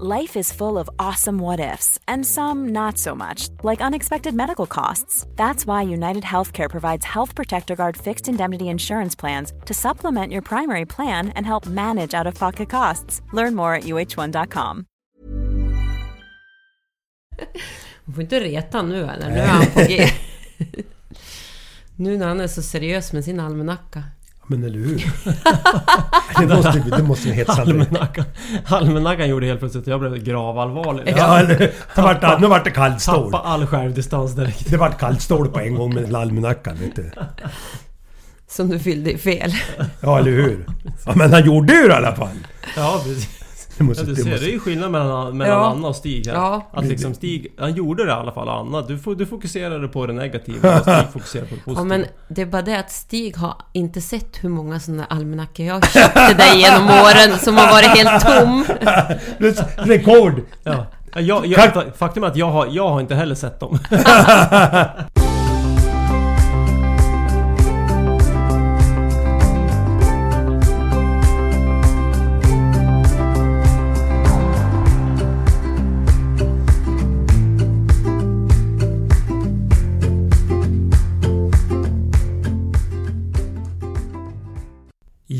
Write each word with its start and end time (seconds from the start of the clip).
Life 0.00 0.36
is 0.36 0.52
full 0.52 0.76
of 0.76 0.90
awesome 0.98 1.38
what 1.38 1.60
ifs, 1.60 2.00
and 2.08 2.26
some 2.26 2.72
not 2.72 2.98
so 2.98 3.14
much, 3.14 3.48
like 3.62 3.80
unexpected 3.80 4.34
medical 4.34 4.66
costs. 4.66 5.24
That's 5.36 5.66
why 5.66 5.82
United 5.82 6.24
Healthcare 6.24 6.68
provides 6.68 7.04
Health 7.04 7.36
Protector 7.36 7.76
Guard 7.76 7.96
fixed 7.96 8.28
indemnity 8.28 8.64
insurance 8.64 9.14
plans 9.14 9.52
to 9.66 9.72
supplement 9.72 10.32
your 10.32 10.42
primary 10.42 10.84
plan 10.84 11.28
and 11.36 11.46
help 11.46 11.66
manage 11.66 12.12
out 12.12 12.26
of 12.26 12.34
pocket 12.34 12.68
costs. 12.68 13.22
Learn 13.32 13.54
more 13.54 13.76
at 13.76 13.84
uh1.com. 13.84 14.86
Man 18.04 18.14
får 18.14 18.22
inte 18.22 18.40
reta 18.40 18.82
nu 18.82 19.04
eller? 19.04 19.30
Nu 19.30 19.38
är 19.38 19.46
han 19.46 19.66
på 19.66 19.80
G. 19.80 20.08
nu 21.96 22.16
när 22.16 22.26
han 22.28 22.40
är 22.40 22.48
så 22.48 22.62
seriös 22.62 23.12
med 23.12 23.24
sin 23.24 23.40
almanacka. 23.40 24.02
Men 24.46 24.64
eller 24.64 24.78
hur? 24.78 25.12
det 26.38 26.46
måste, 26.56 26.84
det 26.96 27.02
måste 27.02 27.28
ju 27.28 27.34
hetsa. 27.34 27.62
Almanackan, 27.62 28.24
almanackan 28.66 29.28
gjorde 29.28 29.46
helt 29.46 29.60
plötsligt 29.60 29.82
att 29.82 29.88
jag 29.88 30.00
blev 30.00 30.24
gravallvarlig. 30.24 31.14
Ja, 31.16 31.38
eller, 31.38 31.72
vart 31.96 32.20
det, 32.20 32.38
nu 32.40 32.46
vart 32.46 32.64
det 32.64 32.70
kallstål. 32.70 33.32
Tappa 33.32 33.48
all 33.48 33.66
självdistans 33.66 34.32
direkt. 34.32 34.70
Det 34.70 34.76
vart 34.76 34.98
kallstål 34.98 35.48
på 35.48 35.60
en 35.60 35.74
gång 35.74 35.94
med 35.94 36.14
almanackan. 36.14 36.76
Som 38.50 38.68
du 38.68 38.78
fyllde 38.78 39.12
i 39.12 39.18
fel. 39.18 39.52
Ja, 40.00 40.18
eller 40.18 40.30
hur? 40.30 40.66
Ja, 41.06 41.12
men 41.16 41.32
han 41.32 41.44
gjorde 41.44 41.72
ju 41.74 41.82
det 41.82 41.94
i 41.94 41.96
alla 41.96 42.16
fall. 42.16 42.36
Ja, 42.76 43.00
precis. 43.04 43.43
Det 43.78 43.84
måste, 43.84 44.02
Ja, 44.02 44.06
du 44.06 44.14
det 44.14 44.22
ser, 44.22 44.30
måste, 44.30 44.44
det 44.44 44.50
är 44.50 44.52
ju 44.52 44.58
skillnad 44.60 44.90
mellan, 44.90 45.36
mellan 45.38 45.58
Ja. 45.58 45.66
Anna 45.70 45.88
och 45.88 45.96
Stig 45.96 46.26
här. 46.26 46.34
Ja. 46.34 46.70
Att 46.72 46.84
liksom 46.84 47.14
Stig, 47.14 47.54
han 47.58 47.74
gjorde 47.74 48.04
det 48.04 48.10
i 48.10 48.12
alla 48.14 48.32
fall 48.32 48.48
Anna. 48.48 48.82
Du, 48.82 49.14
du 49.14 49.26
fokuserade 49.26 49.88
på 49.88 50.06
det 50.06 50.12
negativa 50.12 50.76
och 50.76 50.82
Stig 50.82 51.12
fokuserade 51.12 51.48
på 51.48 51.54
det 51.54 51.60
positiva. 51.60 51.80
Ja, 51.80 51.84
men 51.84 52.04
det 52.28 52.42
är 52.42 52.46
bara 52.46 52.62
det 52.62 52.78
att 52.78 52.90
Stig 52.92 53.36
har 53.36 53.54
inte 53.72 54.00
sett 54.00 54.44
hur 54.44 54.48
många 54.48 54.80
sådana 54.80 55.04
almanackor 55.04 55.66
jag 55.66 55.90
köpte 55.90 56.34
dig 56.34 56.60
genom 56.60 56.84
åren 56.84 57.38
som 57.38 57.56
har 57.56 57.66
varit 57.72 57.88
helt 57.98 58.24
tom. 58.26 58.64
rekord! 59.76 60.42
Ja, 60.62 60.86
Jag, 61.16 61.46
jag, 61.46 61.72
faktum 61.96 62.24
är 62.24 62.28
att 62.28 62.36
jag 62.36 62.50
har, 62.50 62.66
jag 62.70 62.88
har 62.88 63.00
inte 63.00 63.14
heller 63.14 63.34
sett 63.34 63.60
dem. 63.60 63.78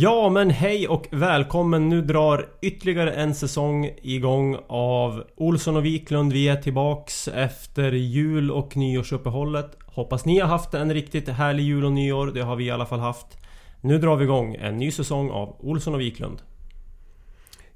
Ja 0.05 0.29
men 0.29 0.51
hej 0.51 0.89
och 0.89 1.07
välkommen! 1.11 1.89
Nu 1.89 2.03
drar 2.03 2.49
ytterligare 2.63 3.13
en 3.13 3.35
säsong 3.35 3.91
igång 4.03 4.57
av 4.67 5.25
Olsson 5.37 5.77
och 5.77 5.85
Wiklund. 5.85 6.33
Vi 6.33 6.49
är 6.49 6.57
tillbaks 6.57 7.29
efter 7.29 7.93
jul 7.93 8.51
och 8.51 8.77
nyårsuppehållet. 8.77 9.71
Hoppas 9.87 10.25
ni 10.25 10.39
har 10.39 10.49
haft 10.49 10.75
en 10.75 10.95
riktigt 10.95 11.29
härlig 11.29 11.65
jul 11.65 11.85
och 11.85 11.93
nyår. 11.93 12.27
Det 12.27 12.41
har 12.41 12.57
vi 12.57 12.65
i 12.65 12.71
alla 12.71 12.87
fall 12.87 12.99
haft. 12.99 13.27
Nu 13.81 13.99
drar 13.99 14.17
vi 14.17 14.25
igång 14.25 14.55
en 14.55 14.79
ny 14.79 14.91
säsong 14.91 15.31
av 15.31 15.57
Olsson 15.59 15.95
och 15.95 16.01
Wiklund. 16.01 16.43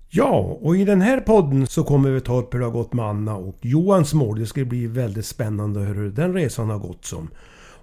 Ja, 0.08 0.58
och 0.60 0.76
i 0.76 0.84
den 0.84 1.00
här 1.00 1.20
podden 1.20 1.66
så 1.66 1.84
kommer 1.84 2.10
vi 2.10 2.20
ta 2.20 2.36
upp 2.36 2.54
hur 2.54 2.58
det 2.58 2.64
har 2.64 2.72
gått 2.72 2.92
med 2.92 3.04
Anna 3.04 3.36
och 3.36 3.58
Johans 3.60 4.14
mål. 4.14 4.38
Det 4.38 4.46
ska 4.46 4.64
bli 4.64 4.86
väldigt 4.86 5.26
spännande 5.26 5.80
hur 5.80 6.10
den 6.10 6.34
resan 6.34 6.70
har 6.70 6.78
gått 6.78 7.04
som. 7.04 7.30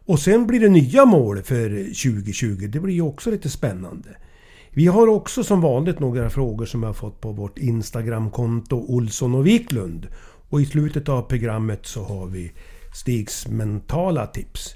Och 0.06 0.20
sen 0.20 0.48
blir 0.48 0.60
det 0.60 0.70
nya 0.70 1.06
mål 1.06 1.42
för 1.42 1.70
2020. 1.70 2.68
Det 2.68 2.80
blir 2.80 2.94
ju 2.94 3.02
också 3.02 3.32
lite 3.32 3.50
spännande. 3.50 4.10
Vi 4.78 4.88
har 4.88 5.08
också 5.08 5.44
som 5.44 5.62
vanligt 5.62 6.00
några 6.00 6.30
frågor 6.30 6.66
som 6.66 6.84
jag 6.84 6.90
har 6.90 6.94
fått 6.94 7.22
på 7.22 7.31
vårt 7.31 7.58
Instagramkonto 7.58 8.75
Olsson 8.75 9.36
och 9.36 9.47
Wiklund. 9.47 10.08
Och 10.50 10.62
i 10.62 10.66
slutet 10.66 11.09
av 11.09 11.22
programmet 11.22 11.86
så 11.86 12.03
har 12.03 12.28
vi 12.28 12.52
Stigs 12.94 13.47
mentala 13.47 14.28
tips. 14.28 14.74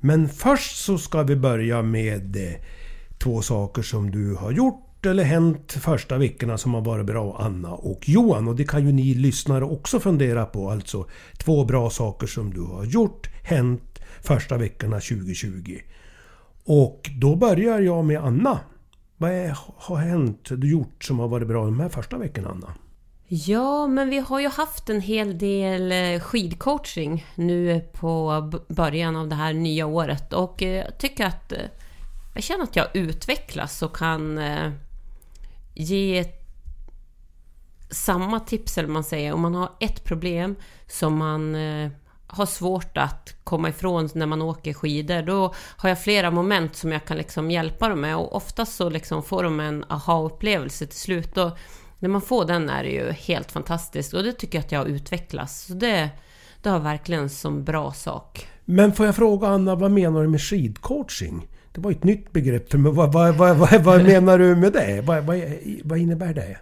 Men 0.00 0.28
först 0.28 0.76
så 0.76 0.98
ska 0.98 1.22
vi 1.22 1.36
börja 1.36 1.82
med 1.82 2.36
eh, 2.36 2.60
två 3.18 3.42
saker 3.42 3.82
som 3.82 4.10
du 4.10 4.34
har 4.34 4.52
gjort 4.52 5.06
eller 5.06 5.24
hänt 5.24 5.72
första 5.72 6.18
veckorna 6.18 6.58
som 6.58 6.74
har 6.74 6.80
varit 6.80 7.06
bra, 7.06 7.36
Anna 7.40 7.72
och 7.72 8.08
Johan. 8.08 8.48
Och 8.48 8.56
det 8.56 8.64
kan 8.64 8.86
ju 8.86 8.92
ni 8.92 9.14
lyssnare 9.14 9.64
också 9.64 10.00
fundera 10.00 10.46
på. 10.46 10.70
Alltså 10.70 11.06
två 11.38 11.64
bra 11.64 11.90
saker 11.90 12.26
som 12.26 12.54
du 12.54 12.60
har 12.60 12.84
gjort, 12.84 13.26
hänt 13.42 14.00
första 14.22 14.56
veckorna 14.56 14.96
2020. 14.96 15.78
Och 16.64 17.10
då 17.20 17.36
börjar 17.36 17.80
jag 17.80 18.04
med 18.04 18.24
Anna. 18.24 18.60
Vad 19.16 19.30
är, 19.30 19.58
har 19.76 19.96
hänt, 19.96 20.48
du 20.50 20.70
gjort 20.70 21.04
som 21.04 21.18
har 21.18 21.28
varit 21.28 21.48
bra 21.48 21.64
de 21.64 21.80
här 21.80 21.88
första 21.88 22.18
veckorna, 22.18 22.48
Anna? 22.48 22.74
Ja, 23.28 23.86
men 23.86 24.10
vi 24.10 24.18
har 24.18 24.40
ju 24.40 24.48
haft 24.48 24.90
en 24.90 25.00
hel 25.00 25.38
del 25.38 25.92
eh, 25.92 26.20
skidcoaching 26.20 27.26
nu 27.34 27.80
på 27.92 28.42
början 28.68 29.16
av 29.16 29.28
det 29.28 29.34
här 29.34 29.52
nya 29.52 29.86
året 29.86 30.32
och 30.32 30.62
eh, 30.62 30.84
jag 30.84 30.98
tycker 30.98 31.26
att 31.26 31.52
eh, 31.52 31.58
jag 32.34 32.42
känner 32.42 32.64
att 32.64 32.76
jag 32.76 32.96
utvecklas 32.96 33.82
och 33.82 33.96
kan 33.96 34.40
ge 35.74 36.24
samma 37.90 38.40
tips, 38.40 38.78
eller 38.78 38.88
man 38.88 39.04
säger, 39.04 39.32
om 39.32 39.40
man 39.40 39.54
har 39.54 39.72
ett 39.80 40.04
problem 40.04 40.56
som 40.86 41.16
man 41.16 41.56
har 42.36 42.46
svårt 42.46 42.96
att 42.96 43.34
komma 43.44 43.68
ifrån 43.68 44.08
när 44.14 44.26
man 44.26 44.42
åker 44.42 44.72
skidor, 44.72 45.22
då 45.22 45.54
har 45.76 45.88
jag 45.88 46.02
flera 46.02 46.30
moment 46.30 46.76
som 46.76 46.92
jag 46.92 47.04
kan 47.04 47.16
liksom 47.16 47.50
hjälpa 47.50 47.88
dem 47.88 48.00
med 48.00 48.16
och 48.16 48.36
oftast 48.36 48.76
så 48.76 48.88
liksom 48.88 49.22
får 49.22 49.42
de 49.42 49.60
en 49.60 49.84
aha-upplevelse 49.88 50.86
till 50.86 50.98
slut. 50.98 51.36
Och 51.36 51.50
när 51.98 52.08
man 52.08 52.20
får 52.20 52.44
den 52.44 52.70
är 52.70 52.82
det 52.82 52.90
ju 52.90 53.10
helt 53.10 53.52
fantastiskt 53.52 54.14
och 54.14 54.22
det 54.22 54.32
tycker 54.32 54.58
jag 54.58 54.64
att 54.64 54.72
jag 54.72 54.78
har 54.78 54.86
utvecklats. 54.86 55.66
Så 55.66 55.72
det, 55.72 56.10
det 56.62 56.68
har 56.68 56.78
verkligen 56.78 57.30
som 57.30 57.64
bra 57.64 57.92
sak. 57.92 58.46
Men 58.64 58.92
får 58.92 59.06
jag 59.06 59.16
fråga 59.16 59.48
Anna, 59.48 59.74
vad 59.74 59.90
menar 59.90 60.22
du 60.22 60.28
med 60.28 60.40
skidcoaching? 60.40 61.48
Det 61.72 61.80
var 61.80 61.90
ett 61.90 62.04
nytt 62.04 62.32
begrepp 62.32 62.70
för 62.70 62.78
mig. 62.78 62.92
Vad, 62.92 63.12
vad, 63.12 63.34
vad, 63.36 63.56
vad, 63.56 63.84
vad 63.84 64.04
menar 64.04 64.38
du 64.38 64.56
med 64.56 64.72
det? 64.72 65.00
Vad, 65.04 65.24
vad, 65.24 65.42
vad 65.84 65.98
innebär 65.98 66.34
det? 66.34 66.56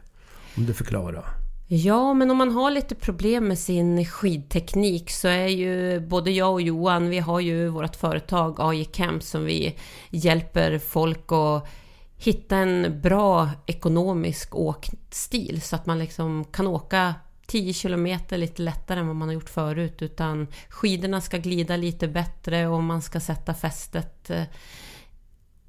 Om 0.56 0.66
du 0.66 0.74
förklarar. 0.74 1.43
Ja, 1.66 2.14
men 2.14 2.30
om 2.30 2.36
man 2.36 2.52
har 2.52 2.70
lite 2.70 2.94
problem 2.94 3.48
med 3.48 3.58
sin 3.58 4.06
skidteknik 4.06 5.10
så 5.10 5.28
är 5.28 5.46
ju 5.46 6.00
både 6.00 6.30
jag 6.30 6.52
och 6.52 6.62
Johan, 6.62 7.08
vi 7.08 7.18
har 7.18 7.40
ju 7.40 7.68
vårt 7.68 7.96
företag 7.96 8.56
AJ 8.58 8.84
Camp 8.84 9.22
som 9.22 9.44
vi 9.44 9.76
hjälper 10.10 10.78
folk 10.78 11.32
att 11.32 11.68
hitta 12.16 12.56
en 12.56 13.00
bra 13.00 13.50
ekonomisk 13.66 14.54
åkstil 14.54 15.60
så 15.62 15.76
att 15.76 15.86
man 15.86 15.98
liksom 15.98 16.44
kan 16.44 16.66
åka 16.66 17.14
10 17.46 17.72
kilometer 17.72 18.38
lite 18.38 18.62
lättare 18.62 19.00
än 19.00 19.06
vad 19.06 19.16
man 19.16 19.28
har 19.28 19.34
gjort 19.34 19.50
förut 19.50 20.02
utan 20.02 20.46
skidorna 20.68 21.20
ska 21.20 21.38
glida 21.38 21.76
lite 21.76 22.08
bättre 22.08 22.66
och 22.66 22.82
man 22.82 23.02
ska 23.02 23.20
sätta 23.20 23.54
fästet 23.54 24.30
eh, 24.30 24.44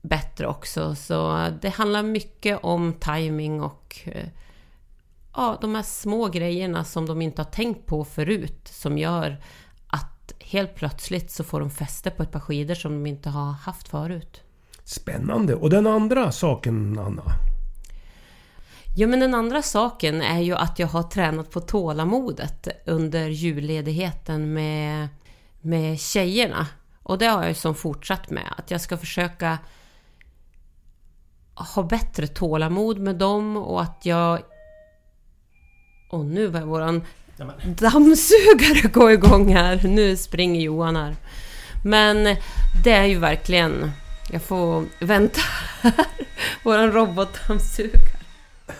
bättre 0.01 0.47
också. 0.47 0.95
Så 0.95 1.47
det 1.61 1.69
handlar 1.69 2.03
mycket 2.03 2.59
om 2.63 2.93
timing 2.93 3.61
och 3.61 3.99
eh, 4.05 4.27
ja, 5.35 5.57
de 5.61 5.75
här 5.75 5.83
små 5.83 6.27
grejerna 6.27 6.83
som 6.83 7.05
de 7.05 7.21
inte 7.21 7.41
har 7.41 7.51
tänkt 7.51 7.85
på 7.85 8.05
förut 8.05 8.67
som 8.71 8.97
gör 8.97 9.37
att 9.87 10.33
helt 10.39 10.75
plötsligt 10.75 11.31
så 11.31 11.43
får 11.43 11.59
de 11.59 11.69
fäste 11.69 12.11
på 12.11 12.23
ett 12.23 12.31
par 12.31 12.39
skidor 12.39 12.75
som 12.75 12.91
de 12.91 13.05
inte 13.09 13.29
har 13.29 13.51
haft 13.51 13.87
förut. 13.87 14.41
Spännande. 14.83 15.55
Och 15.55 15.69
den 15.69 15.87
andra 15.87 16.31
saken, 16.31 16.99
Anna? 16.99 17.23
Ja, 18.97 19.07
men 19.07 19.19
den 19.19 19.33
andra 19.33 19.61
saken 19.61 20.21
är 20.21 20.39
ju 20.39 20.55
att 20.55 20.79
jag 20.79 20.87
har 20.87 21.03
tränat 21.03 21.51
på 21.51 21.59
tålamodet 21.59 22.67
under 22.85 23.27
julledigheten 23.27 24.53
med, 24.53 25.07
med 25.61 25.99
tjejerna. 25.99 26.67
Och 27.03 27.17
det 27.17 27.25
har 27.25 27.39
jag 27.39 27.49
ju 27.49 27.53
som 27.53 27.75
fortsatt 27.75 28.29
med. 28.29 28.53
Att 28.57 28.71
jag 28.71 28.81
ska 28.81 28.97
försöka 28.97 29.57
ha 31.75 31.83
bättre 31.83 32.27
tålamod 32.27 32.99
med 32.99 33.15
dem 33.15 33.57
och 33.57 33.81
att 33.81 34.05
jag... 34.05 34.41
Och 36.07 36.25
nu 36.25 36.47
var 36.47 36.61
våran 36.61 37.01
dammsugare 37.65 38.87
gå 38.93 39.11
igång 39.11 39.53
här. 39.53 39.81
Nu 39.83 40.17
springer 40.17 40.61
Johan 40.61 40.95
här. 40.95 41.15
Men 41.83 42.35
det 42.83 42.91
är 42.91 43.05
ju 43.05 43.19
verkligen... 43.19 43.91
Jag 44.31 44.41
får 44.41 44.85
vänta 44.99 45.39
här. 45.81 45.93
Våran 46.63 46.91
robotdammsugare. 46.91 48.15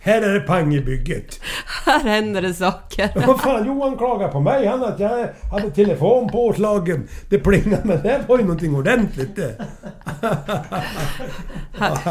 här 0.00 0.22
är 0.22 0.34
det 0.34 0.40
pang 0.40 0.74
i 0.74 0.80
bygget. 0.80 1.40
Här 1.86 2.00
händer 2.04 2.42
det 2.42 2.54
saker. 2.54 3.26
Vad 3.26 3.40
fan, 3.40 3.66
Johan 3.66 3.96
klagar 3.96 4.28
på 4.28 4.40
mig. 4.40 4.66
Han 4.66 4.84
att 4.84 5.00
jag 5.00 5.28
hade 5.50 5.70
telefon 5.70 6.28
påslagen. 6.28 7.08
Det 7.28 7.38
plingade, 7.38 7.82
men 7.84 8.02
det 8.02 8.24
var 8.28 8.38
ju 8.38 8.42
någonting 8.42 8.74
ordentligt 8.74 9.36
det. 9.36 9.66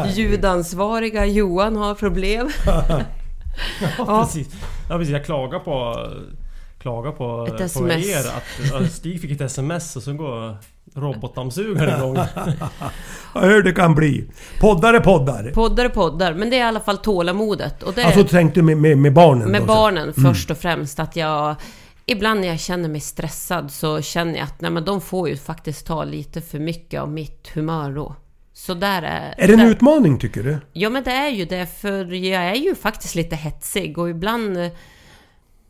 Ljudansvariga 0.06 1.26
Johan 1.26 1.76
har 1.76 1.94
problem. 1.94 2.50
ja, 3.98 4.24
precis. 4.24 4.48
ja, 4.88 4.98
precis. 4.98 5.12
Jag 5.12 5.24
klagar 5.24 5.58
på... 5.58 6.06
Klagar 6.78 7.12
på, 7.12 7.46
Ett 7.46 7.74
på 7.74 7.88
er 7.88 8.26
att 8.74 8.92
Stig 8.92 9.20
fick 9.20 9.30
ett 9.30 9.40
sms 9.40 9.96
och 9.96 10.02
så 10.02 10.12
går 10.12 10.56
robotdammsugaren 10.94 11.98
igång. 11.98 12.16
Ja, 13.34 13.40
hur 13.40 13.62
det 13.62 13.72
kan 13.72 13.94
bli. 13.94 14.24
Poddar 14.60 14.94
är 14.94 15.00
poddar. 15.00 15.50
Poddar 15.54 15.84
och 15.84 15.92
poddar, 15.92 16.34
men 16.34 16.50
det 16.50 16.56
är 16.56 16.60
i 16.60 16.62
alla 16.62 16.80
fall 16.80 16.98
tålamodet. 16.98 17.82
Och 17.82 17.92
det 17.94 18.02
är 18.02 18.06
Alltså 18.06 18.24
tänkte 18.24 18.62
med, 18.62 18.76
med, 18.76 18.98
med 18.98 19.12
barnen 19.12 19.50
med 19.50 19.60
då, 19.60 19.66
så. 19.66 19.74
barnen 19.74 20.14
först 20.14 20.50
och 20.50 20.58
främst 20.58 21.00
att 21.00 21.16
jag... 21.16 21.56
Ibland 22.06 22.40
när 22.40 22.48
jag 22.48 22.60
känner 22.60 22.88
mig 22.88 23.00
stressad 23.00 23.70
så 23.70 24.00
känner 24.00 24.34
jag 24.34 24.42
att 24.42 24.60
nej, 24.60 24.70
men 24.70 24.84
de 24.84 25.00
får 25.00 25.28
ju 25.28 25.36
faktiskt 25.36 25.86
ta 25.86 26.04
lite 26.04 26.40
för 26.40 26.58
mycket 26.58 27.00
av 27.00 27.10
mitt 27.10 27.50
humör 27.54 27.92
då. 27.92 28.14
Så 28.58 28.74
där 28.74 29.02
är... 29.02 29.34
Är 29.38 29.46
det 29.46 29.52
en 29.52 29.58
där, 29.58 29.66
utmaning 29.70 30.18
tycker 30.18 30.42
du? 30.42 30.58
Ja 30.72 30.90
men 30.90 31.04
det 31.04 31.10
är 31.10 31.28
ju 31.30 31.44
det, 31.44 31.66
för 31.66 32.12
jag 32.12 32.42
är 32.42 32.54
ju 32.54 32.74
faktiskt 32.74 33.14
lite 33.14 33.36
hetsig 33.36 33.98
och 33.98 34.10
ibland 34.10 34.56
eh, 34.56 34.68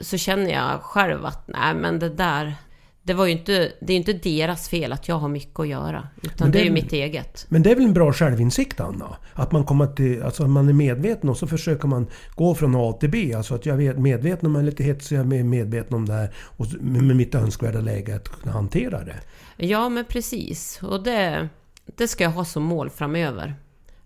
så 0.01 0.17
känner 0.17 0.51
jag 0.51 0.83
själv 0.83 1.25
att 1.25 1.49
nej 1.49 1.75
men 1.75 1.99
det 1.99 2.09
där... 2.09 2.55
Det 3.03 3.15
var 3.15 3.27
ju 3.27 3.33
inte... 3.33 3.73
Det 3.81 3.93
är 3.93 3.97
inte 3.97 4.13
deras 4.13 4.69
fel 4.69 4.93
att 4.93 5.09
jag 5.09 5.19
har 5.19 5.29
mycket 5.29 5.61
att 5.61 5.69
göra. 5.69 6.09
Utan 6.23 6.51
det 6.51 6.59
det- 6.59 6.63
är 6.63 6.65
ju 6.65 6.71
mitt 6.71 6.93
eget. 6.93 7.47
Men 7.49 7.63
det 7.63 7.71
är 7.71 7.75
väl 7.75 7.85
en 7.85 7.93
bra 7.93 8.13
självinsikt 8.13 8.81
Anna? 8.81 9.17
Att 9.33 9.53
man 9.53 9.65
kommer 9.65 9.87
till, 9.87 10.23
alltså 10.23 10.43
att 10.43 10.51
man 10.51 10.69
är 10.69 10.73
medveten 10.73 11.31
och 11.31 11.37
så 11.37 11.47
försöker 11.47 11.89
man 11.89 12.07
gå 12.35 12.55
från 12.55 12.75
A 12.77 12.93
till 13.01 13.11
B. 13.11 13.35
Alltså 13.37 13.55
att 13.55 13.67
jag 13.67 13.83
är 13.83 13.95
medveten 13.95 14.47
om 14.47 14.55
jag 14.55 14.63
är 14.63 14.67
lite 14.67 14.83
hetsig, 14.83 15.17
jag 15.17 15.33
är 15.33 15.45
medveten 15.45 15.95
om 15.95 16.07
det 16.07 16.13
här. 16.13 16.35
Och 16.37 16.67
med 16.81 17.17
mitt 17.17 17.35
önskvärda 17.35 17.81
läge 17.81 18.17
att 18.17 18.29
kunna 18.29 18.53
hantera 18.53 19.05
det. 19.05 19.17
Ja 19.57 19.89
men 19.89 20.05
precis. 20.05 20.79
Och 20.83 21.03
det, 21.03 21.49
det 21.97 22.09
ska 22.09 22.25
jag 22.25 22.31
ha 22.31 22.45
som 22.45 22.63
mål 22.63 22.91
framöver. 22.91 23.55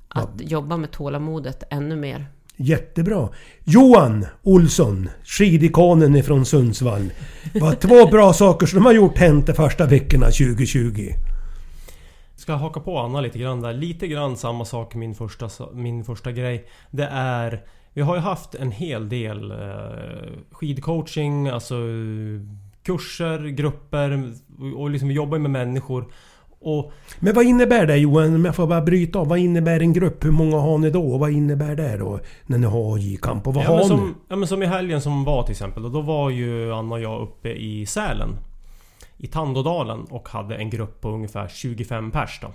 Att 0.09 0.41
jobba 0.41 0.77
med 0.77 0.91
tålamodet 0.91 1.63
ännu 1.71 1.97
mer. 1.97 2.27
Jättebra. 2.57 3.29
Johan 3.65 4.27
Olsson, 4.43 5.09
skidikonen 5.25 6.17
ifrån 6.17 6.45
Sundsvall. 6.45 7.13
Vad 7.55 7.81
två 7.81 8.07
bra 8.07 8.33
saker 8.33 8.67
som 8.67 8.79
de 8.79 8.87
har 8.87 8.93
gjort 8.93 9.19
hänt 9.19 9.47
de 9.47 9.53
första 9.53 9.87
veckorna 9.87 10.27
2020. 10.27 11.09
Ska 12.37 12.53
jag 12.53 12.59
haka 12.59 12.81
på 12.81 12.99
Anna 12.99 13.21
lite 13.21 13.39
grann 13.39 13.61
där. 13.61 13.73
Lite 13.73 14.09
grann 14.09 14.37
samma 14.37 14.65
sak 14.65 14.95
min 14.95 15.15
första, 15.15 15.49
min 15.73 16.05
första 16.05 16.33
grej. 16.33 16.67
Det 16.91 17.09
är... 17.13 17.65
Vi 17.95 18.03
har 18.03 18.15
ju 18.15 18.21
haft 18.21 18.55
en 18.55 18.71
hel 18.71 19.09
del 19.09 19.51
eh, 19.51 19.57
skidcoaching, 20.51 21.49
alltså 21.49 21.75
kurser, 22.83 23.47
grupper 23.47 24.33
och 24.77 24.91
liksom 24.91 25.09
vi 25.09 25.15
jobbar 25.15 25.39
med 25.39 25.51
människor. 25.51 26.13
Och 26.63 26.93
Men 27.21 27.35
vad 27.35 27.45
innebär 27.45 27.87
det 27.87 27.97
Johan, 27.97 28.35
om 28.35 28.45
jag 28.45 28.57
får 28.57 28.67
bara 28.67 28.81
bryta 28.81 29.19
av. 29.19 29.29
Vad 29.29 29.39
innebär 29.39 29.81
en 29.81 29.93
grupp? 29.93 30.25
Hur 30.25 30.31
många 30.31 30.57
har 30.57 30.79
ni 30.79 30.91
då? 30.91 31.19
Vad 31.19 31.31
innebär 31.31 31.77
det 31.77 31.97
då? 31.97 32.21
När 32.47 32.59
ni 32.59 32.67
har 32.67 32.97
AJ-kamp? 32.97 33.47
Och 33.47 33.55
vad 33.55 33.65
ja, 33.65 33.69
har 33.69 33.77
men 33.77 33.83
ni? 33.83 33.89
som, 33.89 34.15
ja, 34.29 34.37
men 34.37 34.49
som 34.49 34.63
i 34.63 34.67
helgen 34.67 35.01
som 35.01 35.25
var 35.25 35.43
till 35.43 35.53
exempel. 35.53 35.85
Och 35.85 35.91
då 35.91 36.01
var 36.01 36.31
ju 36.31 36.73
Anna 36.73 36.95
och 36.95 37.01
jag 37.01 37.23
uppe 37.23 37.49
i 37.49 37.87
Sälen. 37.87 38.29
I 39.17 39.27
Tandådalen 39.27 40.05
och 40.11 40.29
hade 40.29 40.57
en 40.57 40.71
grupp 40.71 41.01
på 41.01 41.09
ungefär 41.09 41.49
25 41.49 42.11
pers 42.11 42.39
då. 42.43 42.49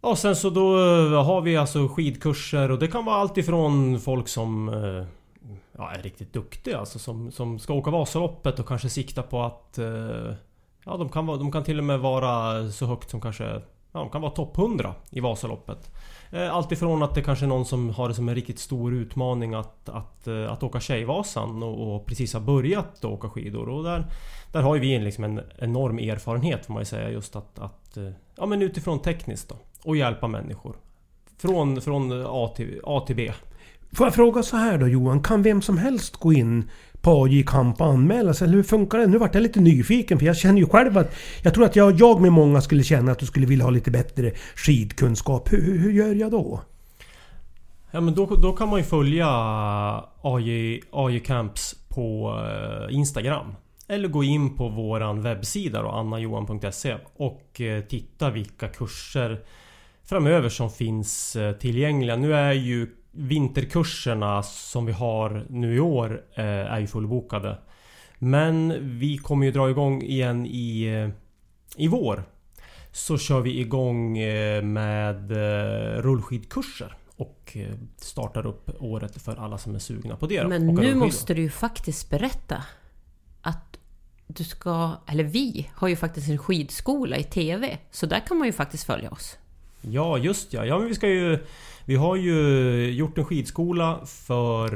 Och 0.00 0.18
sen 0.18 0.36
så 0.36 0.50
då 0.50 0.78
eh, 0.78 1.24
har 1.24 1.40
vi 1.40 1.56
alltså 1.56 1.88
skidkurser 1.88 2.70
och 2.70 2.78
det 2.78 2.88
kan 2.88 3.04
vara 3.04 3.16
allt 3.16 3.38
ifrån 3.38 4.00
folk 4.00 4.28
som 4.28 4.68
eh, 4.68 5.06
ja, 5.78 5.90
är 5.90 6.02
riktigt 6.02 6.32
duktiga 6.32 6.78
alltså 6.78 6.98
som, 6.98 7.30
som 7.30 7.58
ska 7.58 7.74
åka 7.74 7.90
Vasaloppet 7.90 8.58
och 8.58 8.68
kanske 8.68 8.88
sikta 8.88 9.22
på 9.22 9.42
att 9.42 9.78
eh, 9.78 10.34
Ja 10.84 10.96
de 10.96 11.08
kan, 11.08 11.26
vara, 11.26 11.36
de 11.36 11.52
kan 11.52 11.64
till 11.64 11.78
och 11.78 11.84
med 11.84 12.00
vara 12.00 12.68
så 12.70 12.86
högt 12.86 13.10
som 13.10 13.20
kanske 13.20 13.60
Ja 13.92 14.00
de 14.00 14.10
kan 14.10 14.20
vara 14.22 14.32
topp 14.32 14.58
100 14.58 14.94
i 15.10 15.20
Vasaloppet. 15.20 15.90
Eh, 16.30 16.54
Alltifrån 16.54 17.02
att 17.02 17.14
det 17.14 17.22
kanske 17.22 17.44
är 17.44 17.48
någon 17.48 17.64
som 17.64 17.90
har 17.90 18.08
det 18.08 18.14
som 18.14 18.28
en 18.28 18.34
riktigt 18.34 18.58
stor 18.58 18.94
utmaning 18.94 19.54
att, 19.54 19.88
att, 19.88 20.26
eh, 20.26 20.52
att 20.52 20.62
åka 20.62 20.80
Tjejvasan 20.80 21.62
och, 21.62 21.94
och 21.94 22.06
precis 22.06 22.34
har 22.34 22.40
börjat 22.40 23.04
åka 23.04 23.28
skidor. 23.28 23.68
Och 23.68 23.84
där, 23.84 24.06
där 24.52 24.62
har 24.62 24.74
ju 24.74 24.80
vi 24.80 24.94
en, 24.94 25.04
liksom 25.04 25.24
en 25.24 25.40
enorm 25.58 25.98
erfarenhet 25.98 26.66
får 26.66 26.72
man 26.74 26.80
ju 26.80 26.84
säga 26.84 27.10
just 27.10 27.36
att, 27.36 27.58
att 27.58 27.96
eh, 27.96 28.10
Ja 28.36 28.46
men 28.46 28.62
utifrån 28.62 28.98
tekniskt 28.98 29.48
då. 29.48 29.56
Och 29.84 29.96
hjälpa 29.96 30.28
människor. 30.28 30.76
Från, 31.38 31.80
från 31.80 32.26
A, 32.26 32.52
till, 32.56 32.80
A 32.84 33.04
till 33.06 33.16
B. 33.16 33.32
Får 33.92 34.06
jag 34.06 34.14
fråga 34.14 34.42
så 34.42 34.56
här 34.56 34.78
då 34.78 34.88
Johan, 34.88 35.22
kan 35.22 35.42
vem 35.42 35.62
som 35.62 35.78
helst 35.78 36.16
gå 36.16 36.32
in 36.32 36.70
på 37.02 37.24
AJ 37.24 37.44
och 37.44 37.80
anmäla 37.86 38.34
sig? 38.34 38.44
Eller 38.44 38.56
hur 38.56 38.62
funkar 38.62 38.98
det? 38.98 39.06
Nu 39.06 39.18
vart 39.18 39.34
jag 39.34 39.42
lite 39.42 39.60
nyfiken 39.60 40.18
för 40.18 40.26
jag 40.26 40.36
känner 40.36 40.58
ju 40.58 40.66
själv 40.66 40.98
att... 40.98 41.14
Jag 41.42 41.54
tror 41.54 41.64
att 41.64 41.76
jag, 41.76 42.00
jag 42.00 42.20
med 42.20 42.32
många 42.32 42.60
skulle 42.60 42.82
känna 42.82 43.12
att 43.12 43.18
du 43.18 43.26
skulle 43.26 43.46
vilja 43.46 43.64
ha 43.64 43.70
lite 43.70 43.90
bättre 43.90 44.32
skidkunskap. 44.54 45.52
Hur, 45.52 45.62
hur, 45.62 45.78
hur 45.78 45.92
gör 45.92 46.14
jag 46.14 46.30
då? 46.30 46.62
Ja 47.90 48.00
men 48.00 48.14
då, 48.14 48.26
då 48.26 48.52
kan 48.52 48.68
man 48.68 48.78
ju 48.78 48.84
följa 48.84 49.28
AJ, 50.22 50.82
AJ 50.90 51.20
Camps 51.20 51.74
på 51.88 52.38
eh, 52.46 52.96
Instagram. 52.96 53.54
Eller 53.88 54.08
gå 54.08 54.24
in 54.24 54.56
på 54.56 54.68
våran 54.68 55.22
webbsida 55.22 55.82
då, 55.82 55.88
annajohan.se 55.88 56.96
och 57.16 57.60
eh, 57.60 57.82
titta 57.82 58.30
vilka 58.30 58.68
kurser 58.68 59.40
framöver 60.04 60.48
som 60.48 60.70
finns 60.70 61.36
eh, 61.36 61.52
tillgängliga. 61.52 62.16
Nu 62.16 62.34
är 62.34 62.52
ju 62.52 62.88
vinterkurserna 63.12 64.42
som 64.42 64.86
vi 64.86 64.92
har 64.92 65.46
nu 65.48 65.76
i 65.76 65.80
år 65.80 66.24
eh, 66.34 66.44
är 66.44 66.78
ju 66.80 66.86
fullbokade. 66.86 67.58
Men 68.18 68.74
vi 68.98 69.18
kommer 69.18 69.46
ju 69.46 69.52
dra 69.52 69.70
igång 69.70 70.02
igen 70.02 70.46
i, 70.46 70.82
eh, 70.82 71.08
i 71.76 71.88
vår. 71.88 72.24
Så 72.92 73.18
kör 73.18 73.40
vi 73.40 73.60
igång 73.60 74.18
eh, 74.18 74.62
med 74.62 75.30
rullskidkurser. 76.04 76.96
Och 77.16 77.56
startar 77.96 78.46
upp 78.46 78.70
året 78.82 79.22
för 79.22 79.36
alla 79.36 79.58
som 79.58 79.74
är 79.74 79.78
sugna 79.78 80.16
på 80.16 80.26
det. 80.26 80.46
Men 80.46 80.66
nu 80.66 80.94
måste 80.94 81.34
du 81.34 81.42
ju 81.42 81.50
faktiskt 81.50 82.10
berätta 82.10 82.64
att 83.42 83.78
du 84.26 84.44
ska, 84.44 84.96
eller 85.06 85.24
vi 85.24 85.70
har 85.74 85.88
ju 85.88 85.96
faktiskt 85.96 86.28
en 86.28 86.38
skidskola 86.38 87.16
i 87.16 87.24
TV. 87.24 87.78
Så 87.90 88.06
där 88.06 88.20
kan 88.20 88.38
man 88.38 88.46
ju 88.46 88.52
faktiskt 88.52 88.84
följa 88.84 89.10
oss. 89.10 89.38
Ja 89.82 90.18
just 90.18 90.52
ja. 90.52 90.64
ja 90.66 90.78
men 90.78 90.88
vi 90.88 90.94
ska 90.94 91.08
ju 91.08 91.38
Vi 91.84 91.96
har 91.96 92.16
ju 92.16 92.90
gjort 92.90 93.18
en 93.18 93.24
skidskola 93.24 94.00
för 94.06 94.68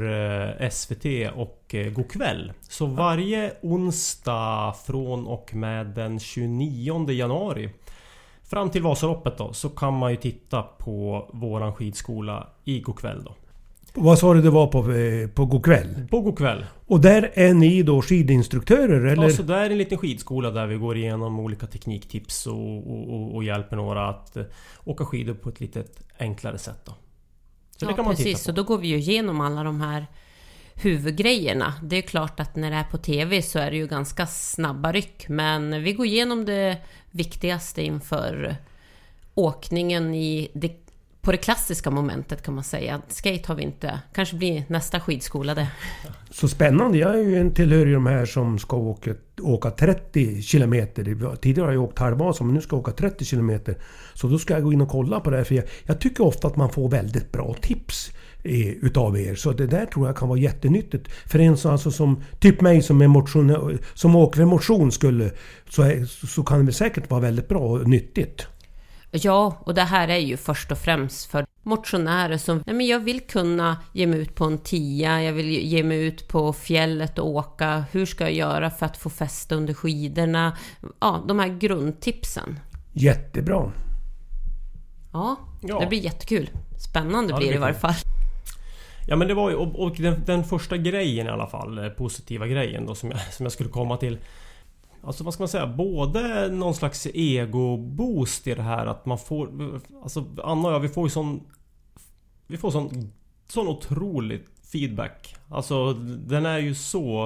eh, 0.59 0.69
SVT 0.69 1.05
och 1.35 1.75
eh, 1.75 1.91
Go'kväll. 1.91 2.53
Så 2.61 2.85
varje 2.85 3.53
onsdag 3.61 4.75
från 4.85 5.27
och 5.27 5.53
med 5.53 5.87
den 5.87 6.19
29 6.19 7.11
januari 7.11 7.69
Fram 8.49 8.69
till 8.69 8.81
Vasaloppet 8.81 9.37
då 9.37 9.53
så 9.53 9.69
kan 9.69 9.93
man 9.93 10.11
ju 10.11 10.17
titta 10.17 10.61
på 10.61 11.29
våran 11.33 11.75
skidskola 11.75 12.47
i 12.63 12.81
Go'kväll 12.81 13.23
då. 13.23 13.35
Vad 13.99 14.19
sa 14.19 14.33
du 14.33 14.41
det 14.41 14.49
var 14.49 14.67
på, 14.67 14.79
eh, 14.79 15.27
på 15.27 15.45
Go'kväll? 15.45 16.07
På 16.07 16.21
Go'kväll. 16.21 16.65
Och 16.87 17.01
där 17.01 17.31
är 17.33 17.53
ni 17.53 17.83
då 17.83 18.01
skidinstruktörer 18.01 19.05
eller? 19.05 19.23
Ja, 19.23 19.29
så 19.29 19.43
det 19.43 19.55
är 19.55 19.69
en 19.69 19.77
liten 19.77 19.97
skidskola 19.97 20.51
där 20.51 20.67
vi 20.67 20.75
går 20.75 20.97
igenom 20.97 21.39
olika 21.39 21.67
tekniktips 21.67 22.47
och, 22.47 22.77
och, 22.77 23.13
och, 23.13 23.35
och 23.35 23.43
hjälper 23.43 23.75
några 23.75 24.09
att 24.09 24.37
eh, 24.37 24.43
åka 24.83 25.05
skidor 25.05 25.33
på 25.33 25.49
ett 25.49 25.59
lite 25.59 25.83
enklare 26.17 26.57
sätt 26.57 26.85
då. 26.85 26.91
Så 27.77 27.85
det 27.85 27.91
ja, 27.91 27.95
kan 27.95 28.05
man 28.05 28.15
precis. 28.15 28.25
titta 28.25 28.39
Så 28.39 28.51
då 28.51 28.63
går 28.63 28.77
vi 28.77 28.87
ju 28.87 28.97
igenom 28.97 29.41
alla 29.41 29.63
de 29.63 29.81
här 29.81 30.05
huvudgrejerna. 30.73 31.73
Det 31.83 31.95
är 31.95 32.01
klart 32.01 32.39
att 32.39 32.55
när 32.55 32.71
det 32.71 32.77
är 32.77 32.83
på 32.83 32.97
TV 32.97 33.41
så 33.41 33.59
är 33.59 33.71
det 33.71 33.77
ju 33.77 33.87
ganska 33.87 34.27
snabba 34.27 34.91
ryck. 34.91 35.29
Men 35.29 35.83
vi 35.83 35.93
går 35.93 36.05
igenom 36.05 36.45
det 36.45 36.77
viktigaste 37.11 37.81
inför 37.81 38.55
åkningen 39.33 40.13
i 40.13 40.49
det, 40.53 40.86
på 41.27 41.31
det 41.31 41.37
klassiska 41.37 41.91
momentet 41.91 42.41
kan 42.41 42.53
man 42.53 42.63
säga. 42.63 43.01
Skate 43.07 43.43
har 43.47 43.55
vi 43.55 43.63
inte. 43.63 43.99
Kanske 44.13 44.35
blir 44.35 44.63
nästa 44.67 44.99
skidskola 44.99 45.55
det. 45.55 45.67
Så 46.29 46.47
spännande. 46.47 46.97
Jag 46.97 47.19
är 47.19 47.23
ju 47.23 47.35
en 47.35 47.53
tillhör 47.53 47.85
ju 47.85 47.93
de 47.93 48.05
här 48.05 48.25
som 48.25 48.59
ska 48.59 48.77
åka, 48.77 49.15
åka 49.41 49.71
30 49.71 50.41
kilometer. 50.41 51.35
Tidigare 51.35 51.65
har 51.65 51.73
jag 51.73 51.83
åkt 51.83 51.99
halvmaraton 51.99 52.47
men 52.47 52.55
nu 52.55 52.61
ska 52.61 52.75
jag 52.75 52.81
åka 52.81 52.91
30 52.91 53.25
kilometer. 53.25 53.77
Så 54.13 54.27
då 54.27 54.39
ska 54.39 54.53
jag 54.53 54.63
gå 54.63 54.73
in 54.73 54.81
och 54.81 54.89
kolla 54.89 55.19
på 55.19 55.29
det 55.29 55.37
här. 55.37 55.43
För 55.43 55.55
jag, 55.55 55.65
jag 55.83 55.99
tycker 55.99 56.23
ofta 56.23 56.47
att 56.47 56.55
man 56.55 56.69
får 56.69 56.89
väldigt 56.89 57.31
bra 57.31 57.55
tips. 57.61 58.11
Eh, 58.43 58.67
utav 58.67 59.17
er. 59.17 59.35
Så 59.35 59.51
det 59.51 59.67
där 59.67 59.85
tror 59.85 60.07
jag 60.07 60.17
kan 60.17 60.29
vara 60.29 60.39
jättenyttigt. 60.39 61.07
För 61.25 61.39
en 61.39 61.57
som, 61.57 61.71
alltså 61.71 61.91
som 61.91 62.23
typ 62.39 62.61
mig 62.61 62.81
som, 62.81 63.01
är 63.01 63.07
motion, 63.07 63.77
som 63.93 64.15
åker 64.15 64.45
motion 64.45 64.91
skulle, 64.91 65.31
så, 65.69 65.81
är, 65.81 66.05
så 66.05 66.43
kan 66.43 66.65
det 66.65 66.73
säkert 66.73 67.09
vara 67.09 67.21
väldigt 67.21 67.47
bra 67.47 67.59
och 67.59 67.87
nyttigt. 67.87 68.47
Ja, 69.11 69.57
och 69.59 69.73
det 69.73 69.81
här 69.81 70.07
är 70.07 70.17
ju 70.17 70.37
först 70.37 70.71
och 70.71 70.77
främst 70.77 71.31
för 71.31 71.45
motionärer 71.63 72.37
som, 72.37 72.63
nej 72.65 72.75
men 72.75 72.85
jag 72.87 72.99
vill 72.99 73.21
kunna 73.21 73.77
ge 73.93 74.07
mig 74.07 74.19
ut 74.19 74.35
på 74.35 74.45
en 74.45 74.57
tia, 74.57 75.23
jag 75.23 75.33
vill 75.33 75.49
ge 75.49 75.83
mig 75.83 76.05
ut 76.05 76.27
på 76.27 76.53
fjället 76.53 77.19
och 77.19 77.27
åka, 77.29 77.83
hur 77.91 78.05
ska 78.05 78.23
jag 78.23 78.33
göra 78.33 78.69
för 78.69 78.85
att 78.85 78.97
få 78.97 79.09
fäste 79.09 79.55
under 79.55 79.73
skidorna? 79.73 80.57
Ja, 80.99 81.23
de 81.27 81.39
här 81.39 81.47
grundtipsen. 81.47 82.59
Jättebra. 82.93 83.71
Ja, 85.13 85.35
Ja. 85.61 85.79
det 85.79 85.85
blir 85.87 85.99
jättekul. 85.99 86.49
Spännande 86.79 87.33
Ja, 87.33 87.37
blir 87.37 87.49
det 87.49 87.55
i 87.55 87.57
varje 87.57 87.73
fall. 87.75 87.93
Ja 89.07 89.15
men 89.15 89.27
det 89.27 89.33
var 89.33 89.49
ju, 89.49 89.55
och, 89.55 89.79
och 89.79 89.95
den, 89.95 90.23
den 90.25 90.43
första 90.43 90.77
grejen 90.77 91.27
i 91.27 91.29
alla 91.29 91.47
fall, 91.47 91.77
eh, 91.77 91.89
positiva 91.89 92.47
grejen 92.47 92.85
då 92.85 92.95
som 92.95 93.11
jag, 93.11 93.19
som 93.33 93.45
jag 93.45 93.53
skulle 93.53 93.69
komma 93.69 93.97
till. 93.97 94.17
Alltså 95.07 95.23
vad 95.23 95.33
ska 95.33 95.41
man 95.41 95.47
säga? 95.47 95.67
Både 95.67 96.49
någon 96.51 96.73
slags 96.73 97.07
ego-boost 97.13 98.47
i 98.47 98.53
det 98.53 98.61
här 98.61 98.85
att 98.85 99.05
man 99.05 99.17
får... 99.17 99.49
Alltså 100.03 100.25
Anna 100.43 100.67
och 100.67 100.73
jag, 100.73 100.79
vi 100.79 100.89
får 100.89 101.03
ju 101.03 101.09
sån... 101.09 101.43
Vi 102.47 102.57
får 102.57 102.71
sån, 102.71 103.11
sån 103.47 103.67
otrolig 103.67 104.45
feedback. 104.71 105.35
Alltså 105.49 105.93
den 106.27 106.45
är 106.45 106.57
ju 106.57 106.75
så 106.75 107.23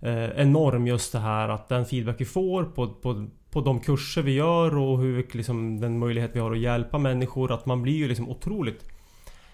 eh, 0.00 0.40
enorm 0.40 0.86
just 0.86 1.12
det 1.12 1.18
här 1.18 1.48
att 1.48 1.68
den 1.68 1.86
feedback 1.86 2.20
vi 2.20 2.24
får 2.24 2.64
på, 2.64 2.88
på, 2.88 3.26
på 3.50 3.60
de 3.60 3.80
kurser 3.80 4.22
vi 4.22 4.32
gör 4.32 4.76
och 4.76 4.98
hur 4.98 5.28
liksom, 5.32 5.80
den 5.80 5.98
möjlighet 5.98 6.30
vi 6.34 6.40
har 6.40 6.52
att 6.52 6.58
hjälpa 6.58 6.98
människor. 6.98 7.52
Att 7.52 7.66
man 7.66 7.82
blir 7.82 7.96
ju 7.96 8.08
liksom 8.08 8.28
otroligt 8.28 8.84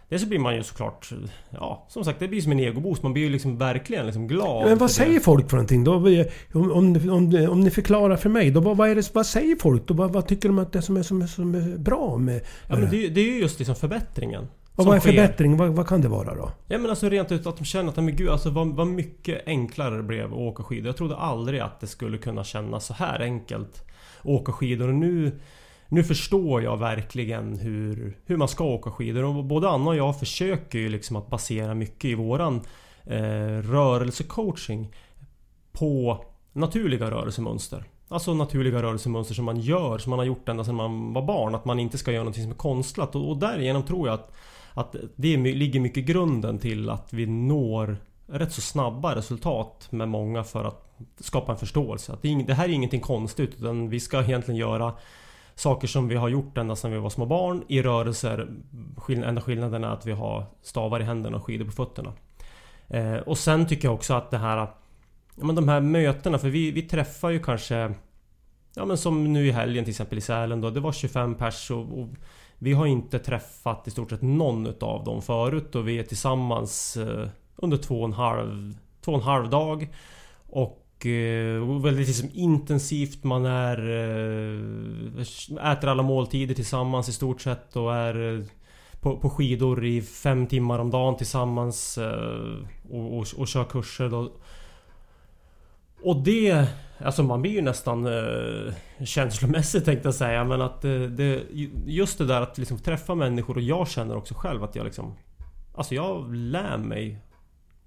Dels 0.08 0.22
så 0.22 0.28
blir 0.28 0.38
man 0.38 0.54
ju 0.54 0.62
såklart... 0.62 1.10
Ja, 1.50 1.86
som 1.88 2.04
sagt 2.04 2.20
det 2.20 2.28
blir 2.28 2.40
som 2.40 2.52
en 2.52 2.60
egoboost. 2.60 3.02
Man 3.02 3.12
blir 3.12 3.22
ju 3.22 3.30
liksom 3.30 3.58
verkligen 3.58 4.06
liksom 4.06 4.28
glad. 4.28 4.68
Men 4.68 4.78
vad 4.78 4.88
det. 4.88 4.92
säger 4.92 5.20
folk 5.20 5.50
för 5.50 5.56
någonting? 5.56 5.84
Då, 5.84 5.94
om, 5.94 6.72
om, 6.72 7.10
om, 7.10 7.48
om 7.50 7.60
ni 7.60 7.70
förklarar 7.70 8.16
för 8.16 8.28
mig, 8.28 8.50
då, 8.50 8.60
vad, 8.60 8.76
vad, 8.76 8.96
det, 8.96 9.14
vad 9.14 9.26
säger 9.26 9.56
folk? 9.56 9.86
Då, 9.86 9.94
vad, 9.94 10.12
vad 10.12 10.26
tycker 10.28 10.48
de 10.48 10.58
att 10.58 10.72
det 10.72 10.78
är 10.78 10.82
som 10.82 10.96
är, 10.96 11.02
som 11.02 11.22
är, 11.22 11.26
som 11.26 11.54
är 11.54 11.78
bra 11.78 12.16
med... 12.16 12.40
Ja 12.68 12.76
men 12.76 12.90
det, 12.90 13.06
är- 13.06 13.10
det 13.10 13.20
är 13.20 13.24
ju 13.24 13.38
just 13.40 13.58
liksom 13.58 13.74
förbättringen. 13.76 14.48
och 14.76 14.84
vad 14.86 14.96
är 14.96 15.00
förbättring? 15.00 15.56
Vad, 15.56 15.68
vad 15.68 15.86
kan 15.86 16.00
det 16.00 16.08
vara 16.08 16.34
då? 16.34 16.50
Ja 16.68 16.78
men 16.78 16.90
alltså 16.90 17.08
rent 17.08 17.32
ut 17.32 17.46
att 17.46 17.56
de 17.56 17.64
känner 17.64 17.88
att 17.88 17.96
men 17.96 18.16
gud 18.16 18.28
alltså 18.28 18.50
vad, 18.50 18.68
vad 18.68 18.86
mycket 18.86 19.42
enklare 19.46 19.96
det 19.96 20.02
blev 20.02 20.26
att 20.26 20.38
åka 20.38 20.62
skidor. 20.62 20.86
Jag 20.86 20.96
trodde 20.96 21.16
aldrig 21.16 21.60
att 21.60 21.80
det 21.80 21.86
skulle 21.86 22.18
kunna 22.18 22.44
kännas 22.44 22.86
så 22.86 22.94
här 22.94 23.20
enkelt 23.20 23.84
att 24.20 24.26
åka 24.26 24.52
skidor. 24.52 24.88
Och 24.88 24.94
nu, 24.94 25.38
nu 25.88 26.04
förstår 26.04 26.62
jag 26.62 26.76
verkligen 26.76 27.58
hur, 27.58 28.18
hur 28.24 28.36
man 28.36 28.48
ska 28.48 28.64
åka 28.64 28.90
skidor. 28.90 29.24
Och 29.24 29.44
både 29.44 29.68
Anna 29.68 29.90
och 29.90 29.96
jag 29.96 30.18
försöker 30.18 30.78
ju 30.78 30.88
liksom 30.88 31.16
att 31.16 31.30
basera 31.30 31.74
mycket 31.74 32.04
i 32.04 32.14
våran 32.14 32.60
eh, 33.04 33.62
rörelsecoaching 33.62 34.92
på 35.72 36.24
naturliga 36.52 37.10
rörelsemönster. 37.10 37.84
Alltså 38.08 38.34
naturliga 38.34 38.82
rörelsemönster 38.82 39.34
som 39.34 39.44
man 39.44 39.60
gör, 39.60 39.98
som 39.98 40.10
man 40.10 40.18
har 40.18 40.26
gjort 40.26 40.48
ända 40.48 40.64
sedan 40.64 40.74
man 40.74 41.12
var 41.12 41.22
barn. 41.22 41.54
Att 41.54 41.64
man 41.64 41.80
inte 41.80 41.98
ska 41.98 42.12
göra 42.12 42.22
någonting 42.22 42.42
som 42.42 42.52
är 42.52 42.56
konstlat. 42.56 43.14
Och, 43.14 43.30
och 43.30 43.36
därigenom 43.36 43.82
tror 43.82 44.08
jag 44.08 44.14
att, 44.14 44.32
att 44.74 44.96
det 45.16 45.36
ligger 45.36 45.80
mycket 45.80 45.98
i 45.98 46.02
grunden 46.02 46.58
till 46.58 46.90
att 46.90 47.12
vi 47.12 47.26
når 47.26 47.96
rätt 48.26 48.52
så 48.52 48.60
snabba 48.60 49.14
resultat 49.14 49.88
med 49.90 50.08
många 50.08 50.44
för 50.44 50.64
att 50.64 50.86
skapa 51.20 51.52
en 51.52 51.58
förståelse. 51.58 52.12
Att 52.12 52.22
det, 52.22 52.28
är 52.32 52.42
det 52.42 52.54
här 52.54 52.68
är 52.68 52.72
ingenting 52.72 53.00
konstigt 53.00 53.54
utan 53.58 53.88
vi 53.88 54.00
ska 54.00 54.24
egentligen 54.24 54.60
göra 54.60 54.92
saker 55.56 55.88
som 55.88 56.08
vi 56.08 56.14
har 56.14 56.28
gjort 56.28 56.58
ända 56.58 56.76
sedan 56.76 56.92
vi 56.92 56.98
var 56.98 57.10
små 57.10 57.26
barn 57.26 57.64
i 57.68 57.82
rörelser. 57.82 58.48
Skill- 58.96 59.24
enda 59.24 59.42
skillnaden 59.42 59.84
är 59.84 59.88
att 59.88 60.06
vi 60.06 60.12
har 60.12 60.44
stavar 60.62 61.00
i 61.00 61.04
händerna 61.04 61.36
och 61.36 61.44
skidor 61.44 61.64
på 61.64 61.72
fötterna. 61.72 62.12
Eh, 62.88 63.16
och 63.16 63.38
sen 63.38 63.66
tycker 63.66 63.88
jag 63.88 63.94
också 63.94 64.14
att 64.14 64.30
det 64.30 64.38
här 64.38 64.68
Ja 65.38 65.44
men 65.44 65.54
de 65.54 65.68
här 65.68 65.80
mötena, 65.80 66.38
för 66.38 66.48
vi, 66.48 66.70
vi 66.70 66.82
träffar 66.82 67.30
ju 67.30 67.42
kanske 67.42 67.94
Ja 68.74 68.84
men 68.84 68.98
som 68.98 69.32
nu 69.32 69.46
i 69.46 69.50
helgen 69.50 69.84
till 69.84 69.90
exempel 69.90 70.18
i 70.18 70.20
Sälen 70.20 70.60
då, 70.60 70.70
det 70.70 70.80
var 70.80 70.92
25 70.92 71.34
pers 71.34 71.70
och, 71.70 71.98
och 71.98 72.08
Vi 72.58 72.72
har 72.72 72.86
inte 72.86 73.18
träffat 73.18 73.88
i 73.88 73.90
stort 73.90 74.10
sett 74.10 74.22
någon 74.22 74.66
utav 74.66 75.04
dem 75.04 75.22
förut 75.22 75.74
och 75.74 75.88
vi 75.88 75.98
är 75.98 76.02
tillsammans 76.02 76.96
eh, 76.96 77.28
under 77.56 77.76
två 77.76 78.00
och 78.00 78.04
en 78.04 78.12
halv, 78.12 78.78
två 79.00 79.12
och 79.12 79.18
en 79.18 79.24
halv 79.24 79.50
dag. 79.50 79.88
Och 80.46 80.85
Eh, 81.04 81.70
och 81.70 81.86
väldigt 81.86 82.06
liksom 82.06 82.30
intensivt, 82.32 83.24
man 83.24 83.44
är... 83.46 83.78
Eh, 85.18 85.72
äter 85.72 85.88
alla 85.88 86.02
måltider 86.02 86.54
tillsammans 86.54 87.08
i 87.08 87.12
stort 87.12 87.40
sett 87.40 87.76
och 87.76 87.94
är 87.94 88.34
eh, 88.34 88.44
på, 89.00 89.16
på 89.16 89.30
skidor 89.30 89.84
i 89.84 90.02
fem 90.02 90.46
timmar 90.46 90.78
om 90.78 90.90
dagen 90.90 91.16
tillsammans 91.16 91.98
och, 92.90 93.18
och, 93.18 93.26
och 93.36 93.48
kör 93.48 93.64
kurser 93.64 94.08
då. 94.08 94.32
Och 96.02 96.16
det... 96.16 96.68
Alltså 96.98 97.22
man 97.22 97.42
blir 97.42 97.52
ju 97.52 97.62
nästan 97.62 98.06
eh, 98.06 98.72
känslomässigt 99.04 99.84
tänkte 99.84 100.08
jag 100.08 100.14
säga 100.14 100.44
men 100.44 100.60
att 100.62 100.84
eh, 100.84 101.00
det, 101.00 101.42
Just 101.86 102.18
det 102.18 102.26
där 102.26 102.40
att 102.40 102.58
liksom 102.58 102.78
träffa 102.78 103.14
människor 103.14 103.56
och 103.56 103.62
jag 103.62 103.88
känner 103.88 104.16
också 104.16 104.34
själv 104.34 104.64
att 104.64 104.76
jag 104.76 104.84
liksom... 104.84 105.14
Alltså 105.74 105.94
jag 105.94 106.34
lär 106.34 106.78
mig 106.78 107.18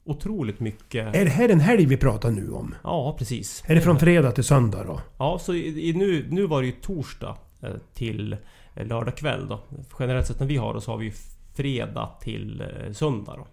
otroligt 0.03 0.59
mycket. 0.59 1.15
Är 1.15 1.25
det 1.25 1.31
här 1.31 1.49
en 1.49 1.59
helg 1.59 1.85
vi 1.85 1.97
pratar 1.97 2.31
nu 2.31 2.51
om? 2.51 2.75
Ja 2.83 3.15
precis. 3.17 3.63
Är 3.67 3.75
det 3.75 3.81
från 3.81 3.99
fredag 3.99 4.31
till 4.31 4.43
söndag 4.43 4.83
då? 4.83 5.01
Ja 5.17 5.39
så 5.39 5.53
i, 5.53 5.89
i, 5.89 5.93
nu, 5.93 6.27
nu 6.29 6.45
var 6.45 6.61
det 6.61 6.67
ju 6.67 6.73
torsdag 6.73 7.37
eh, 7.61 7.69
till 7.93 8.37
eh, 8.75 8.87
lördag 8.87 9.17
kväll 9.17 9.47
då. 9.47 9.59
Generellt 9.99 10.27
sett 10.27 10.39
när 10.39 10.47
vi 10.47 10.57
har 10.57 10.73
det 10.73 10.81
så 10.81 10.91
har 10.91 10.97
vi 10.97 11.05
ju 11.05 11.13
fredag 11.55 12.09
till 12.21 12.61
eh, 12.61 12.93
söndag 12.93 13.35
då. 13.37 13.47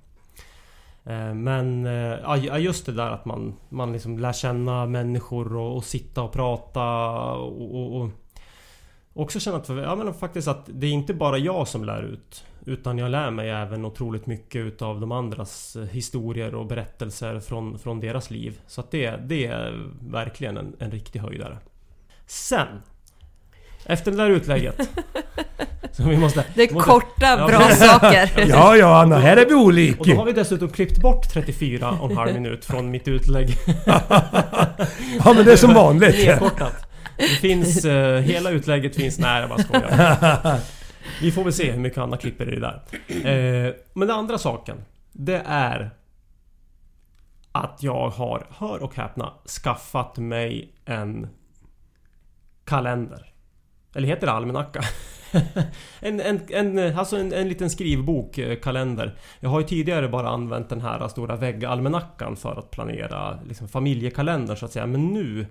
Men 1.35 1.85
ja, 1.85 2.59
just 2.59 2.87
det 2.87 2.93
där 2.93 3.11
att 3.11 3.25
man, 3.25 3.57
man 3.69 3.93
liksom 3.93 4.19
lär 4.19 4.33
känna 4.33 4.87
människor 4.87 5.57
och, 5.57 5.76
och 5.76 5.85
sitta 5.85 6.23
och 6.23 6.33
prata 6.33 6.83
och, 7.33 7.75
och, 7.75 8.03
och 8.03 8.11
också 9.12 9.41
känna 9.41 9.57
att, 9.57 9.69
ja, 9.69 9.97
men 9.97 10.15
faktiskt 10.15 10.49
att 10.49 10.69
det 10.73 10.87
är 10.87 10.91
inte 10.91 11.15
bara 11.15 11.38
jag 11.38 11.69
som 11.69 11.85
lär 11.85 12.03
ut. 12.03 12.45
Utan 12.68 12.99
jag 12.99 13.11
lär 13.11 13.30
mig 13.30 13.50
även 13.50 13.85
otroligt 13.85 14.26
mycket 14.26 14.61
utav 14.61 15.00
de 15.00 15.12
andras 15.12 15.76
historier 15.90 16.54
och 16.54 16.66
berättelser 16.66 17.40
från, 17.40 17.78
från 17.78 18.00
deras 18.00 18.30
liv. 18.30 18.61
Så 18.66 18.80
att 18.80 18.90
det, 18.90 19.16
det 19.26 19.46
är 19.46 19.90
verkligen 20.11 20.56
en, 20.56 20.76
en 20.78 20.90
riktig 20.90 21.18
höjdare. 21.20 21.58
Sen 22.26 22.66
efter 23.85 24.11
det 24.11 24.16
där 24.16 24.30
utlägget. 24.30 24.88
Så 25.92 26.02
vi 26.02 26.16
måste, 26.16 26.44
Det 26.54 26.62
är 26.62 26.75
måste, 26.75 26.90
korta, 26.90 27.26
Ja, 27.38 27.46
bra 27.46 27.61
saker. 27.70 28.30
Ja, 28.49 28.76
ja 28.76 29.00
Anna, 29.02 29.18
här 29.18 29.37
är 29.37 29.46
vi 29.46 29.46
Och 29.46 29.49
då 29.49 29.56
har 29.56 29.64
olika. 29.64 30.25
vi 30.25 30.32
dessutom 30.32 30.68
klippt 30.68 31.00
bort 31.02 31.32
34 31.32 31.90
och 32.00 32.11
en 32.11 32.16
halv 32.16 32.35
minut 32.35 32.64
från 32.64 32.90
mitt 32.90 33.08
utlägg. 33.08 33.56
Ja, 35.25 35.32
men 35.35 35.44
det 35.44 35.52
är 35.52 35.56
som 35.56 35.75
vanligt. 35.75 36.26
Nedkortat. 36.26 36.75
Det 37.16 37.23
finns... 37.26 37.85
eh, 37.85 38.20
hela 38.20 38.50
utlägget 38.50 38.96
finns... 38.96 39.18
Nej, 39.18 39.40
jag 39.40 39.49
bara 39.49 39.58
skojar. 39.62 40.58
Vi 41.20 41.32
får 41.32 41.44
väl 41.44 41.52
se 41.52 41.72
hur 41.72 41.80
mycket 41.80 41.98
Anna 41.98 42.16
klipper 42.16 42.52
i 42.52 42.54
det 42.54 42.60
där. 42.60 42.82
Eh, 43.08 43.75
men 43.92 44.08
den 44.08 44.16
andra 44.16 44.38
saken. 44.38 44.84
Det 45.12 45.42
är... 45.46 45.90
Att 47.52 47.82
jag 47.82 48.08
har, 48.08 48.46
hör 48.50 48.82
och 48.82 48.96
häpna, 48.96 49.32
skaffat 49.62 50.18
mig 50.18 50.72
en 50.84 51.28
kalender. 52.64 53.32
Eller 53.94 54.08
heter 54.08 54.26
det 54.26 54.32
almanacka? 54.32 54.80
en, 56.00 56.20
en, 56.20 56.40
en, 56.48 56.98
alltså 56.98 57.16
en, 57.16 57.32
en 57.32 57.48
liten 57.48 57.70
skrivbok, 57.70 58.38
eh, 58.38 58.58
kalender. 58.60 59.18
Jag 59.40 59.50
har 59.50 59.60
ju 59.60 59.66
tidigare 59.66 60.08
bara 60.08 60.28
använt 60.28 60.68
den 60.68 60.80
här 60.80 61.08
stora 61.08 61.36
väggalmanackan 61.36 62.36
för 62.36 62.58
att 62.58 62.70
planera 62.70 63.38
liksom, 63.48 63.68
familjekalendern 63.68 64.56
så 64.56 64.64
att 64.64 64.72
säga. 64.72 64.86
Men 64.86 65.06
nu 65.06 65.46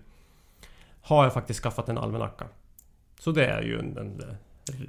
har 1.02 1.24
jag 1.24 1.34
faktiskt 1.34 1.64
skaffat 1.64 1.90
en 1.90 1.98
almanacka. 1.98 2.46
Så 3.20 3.32
det 3.32 3.46
är 3.46 3.62
ju 3.62 3.80
en... 3.80 3.98
en 3.98 4.22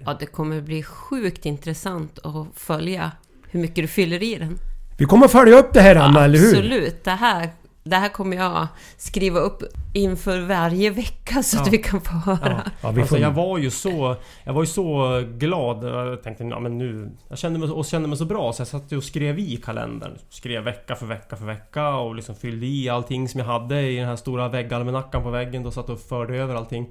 Ja, 0.05 0.17
det 0.21 0.27
kommer 0.27 0.61
bli 0.61 0.83
sjukt 0.83 1.47
intressant 1.47 2.19
att 2.23 2.47
följa 2.55 3.13
hur 3.51 3.61
mycket 3.61 3.77
du 3.85 3.89
fyller 3.89 4.23
i 4.23 4.35
den. 4.35 4.59
Vi 4.99 5.05
kommer 5.05 5.29
följa 5.29 5.59
upp 5.59 5.73
det 5.73 5.81
här 5.81 5.97
Anna, 5.97 6.25
eller 6.25 6.39
hur? 6.39 6.49
Absolut. 6.49 7.05
Det 7.05 7.11
här, 7.11 7.51
det 7.85 7.97
här 7.97 8.09
kommer 8.09 8.37
jag 8.37 8.67
skriva 8.97 9.41
upp 9.41 9.63
inför 9.95 10.41
varje 10.41 10.91
vecka 10.91 11.43
så 11.43 11.59
att 11.59 11.67
Ja. 11.67 11.71
vi 11.71 11.79
kan 11.79 12.01
få 12.01 12.13
höra. 12.13 12.63
ja. 12.65 12.71
Ja, 12.81 12.91
vi 12.91 13.01
alltså 13.01 13.19
jag 13.19 13.31
var 13.31 13.59
ju 13.59 13.71
så... 13.71 14.17
Jag 14.45 14.53
var 14.53 14.63
ju 14.63 14.67
så 14.67 15.23
glad. 15.39 15.85
Jag 15.85 16.23
tänkte 16.23 16.45
ja, 16.45 16.61
men 16.61 16.79
nu... 16.79 17.11
Jag 17.29 17.39
kände 17.39 17.59
mig, 17.59 17.71
och 17.71 17.85
kände 17.87 18.09
mig 18.09 18.19
så 18.19 18.25
bra 18.25 18.53
så 18.53 18.61
jag 18.61 18.69
satt 18.69 18.93
och 18.93 19.05
skrev 19.05 19.39
i 19.39 19.57
kalendern. 19.57 20.19
Skrev 20.31 20.63
vecka 20.65 20.95
för 20.97 21.07
vecka 21.07 21.37
för 21.37 21.45
vecka 21.47 21.89
och 21.97 22.15
liksom 22.15 22.35
fyllde 22.35 22.67
i 22.67 22.89
allting 22.89 23.29
som 23.29 23.41
jag 23.41 23.47
hade 23.47 23.81
i 23.81 23.97
den 23.97 24.09
här 24.09 24.17
stora 24.17 24.49
väggalmanackan 24.49 25.23
på 25.23 25.31
väggen. 25.31 25.63
Då 25.63 25.71
satt 25.71 25.89
och 25.89 26.01
förde 26.01 26.37
över 26.37 26.55
allting. 26.55 26.87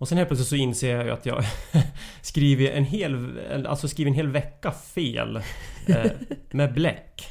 Och 0.00 0.08
sen 0.08 0.18
helt 0.18 0.28
plötsligt 0.28 0.48
så 0.48 0.56
inser 0.56 0.96
jag 0.96 1.04
ju 1.04 1.10
att 1.10 1.26
jag 1.26 1.44
skriver 2.22 2.70
en 2.70 2.84
hel... 2.84 3.38
Alltså 3.66 3.88
skriver 3.88 4.10
en 4.10 4.14
hel 4.14 4.28
vecka 4.28 4.72
fel. 4.72 5.36
Eh, 5.88 6.10
med 6.50 6.74
bläck. 6.74 7.26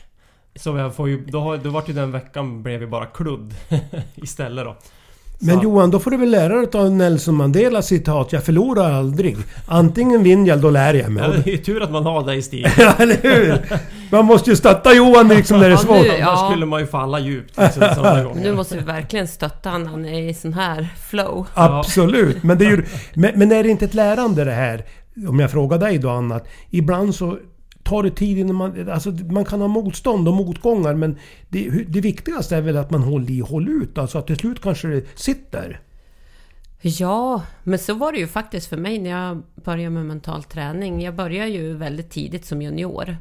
Så 0.55 0.77
jag 0.77 0.95
får 0.95 1.09
ju... 1.09 1.25
Då, 1.25 1.39
har, 1.39 1.57
då 1.57 1.69
vart 1.69 1.89
ju 1.89 1.93
den 1.93 2.11
veckan 2.11 2.63
blev 2.63 2.81
ju 2.81 2.87
bara 2.87 3.05
kludd 3.05 3.55
istället 4.15 4.65
då. 4.65 4.77
Men 5.41 5.55
Så- 5.57 5.63
Johan, 5.63 5.91
då 5.91 5.99
får 5.99 6.11
du 6.11 6.17
väl 6.17 6.29
lära 6.31 6.55
dig 6.55 6.67
av 6.73 6.91
Nelson 6.91 7.35
Mandela 7.35 7.81
citat 7.81 8.33
Jag 8.33 8.43
förlorar 8.43 8.91
aldrig. 8.91 9.37
Antingen 9.67 10.23
vinner 10.23 10.47
jag, 10.47 10.59
då 10.59 10.69
lär 10.69 10.93
jag 10.93 11.11
mig. 11.11 11.23
Ja, 11.23 11.29
det 11.29 11.49
är 11.49 11.51
ju 11.51 11.57
tur 11.57 11.83
att 11.83 11.91
man 11.91 12.05
har 12.05 12.25
dig 12.25 12.41
Stig. 12.41 12.67
Ja, 12.77 12.93
eller 12.97 13.17
hur? 13.21 13.61
Man 14.11 14.25
måste 14.25 14.49
ju 14.49 14.55
stötta 14.55 14.93
Johan 14.93 15.27
liksom 15.27 15.57
när 15.59 15.63
det 15.69 15.69
är 15.69 15.71
Ja, 15.71 15.77
svårt. 15.77 16.01
nu- 16.01 16.07
Ja. 16.19 16.27
Annars 16.29 16.51
skulle 16.51 16.65
man 16.65 16.79
ju 16.79 16.87
falla 16.87 17.19
djupt 17.19 17.57
liksom. 17.57 18.31
Nu 18.35 18.53
måste 18.53 18.77
vi 18.77 18.83
verkligen 18.83 19.27
stötta 19.27 19.69
honom. 19.69 19.87
Han 19.87 20.05
är 20.05 20.29
i 20.29 20.33
sån 20.33 20.53
här 20.53 20.87
flow. 21.09 21.45
Absolut. 21.53 22.43
Men, 22.43 22.57
det 22.57 22.65
är 22.65 22.69
ju, 22.69 22.85
men, 23.13 23.31
men 23.35 23.51
är 23.51 23.63
det 23.63 23.69
inte 23.69 23.85
ett 23.85 23.93
lärande 23.93 24.43
det 24.43 24.51
här? 24.51 24.85
Om 25.27 25.39
jag 25.39 25.51
frågar 25.51 25.77
dig 25.77 25.97
då 25.97 26.09
Anna. 26.09 26.39
Ibland 26.69 27.15
så 27.15 27.37
tar 27.89 28.03
det 28.03 28.11
tid 28.11 28.37
innan 28.37 28.55
man... 28.55 28.89
Alltså 28.89 29.11
man 29.11 29.45
kan 29.45 29.61
ha 29.61 29.67
motstånd 29.67 30.27
och 30.27 30.33
motgångar 30.33 30.93
men 30.93 31.17
det, 31.49 31.69
det 31.69 32.01
viktigaste 32.01 32.55
är 32.55 32.61
väl 32.61 32.77
att 32.77 32.91
man 32.91 33.03
håller 33.03 33.31
i 33.31 33.41
och 33.41 33.47
håller 33.47 33.71
ut. 33.83 33.97
Alltså 33.97 34.17
att 34.17 34.27
till 34.27 34.37
slut 34.37 34.61
kanske 34.61 34.87
det 34.87 35.05
sitter. 35.15 35.81
Ja, 36.81 37.41
men 37.63 37.79
så 37.79 37.93
var 37.93 38.11
det 38.11 38.19
ju 38.19 38.27
faktiskt 38.27 38.67
för 38.67 38.77
mig 38.77 38.99
när 38.99 39.09
jag 39.09 39.43
började 39.55 39.89
med 39.89 40.05
mental 40.05 40.43
träning. 40.43 41.01
Jag 41.01 41.15
började 41.15 41.49
ju 41.49 41.73
väldigt 41.73 42.09
tidigt 42.09 42.45
som 42.45 42.61
junior. 42.61 43.17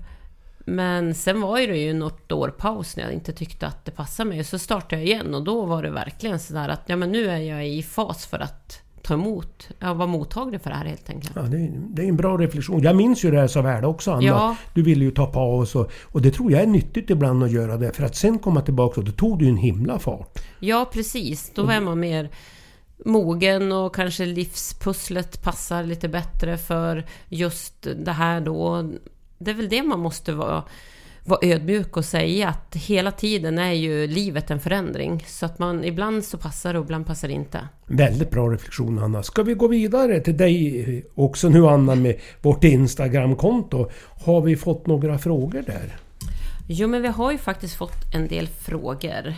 Men 0.58 1.14
sen 1.14 1.40
var 1.40 1.58
det 1.58 1.78
ju 1.78 1.94
något 1.94 2.32
år 2.32 2.48
paus 2.48 2.96
när 2.96 3.04
jag 3.04 3.12
inte 3.12 3.32
tyckte 3.32 3.66
att 3.66 3.84
det 3.84 3.90
passade 3.90 4.28
mig. 4.28 4.44
Så 4.44 4.58
startade 4.58 4.96
jag 4.96 5.04
igen 5.04 5.34
och 5.34 5.44
då 5.44 5.64
var 5.64 5.82
det 5.82 5.90
verkligen 5.90 6.38
sådär 6.38 6.68
att 6.68 6.82
ja, 6.86 6.96
men 6.96 7.12
nu 7.12 7.30
är 7.30 7.38
jag 7.38 7.68
i 7.68 7.82
fas 7.82 8.26
för 8.26 8.38
att 8.38 8.82
ta 9.02 9.14
emot, 9.14 9.68
ja, 9.78 9.94
vara 9.94 10.06
mottaglig 10.08 10.60
för 10.60 10.70
det 10.70 10.76
här 10.76 10.84
helt 10.84 11.10
enkelt. 11.10 11.32
Ja, 11.36 11.42
det, 11.42 11.56
är- 11.56 11.72
det 11.90 12.02
är 12.04 12.06
en 12.08 12.16
bra 12.16 12.36
reflektion. 12.36 12.82
Jag 12.82 12.96
minns 12.96 13.24
ju 13.24 13.30
det 13.30 13.40
här 13.40 13.46
så 13.46 13.62
väl 13.62 13.84
också 13.84 14.10
Anna. 14.12 14.22
Ja. 14.22 14.56
Du 14.74 14.82
ville 14.82 15.04
ju 15.04 15.10
ta 15.10 15.26
paus 15.26 15.74
och, 15.74 15.90
och 16.04 16.22
det 16.22 16.30
tror 16.30 16.52
jag 16.52 16.62
är 16.62 16.66
nyttigt 16.66 17.10
ibland 17.10 17.44
att 17.44 17.50
göra 17.50 17.76
det. 17.76 17.92
För 17.92 18.02
att 18.04 18.16
sen 18.16 18.38
komma 18.38 18.60
tillbaka 18.60 19.00
och 19.00 19.06
då 19.06 19.12
tog 19.12 19.38
du 19.38 19.48
en 19.48 19.56
himla 19.56 19.98
fart. 19.98 20.38
Ja, 20.60 20.90
precis. 20.92 21.52
Då 21.54 21.66
är 21.66 21.80
man 21.80 22.00
mer 22.00 22.30
mogen 23.04 23.72
och 23.72 23.94
kanske 23.94 24.26
livspusslet 24.26 25.42
passar 25.42 25.84
lite 25.84 26.08
bättre 26.08 26.56
för 26.58 27.04
just 27.28 27.86
det 27.96 28.12
här 28.12 28.40
då. 28.40 28.90
Det 29.38 29.50
är 29.50 29.54
väl 29.54 29.68
det 29.68 29.82
man 29.82 30.00
måste 30.00 30.32
vara, 30.32 30.62
vara 31.28 31.40
ödmjuk 31.42 31.96
och 31.96 32.04
säga 32.04 32.48
att 32.48 32.76
hela 32.76 33.10
tiden 33.10 33.58
är 33.58 33.72
ju 33.72 34.06
livet 34.06 34.50
en 34.50 34.60
förändring. 34.60 35.24
Så 35.26 35.46
att 35.46 35.58
man 35.58 35.84
ibland 35.84 36.24
så 36.24 36.38
passar 36.38 36.74
och 36.74 36.84
ibland 36.84 37.06
passar 37.06 37.28
det 37.28 37.34
inte. 37.34 37.68
Väldigt 37.86 38.30
bra 38.30 38.48
reflektion 38.48 38.98
Anna. 38.98 39.22
Ska 39.22 39.42
vi 39.42 39.54
gå 39.54 39.68
vidare 39.68 40.20
till 40.20 40.36
dig 40.36 41.06
också 41.14 41.48
nu 41.48 41.66
Anna 41.66 41.94
med 41.94 42.20
vårt 42.42 42.64
Instagramkonto? 42.64 43.90
Har 44.24 44.40
vi 44.40 44.56
fått 44.56 44.86
några 44.86 45.18
frågor 45.18 45.62
där? 45.66 45.96
Jo, 46.68 46.88
men 46.88 47.02
vi 47.02 47.08
har 47.08 47.32
ju 47.32 47.38
faktiskt 47.38 47.76
fått 47.76 48.14
en 48.14 48.28
del 48.28 48.48
frågor. 48.48 49.34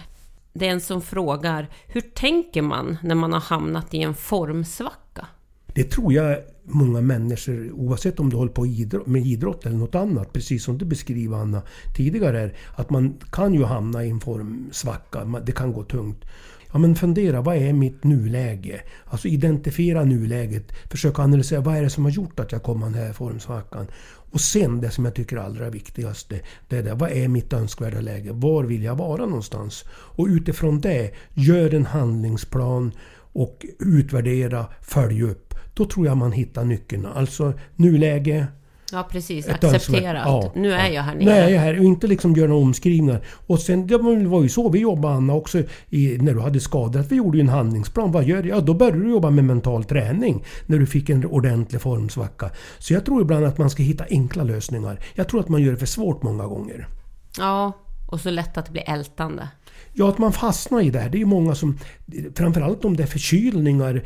Det 0.53 0.67
är 0.67 0.71
en 0.71 0.81
som 0.81 1.03
frågar, 1.03 1.69
hur 1.87 2.01
tänker 2.01 2.63
man 2.63 2.99
när 3.03 3.15
man 3.15 3.33
har 3.33 3.41
hamnat 3.41 3.95
i 3.95 4.03
en 4.03 4.15
formsvacka? 4.15 5.10
Det 5.75 5.85
tror 5.85 6.12
jag 6.12 6.37
många 6.65 7.00
människor, 7.00 7.73
oavsett 7.73 8.21
om 8.21 8.31
du 8.31 8.37
håller 8.37 8.53
på 8.53 8.67
med 9.07 9.27
idrott 9.27 9.67
eller 9.67 9.77
något 9.77 9.95
annat, 9.95 10.33
precis 10.33 10.65
som 10.65 10.79
du 10.79 10.85
beskriver 10.85 11.37
Anna 11.37 11.62
tidigare, 11.97 12.50
att 12.77 12.91
man 12.91 13.15
kan 13.33 13.55
ju 13.55 13.65
hamna 13.65 14.05
i 14.05 14.11
en 14.11 14.21
formsvacka. 14.21 15.21
svacka, 15.21 15.41
Det 15.41 15.53
kan 15.53 15.73
gå 15.73 15.83
tungt. 15.83 16.25
Ja 16.73 16.79
men 16.79 16.97
fundera, 16.97 17.41
vad 17.41 17.57
är 17.57 17.73
mitt 17.73 18.05
nuläge? 18.05 18.83
Alltså 19.05 19.29
identifiera 19.29 20.05
nuläget. 20.05 20.73
Försöka 20.91 21.23
analysera, 21.23 21.61
vad 21.61 21.77
är 21.77 21.83
det 21.83 21.91
som 21.91 22.05
har 22.05 22.11
gjort 22.11 22.41
att 22.41 22.53
jag 22.53 22.62
kom 22.62 22.81
i 22.81 22.85
den 22.85 22.95
här 22.95 23.12
formsvackan? 23.12 23.87
Och 24.31 24.41
sen 24.41 24.81
det 24.81 24.91
som 24.91 25.05
jag 25.05 25.15
tycker 25.15 25.37
är 25.37 25.41
allra 25.41 25.71
viktigaste, 25.71 26.41
det 26.69 26.77
är 26.77 26.83
det, 26.83 26.95
vad 26.95 27.11
är 27.11 27.29
mitt 27.29 27.53
önskvärda 27.53 28.01
läge? 28.01 28.31
Var 28.33 28.65
vill 28.65 28.83
jag 28.83 28.97
vara 28.97 29.27
någonstans? 29.27 29.85
Och 29.91 30.27
utifrån 30.27 30.81
det, 30.81 31.11
gör 31.35 31.75
en 31.75 31.87
handlingsplan 31.87 32.93
och 33.33 33.67
utvärdera, 33.79 34.67
följ 34.81 35.23
upp. 35.23 35.55
Då 35.75 35.85
tror 35.85 36.07
jag 36.07 36.17
man 36.17 36.33
hittar 36.33 36.65
nyckeln. 36.65 37.07
Alltså 37.07 37.53
nuläge, 37.77 38.47
Ja, 38.93 39.09
precis. 39.11 39.49
ett 39.49 39.65
Acceptera 39.65 40.19
önskvärt- 40.25 40.45
att 40.49 40.55
nu 40.55 40.73
är 40.73 40.89
jag 40.89 41.03
här 41.03 41.15
nere. 41.15 41.25
Nu 41.25 41.31
är 41.31 41.49
jag 41.49 41.61
här 41.61 41.79
och 41.79 41.85
inte 41.85 42.07
liksom 42.07 42.33
göra 42.35 42.49
några 42.49 42.63
omskrivningar. 42.63 43.21
Och 43.47 43.59
sen, 43.59 43.87
det 43.87 43.99
var 43.99 44.43
ju 44.43 44.49
så 44.49 44.69
vi 44.69 44.79
jobbade 44.79 45.15
Anna 45.15 45.35
också 45.35 45.59
i, 45.89 46.19
när 46.21 46.35
du 46.35 46.41
hade 46.41 46.61
skador. 46.61 47.01
Att 47.01 47.13
vi 47.13 47.17
gjorde 47.17 47.39
ju 47.39 47.43
en 47.43 47.49
handlingsplan. 47.49 48.13
Vad 48.13 48.25
gör 48.25 48.37
jag? 48.37 48.47
Ja, 48.47 48.61
då 48.61 48.75
började 48.75 48.99
du 49.05 49.11
jobba 49.11 49.31
med 49.31 49.45
mental 49.45 49.85
träning. 49.85 50.45
När 50.67 50.79
du 50.79 50.87
fick 50.87 51.11
en 51.11 51.25
ordentlig 51.26 51.81
formsvacka. 51.81 52.50
Så 52.79 52.93
jag 52.95 53.05
tror 53.05 53.23
ibland 53.23 53.45
att 53.47 53.59
man 53.59 53.71
ska 53.71 53.83
hitta 53.83 54.05
enkla 54.11 54.43
lösningar. 54.43 55.00
Jag 55.15 55.29
tror 55.29 55.41
att 55.41 55.49
man 55.49 55.63
gör 55.63 55.71
det 55.73 55.79
för 55.79 55.87
svårt 55.87 56.23
många 56.23 56.47
gånger. 56.47 56.89
Ja, 57.39 57.73
och 58.11 58.21
så 58.21 58.31
lätt 58.31 58.59
att 58.59 58.67
det 58.67 58.73
blir 58.73 58.91
ältande. 58.91 59.49
Ja, 59.93 60.09
att 60.09 60.19
man 60.19 60.33
fastnar 60.33 60.81
i 60.81 60.91
det 60.91 60.99
här. 60.99 61.11
Det 61.11 61.17
är 61.17 61.21
ju 61.21 61.26
många 61.26 61.55
som... 61.55 61.79
Framförallt 62.35 62.85
om 62.85 62.97
det 62.97 63.03
är 63.03 63.07
förkylningar 63.07 64.03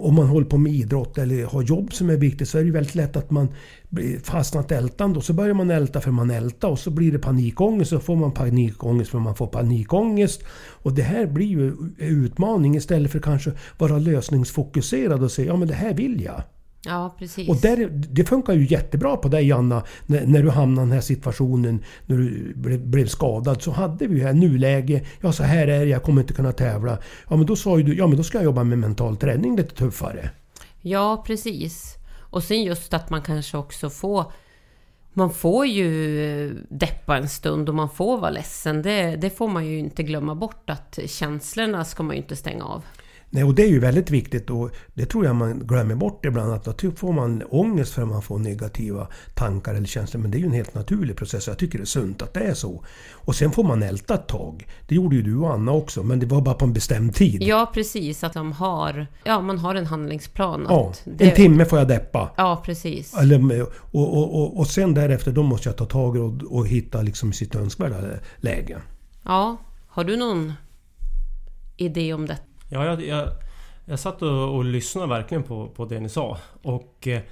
om 0.00 0.14
man 0.14 0.26
håller 0.26 0.46
på 0.46 0.58
med 0.58 0.72
idrott 0.72 1.18
eller 1.18 1.44
har 1.44 1.62
jobb 1.62 1.92
som 1.92 2.10
är 2.10 2.16
viktigt 2.16 2.48
så 2.48 2.58
är 2.58 2.62
det 2.62 2.66
ju 2.66 2.72
väldigt 2.72 2.94
lätt 2.94 3.16
att 3.16 3.30
man 3.30 3.48
fastnar 3.48 4.18
fastnat 4.20 4.72
ältande 4.72 5.18
och 5.18 5.24
så 5.24 5.32
börjar 5.32 5.54
man 5.54 5.70
älta 5.70 6.00
för 6.00 6.10
man 6.10 6.30
ältar 6.30 6.68
och 6.68 6.78
så 6.78 6.90
blir 6.90 7.12
det 7.12 7.18
panikångest 7.18 7.92
och 7.92 8.00
så 8.00 8.04
får 8.04 8.16
man 8.16 8.32
panikångest 8.32 9.10
för 9.10 9.18
man 9.18 9.36
får 9.36 9.46
panikångest. 9.46 10.42
Och 10.82 10.92
det 10.92 11.02
här 11.02 11.26
blir 11.26 11.46
ju 11.46 11.68
en 11.68 11.94
utmaning 11.98 12.76
istället 12.76 13.12
för 13.12 13.20
kanske 13.20 13.52
vara 13.78 13.98
lösningsfokuserad 13.98 15.22
och 15.22 15.32
säga 15.32 15.46
ja 15.46 15.56
men 15.56 15.68
det 15.68 15.74
här 15.74 15.94
vill 15.94 16.22
jag. 16.22 16.42
Ja, 16.84 17.14
precis. 17.18 17.48
Och 17.48 17.56
där, 17.56 17.88
det 17.92 18.24
funkar 18.24 18.52
ju 18.52 18.66
jättebra 18.66 19.16
på 19.16 19.28
dig 19.28 19.52
Anna, 19.52 19.82
när, 20.06 20.26
när 20.26 20.42
du 20.42 20.50
hamnade 20.50 20.86
i 20.86 20.88
den 20.88 20.92
här 20.92 21.00
situationen, 21.00 21.84
när 22.06 22.16
du 22.16 22.52
blev, 22.56 22.86
blev 22.86 23.06
skadad. 23.06 23.62
Så 23.62 23.70
hade 23.70 24.06
vi 24.06 24.18
ju 24.18 24.24
här 24.24 24.32
nuläge, 24.32 25.02
ja 25.20 25.32
så 25.32 25.42
här 25.42 25.68
är 25.68 25.78
det, 25.78 25.84
jag 25.84 26.02
kommer 26.02 26.20
inte 26.20 26.34
kunna 26.34 26.52
tävla. 26.52 26.98
Ja 27.28 27.36
men 27.36 27.46
då 27.46 27.56
sa 27.56 27.78
ju 27.78 27.84
du, 27.84 27.96
ja 27.96 28.06
men 28.06 28.16
då 28.16 28.22
ska 28.22 28.38
jag 28.38 28.44
jobba 28.44 28.64
med 28.64 28.78
mental 28.78 29.16
träning 29.16 29.56
lite 29.56 29.74
tuffare. 29.74 30.30
Ja, 30.80 31.24
precis. 31.26 31.96
Och 32.20 32.42
sen 32.42 32.62
just 32.62 32.94
att 32.94 33.10
man 33.10 33.22
kanske 33.22 33.56
också 33.56 33.90
får... 33.90 34.32
Man 35.14 35.30
får 35.30 35.66
ju 35.66 36.64
deppa 36.68 37.16
en 37.16 37.28
stund 37.28 37.68
och 37.68 37.74
man 37.74 37.90
får 37.90 38.18
vara 38.18 38.30
ledsen. 38.30 38.82
Det, 38.82 39.16
det 39.16 39.30
får 39.30 39.48
man 39.48 39.66
ju 39.66 39.78
inte 39.78 40.02
glömma 40.02 40.34
bort 40.34 40.70
att 40.70 40.98
känslorna 41.06 41.84
ska 41.84 42.02
man 42.02 42.16
ju 42.16 42.22
inte 42.22 42.36
stänga 42.36 42.64
av. 42.64 42.84
Nej, 43.34 43.44
och 43.44 43.54
det 43.54 43.62
är 43.62 43.68
ju 43.68 43.78
väldigt 43.78 44.10
viktigt 44.10 44.50
och 44.50 44.70
det 44.94 45.06
tror 45.06 45.24
jag 45.24 45.36
man 45.36 45.58
glömmer 45.58 45.94
bort 45.94 46.24
ibland. 46.24 46.52
Att 46.52 46.78
då 46.78 46.90
får 46.90 47.12
man 47.12 47.42
ångest 47.50 47.92
för 47.92 48.02
att 48.02 48.08
man 48.08 48.22
får 48.22 48.38
negativa 48.38 49.06
tankar 49.34 49.74
eller 49.74 49.86
känslor. 49.86 50.22
Men 50.22 50.30
det 50.30 50.36
är 50.36 50.40
ju 50.40 50.46
en 50.46 50.52
helt 50.52 50.74
naturlig 50.74 51.16
process. 51.16 51.46
Jag 51.46 51.58
tycker 51.58 51.78
det 51.78 51.84
är 51.84 51.86
sunt 51.86 52.22
att 52.22 52.34
det 52.34 52.40
är 52.40 52.54
så. 52.54 52.84
Och 53.12 53.34
sen 53.34 53.50
får 53.50 53.64
man 53.64 53.82
älta 53.82 54.14
ett 54.14 54.26
tag. 54.26 54.66
Det 54.86 54.94
gjorde 54.94 55.16
ju 55.16 55.22
du 55.22 55.36
och 55.36 55.54
Anna 55.54 55.72
också, 55.72 56.02
men 56.02 56.20
det 56.20 56.26
var 56.26 56.40
bara 56.40 56.54
på 56.54 56.64
en 56.64 56.72
bestämd 56.72 57.14
tid. 57.14 57.42
Ja, 57.42 57.70
precis. 57.74 58.24
Att 58.24 58.32
de 58.32 58.52
har... 58.52 59.06
Ja, 59.24 59.40
man 59.40 59.58
har 59.58 59.74
en 59.74 59.86
handlingsplan. 59.86 60.66
Ja, 60.68 60.92
det, 61.04 61.28
en 61.28 61.34
timme 61.36 61.64
får 61.64 61.78
jag 61.78 61.88
deppa. 61.88 62.30
Ja, 62.36 62.62
precis. 62.64 63.14
Eller, 63.14 63.62
och, 63.62 64.18
och, 64.18 64.42
och, 64.42 64.58
och 64.58 64.66
sen 64.66 64.94
därefter 64.94 65.32
då 65.32 65.42
måste 65.42 65.68
jag 65.68 65.76
ta 65.76 65.84
tag 65.84 66.16
och, 66.16 66.42
och 66.42 66.66
hitta 66.66 67.02
liksom 67.02 67.32
sitt 67.32 67.54
önskvärda 67.54 67.96
läge. 68.36 68.78
Ja. 69.24 69.56
Har 69.86 70.04
du 70.04 70.16
någon 70.16 70.52
idé 71.76 72.14
om 72.14 72.26
det? 72.26 72.38
Ja, 72.72 72.84
jag, 72.84 73.02
jag, 73.02 73.28
jag 73.84 73.98
satt 73.98 74.22
och, 74.22 74.54
och 74.54 74.64
lyssnade 74.64 75.08
verkligen 75.08 75.42
på, 75.42 75.68
på 75.68 75.84
det 75.84 76.00
ni 76.00 76.08
sa. 76.08 76.38
Och 76.62 77.08
eh, 77.08 77.22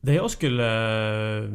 det 0.00 0.14
jag 0.14 0.30
skulle 0.30 0.66
eh, 1.38 1.50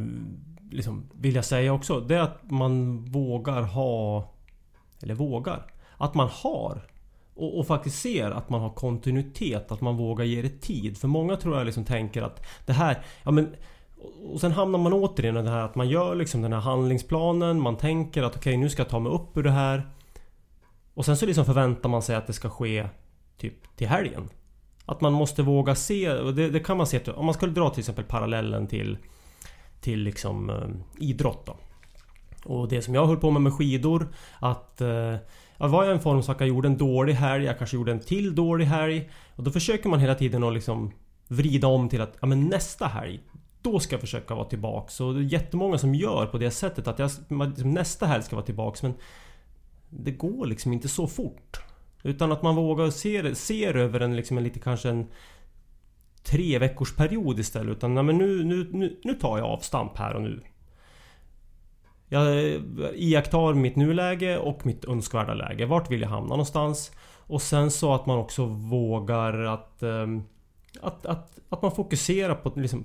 liksom 0.72 1.10
vilja 1.14 1.44
säga 1.44 1.74
också, 1.74 2.00
det 2.00 2.16
är 2.16 2.20
att 2.20 2.52
man 2.52 3.06
vågar 3.06 3.62
ha... 3.62 4.28
Eller 5.04 5.14
vågar. 5.14 5.66
Att 5.98 6.14
man 6.14 6.30
har. 6.32 6.82
Och, 7.36 7.60
och 7.60 7.68
faktiskt 7.68 8.02
ser 8.02 8.32
att 8.32 8.50
man 8.50 8.62
har 8.62 8.70
kontinuitet, 8.70 9.72
att 9.72 9.82
man 9.82 9.98
vågar 9.98 10.26
ge 10.26 10.42
det 10.42 10.62
tid. 10.62 10.98
För 10.98 11.08
många 11.08 11.36
tror 11.36 11.58
jag 11.58 11.66
liksom 11.66 11.86
tänker 11.86 12.22
att 12.22 12.46
det 12.66 12.74
här... 12.74 13.06
Ja 13.24 13.32
men... 13.32 13.56
Och 14.34 14.40
sen 14.40 14.52
hamnar 14.52 14.80
man 14.80 14.94
återigen 14.94 15.38
i 15.38 15.42
det 15.42 15.50
här 15.50 15.66
att 15.66 15.76
man 15.76 15.90
gör 15.90 16.16
liksom 16.16 16.42
den 16.42 16.54
här 16.54 16.60
handlingsplanen. 16.60 17.62
Man 17.62 17.78
tänker 17.78 18.24
att 18.24 18.36
okej, 18.36 18.58
nu 18.58 18.70
ska 18.70 18.82
jag 18.82 18.90
ta 18.90 19.00
mig 19.00 19.12
upp 19.12 19.38
ur 19.38 19.44
det 19.44 19.52
här. 19.52 19.88
Och 20.94 21.06
sen 21.06 21.18
så 21.18 21.26
liksom 21.26 21.46
förväntar 21.46 21.90
man 21.90 22.02
sig 22.02 22.16
att 22.16 22.28
det 22.28 22.34
ska 22.34 22.50
ske 22.50 22.88
typ 23.38 23.78
till 23.78 23.88
helgen. 23.88 24.30
Att 24.86 25.02
man 25.02 25.14
måste 25.14 25.44
våga 25.44 25.76
se, 25.76 26.12
och 26.12 26.34
det, 26.36 26.50
det 26.50 26.60
kan 26.60 26.78
man 26.78 26.88
se 26.88 27.12
om 27.12 27.26
man 27.26 27.34
skulle 27.34 27.52
dra 27.52 27.70
till 27.70 27.80
exempel 27.80 28.06
parallellen 28.06 28.68
till 28.68 28.98
Till 29.82 30.00
liksom 30.00 30.50
eh, 30.50 30.70
idrott 30.98 31.46
då. 31.46 31.56
Och 32.44 32.68
det 32.68 32.82
som 32.82 32.96
jag 32.96 33.08
höll 33.08 33.18
på 33.18 33.32
med 33.32 33.42
med 33.42 33.54
skidor 33.54 34.08
Att 34.40 34.82
eh, 34.82 35.16
ja, 35.58 35.68
var 35.68 35.84
jag 35.84 35.94
en 35.94 36.00
formsvacka, 36.00 36.46
gjorde 36.46 36.68
en 36.68 36.78
dålig 36.78 37.14
helg, 37.14 37.46
jag 37.46 37.58
kanske 37.58 37.78
gjorde 37.78 37.92
en 37.92 38.00
till 38.00 38.36
dålig 38.36 38.66
helg 38.66 39.10
Och 39.36 39.44
då 39.44 39.52
försöker 39.52 39.90
man 39.90 40.00
hela 40.00 40.16
tiden 40.16 40.44
att 40.44 40.54
liksom 40.54 40.92
Vrida 41.28 41.68
om 41.68 41.90
till 41.90 42.02
att 42.02 42.18
ja, 42.20 42.28
men 42.28 42.48
nästa 42.48 42.88
helg 42.88 43.20
då 43.62 43.80
ska 43.80 43.94
jag 43.94 44.02
försöka 44.02 44.36
vara 44.36 44.46
tillbaks 44.46 45.02
och 45.02 45.14
det 45.14 45.20
är 45.20 45.24
jättemånga 45.24 45.78
som 45.78 45.96
gör 45.96 46.26
på 46.26 46.38
det 46.38 46.52
sättet 46.52 46.88
att 46.88 47.00
jag, 47.00 47.12
liksom, 47.30 47.74
nästa 47.74 48.06
helg 48.06 48.24
ska 48.24 48.36
vara 48.36 48.46
tillbaks 48.46 48.84
men 48.84 48.94
det 49.94 50.12
går 50.12 50.46
liksom 50.46 50.74
inte 50.74 50.90
så 50.90 51.08
fort 51.08 51.62
Utan 52.04 52.32
att 52.32 52.42
man 52.42 52.56
vågar 52.56 52.90
se 52.90 53.22
det, 53.22 53.36
ser 53.36 53.76
över 53.76 54.00
en, 54.00 54.16
liksom 54.16 54.38
en 54.38 54.44
lite 54.44 54.60
kanske 54.60 54.90
en 54.90 55.08
Tre 56.24 56.60
veckors 56.60 56.96
period 56.96 57.40
istället 57.40 57.78
utan 57.78 57.96
nej, 57.96 58.04
men 58.04 58.18
nu, 58.18 58.44
nu, 58.44 58.70
nu, 58.72 59.00
nu 59.04 59.14
tar 59.14 59.38
jag 59.38 59.48
avstamp 59.48 59.98
här 59.98 60.16
och 60.16 60.22
nu 60.22 60.42
Jag 62.10 62.44
iakttar 62.96 63.54
mitt 63.54 63.76
nuläge 63.76 64.38
och 64.38 64.66
mitt 64.66 64.86
önskvärda 64.86 65.34
läge. 65.34 65.66
Vart 65.66 65.92
vill 65.92 66.02
jag 66.02 66.10
hamna 66.10 66.30
någonstans? 66.30 66.92
Och 67.28 67.42
sen 67.42 67.72
så 67.72 67.94
att 67.94 68.06
man 68.06 68.18
också 68.18 68.46
vågar 68.46 69.34
att... 69.34 69.84
Ehm, 69.84 70.24
att, 70.82 71.06
att, 71.06 71.40
att 71.50 71.62
man 71.62 71.72
fokuserar 71.72 72.36
på 72.36 72.60
liksom 72.60 72.84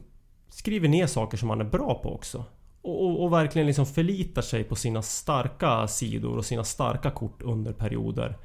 Skriver 0.48 0.88
ner 0.88 1.06
saker 1.06 1.36
som 1.36 1.48
man 1.48 1.60
är 1.60 1.64
bra 1.64 2.00
på 2.02 2.14
också. 2.14 2.44
Och, 2.86 3.24
och, 3.24 3.32
verkligen 3.32 3.66
liksom 3.66 3.86
förlitar 3.86 4.42
sig 4.42 4.64
på 4.64 4.76
sina 4.76 5.02
starka 5.02 5.88
sidor 5.88 6.36
och 6.36 6.44
sina 6.44 6.64
starka 6.64 7.10
kort 7.10 7.42
under 7.42 7.72
perioder. 7.72 8.36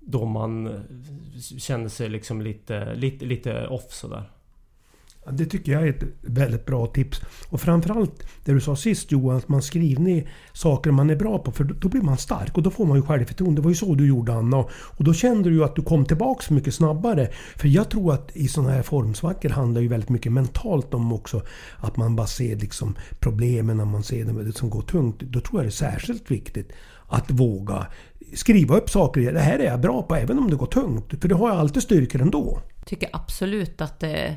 Då 0.00 0.24
man 0.24 0.84
känner 1.58 1.88
sig 1.88 2.08
liksom 2.08 2.42
lite, 2.42 2.94
lite, 2.94 3.24
lite 3.24 3.66
off 3.66 3.92
sådär. 3.92 4.30
Det 5.32 5.46
tycker 5.46 5.72
jag 5.72 5.82
är 5.82 5.90
ett 5.90 6.04
väldigt 6.20 6.66
bra 6.66 6.86
tips. 6.86 7.20
Och 7.48 7.60
framförallt 7.60 8.26
det 8.44 8.52
du 8.52 8.60
sa 8.60 8.76
sist 8.76 9.12
Johan, 9.12 9.36
att 9.36 9.48
man 9.48 9.62
skriver 9.62 10.02
ner 10.02 10.30
saker 10.52 10.90
man 10.90 11.10
är 11.10 11.16
bra 11.16 11.38
på. 11.38 11.52
För 11.52 11.64
då 11.64 11.88
blir 11.88 12.02
man 12.02 12.18
stark 12.18 12.56
och 12.56 12.62
då 12.62 12.70
får 12.70 12.86
man 12.86 12.96
ju 12.96 13.02
självförtroende. 13.02 13.60
Det 13.60 13.64
var 13.64 13.70
ju 13.70 13.76
så 13.76 13.94
du 13.94 14.08
gjorde 14.08 14.34
Anna. 14.34 14.64
Och 14.70 15.04
då 15.04 15.14
kände 15.14 15.50
du 15.50 15.56
ju 15.56 15.64
att 15.64 15.76
du 15.76 15.82
kom 15.82 16.04
tillbaks 16.04 16.50
mycket 16.50 16.74
snabbare. 16.74 17.28
För 17.56 17.68
jag 17.68 17.90
tror 17.90 18.14
att 18.14 18.36
i 18.36 18.48
sådana 18.48 18.72
här 18.72 18.82
formsvackor 18.82 19.48
handlar 19.48 19.80
ju 19.80 19.88
väldigt 19.88 20.10
mycket 20.10 20.32
mentalt 20.32 20.94
om 20.94 21.12
också 21.12 21.42
att 21.76 21.96
man 21.96 22.16
bara 22.16 22.26
ser 22.26 22.56
liksom 22.56 22.94
problemen 23.20 23.76
när 23.76 23.84
man 23.84 24.02
ser 24.02 24.24
det 24.24 24.52
som 24.52 24.70
går 24.70 24.82
tungt. 24.82 25.20
Då 25.20 25.40
tror 25.40 25.60
jag 25.60 25.64
det 25.64 25.68
är 25.68 25.90
särskilt 25.90 26.30
viktigt 26.30 26.72
att 27.08 27.30
våga 27.30 27.86
skriva 28.34 28.76
upp 28.76 28.90
saker. 28.90 29.32
Det 29.32 29.40
här 29.40 29.58
är 29.58 29.64
jag 29.64 29.80
bra 29.80 30.02
på 30.02 30.14
även 30.14 30.38
om 30.38 30.50
det 30.50 30.56
går 30.56 30.66
tungt. 30.66 31.14
För 31.20 31.28
det 31.28 31.34
har 31.34 31.48
jag 31.48 31.58
alltid 31.58 31.82
styrkor 31.82 32.22
ändå. 32.22 32.60
tycker 32.86 33.08
absolut 33.12 33.80
att 33.80 34.00
det 34.00 34.36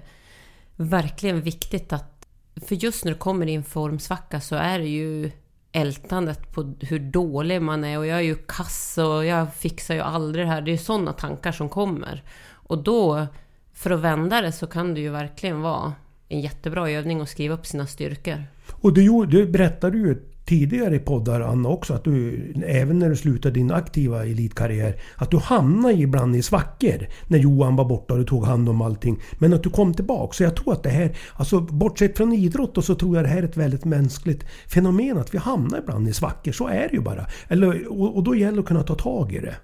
verkligen 0.77 1.41
viktigt 1.41 1.93
att... 1.93 2.27
För 2.67 2.75
just 2.75 3.05
när 3.05 3.11
du 3.11 3.17
kommer 3.17 3.47
i 3.47 3.53
en 3.55 3.63
formsvacka 3.63 4.41
så 4.41 4.55
är 4.55 4.79
det 4.79 4.87
ju 4.87 5.31
ältandet 5.71 6.51
på 6.53 6.73
hur 6.79 6.99
dålig 6.99 7.61
man 7.61 7.83
är 7.83 7.97
och 7.97 8.05
jag 8.05 8.17
är 8.17 8.21
ju 8.23 8.35
kass 8.35 8.97
och 8.97 9.25
jag 9.25 9.53
fixar 9.53 9.95
ju 9.95 10.01
aldrig 10.01 10.45
det 10.45 10.49
här. 10.49 10.61
Det 10.61 10.71
är 10.71 10.73
ju 10.73 10.77
sådana 10.77 11.13
tankar 11.13 11.51
som 11.51 11.69
kommer. 11.69 12.23
Och 12.49 12.83
då, 12.83 13.27
för 13.73 13.89
att 13.91 13.99
vända 13.99 14.41
det 14.41 14.51
så 14.51 14.67
kan 14.67 14.93
det 14.93 15.01
ju 15.01 15.09
verkligen 15.09 15.61
vara 15.61 15.93
en 16.29 16.41
jättebra 16.41 16.89
övning 16.89 17.21
att 17.21 17.29
skriva 17.29 17.53
upp 17.55 17.65
sina 17.65 17.87
styrkor. 17.87 18.43
Och 18.71 18.93
du, 18.93 19.03
gjorde- 19.03 19.31
du 19.31 19.47
berättade 19.47 19.97
ju 19.97 20.23
tidigare 20.47 20.95
i 20.95 20.99
poddar 20.99 21.41
Anna 21.41 21.69
också 21.69 21.93
att 21.93 22.03
du 22.03 22.43
även 22.65 22.99
när 22.99 23.09
du 23.09 23.15
slutade 23.15 23.53
din 23.53 23.71
aktiva 23.71 24.25
elitkarriär 24.25 24.95
att 25.15 25.31
du 25.31 25.37
hamnade 25.37 25.93
ibland 25.93 26.35
i 26.35 26.41
svackor 26.41 27.07
när 27.27 27.37
Johan 27.37 27.75
var 27.75 27.85
borta 27.85 28.13
och 28.13 28.19
du 28.19 28.25
tog 28.25 28.45
hand 28.45 28.69
om 28.69 28.81
allting. 28.81 29.19
Men 29.37 29.53
att 29.53 29.63
du 29.63 29.69
kom 29.69 29.93
tillbaka. 29.93 30.33
Så 30.33 30.43
jag 30.43 30.55
tror 30.55 30.73
att 30.73 30.83
det 30.83 30.89
här, 30.89 31.17
alltså 31.33 31.59
bortsett 31.59 32.17
från 32.17 32.33
idrott 32.33 32.77
och 32.77 32.83
så 32.83 32.95
tror 32.95 33.15
jag 33.15 33.25
det 33.25 33.29
här 33.29 33.37
är 33.37 33.43
ett 33.43 33.57
väldigt 33.57 33.85
mänskligt 33.85 34.45
fenomen 34.67 35.17
att 35.17 35.33
vi 35.33 35.37
hamnar 35.37 35.77
ibland 35.77 36.07
i 36.07 36.13
svackor. 36.13 36.51
Så 36.51 36.67
är 36.67 36.87
det 36.89 36.93
ju 36.93 37.01
bara. 37.01 37.27
Eller, 37.47 37.91
och, 38.01 38.15
och 38.15 38.23
då 38.23 38.35
gäller 38.35 38.53
det 38.53 38.59
att 38.59 38.65
kunna 38.65 38.83
ta 38.83 38.95
tag 38.95 39.33
i 39.33 39.39
det. 39.39 39.55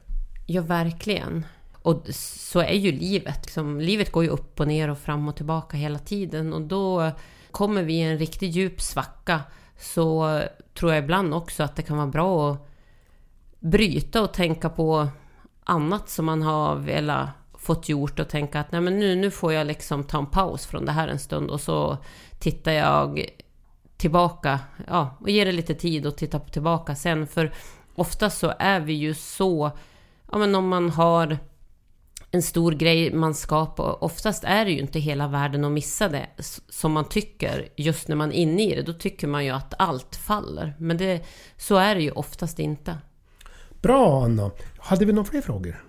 Ja, 0.46 0.62
verkligen. 0.62 1.46
Och 1.82 2.08
så 2.14 2.60
är 2.60 2.74
ju 2.74 2.92
livet. 2.92 3.40
Liksom, 3.42 3.80
livet 3.80 4.12
går 4.12 4.24
ju 4.24 4.30
upp 4.30 4.60
och 4.60 4.68
ner 4.68 4.90
och 4.90 4.98
fram 4.98 5.28
och 5.28 5.36
tillbaka 5.36 5.78
hela 5.78 6.00
tiden. 6.00 6.54
Och 6.54 6.62
då 6.62 7.12
kommer 7.52 7.84
vi 7.84 7.94
i 7.94 8.02
en 8.02 8.18
riktigt 8.18 8.56
djup 8.56 8.82
svacka 8.82 9.42
så 9.84 10.42
tror 10.74 10.94
jag 10.94 11.04
ibland 11.04 11.34
också 11.34 11.64
att 11.64 11.76
det 11.76 11.82
kan 11.82 11.98
vara 11.98 12.08
bra 12.08 12.52
att 12.52 12.68
bryta 13.60 14.22
och 14.22 14.34
tänka 14.34 14.70
på 14.70 15.08
annat 15.64 16.10
som 16.10 16.26
man 16.26 16.42
har 16.42 16.76
velat 16.76 17.30
fått 17.54 17.90
gjort 17.90 18.20
och 18.20 18.30
tänka 18.30 18.60
att 18.60 18.72
nej 18.72 18.82
men 18.82 19.00
nu, 19.00 19.16
nu 19.16 19.32
får 19.32 19.54
jag 19.54 19.68
liksom 19.68 20.04
ta 20.04 20.18
en 20.18 20.26
paus 20.26 20.66
från 20.66 20.86
det 20.86 20.92
här 20.92 21.08
en 21.08 21.20
stund 21.20 21.50
och 21.50 21.62
så 21.62 21.98
tittar 22.40 22.72
jag 22.72 23.26
tillbaka 23.98 24.60
ja, 24.88 25.18
och 25.20 25.30
ger 25.30 25.46
det 25.46 25.52
lite 25.52 25.74
tid 25.74 26.06
och 26.06 26.16
titta 26.16 26.40
tillbaka 26.40 26.96
sen. 26.96 27.28
För 27.28 27.54
ofta 27.96 28.30
så 28.30 28.54
är 28.60 28.80
vi 28.80 28.94
ju 28.94 29.14
så, 29.14 29.72
ja 30.32 30.38
men 30.38 30.56
om 30.56 30.68
man 30.68 30.90
har 30.90 31.38
en 32.36 32.42
stor 32.42 32.72
grej 32.72 33.14
man 33.14 33.34
ska 33.34 33.66
på. 33.66 33.84
Oftast 33.84 34.44
är 34.44 34.66
det 34.66 34.72
ju 34.72 34.80
inte 34.80 35.00
hela 35.00 35.28
världen 35.28 35.66
att 35.66 35.72
missa 35.72 36.10
det 36.10 36.28
som 36.70 36.92
man 36.92 37.06
tycker 37.10 37.68
just 37.76 38.08
när 38.08 38.16
man 38.16 38.32
är 38.32 38.36
inne 38.36 38.64
i 38.64 38.76
det. 38.76 38.82
Då 38.82 38.94
tycker 38.94 39.28
man 39.28 39.46
ju 39.46 39.52
att 39.52 39.74
allt 39.78 40.16
faller. 40.16 40.74
Men 40.78 40.98
det, 40.98 41.22
så 41.58 41.76
är 41.76 41.96
det 41.96 42.02
ju 42.02 42.12
oftast 42.12 42.60
inte. 42.60 42.98
Bra 43.82 44.24
Anna! 44.26 44.52
Hade 44.80 45.06
vi 45.06 45.14
några 45.14 45.30
fler 45.30 45.42
frågor? 45.42 45.84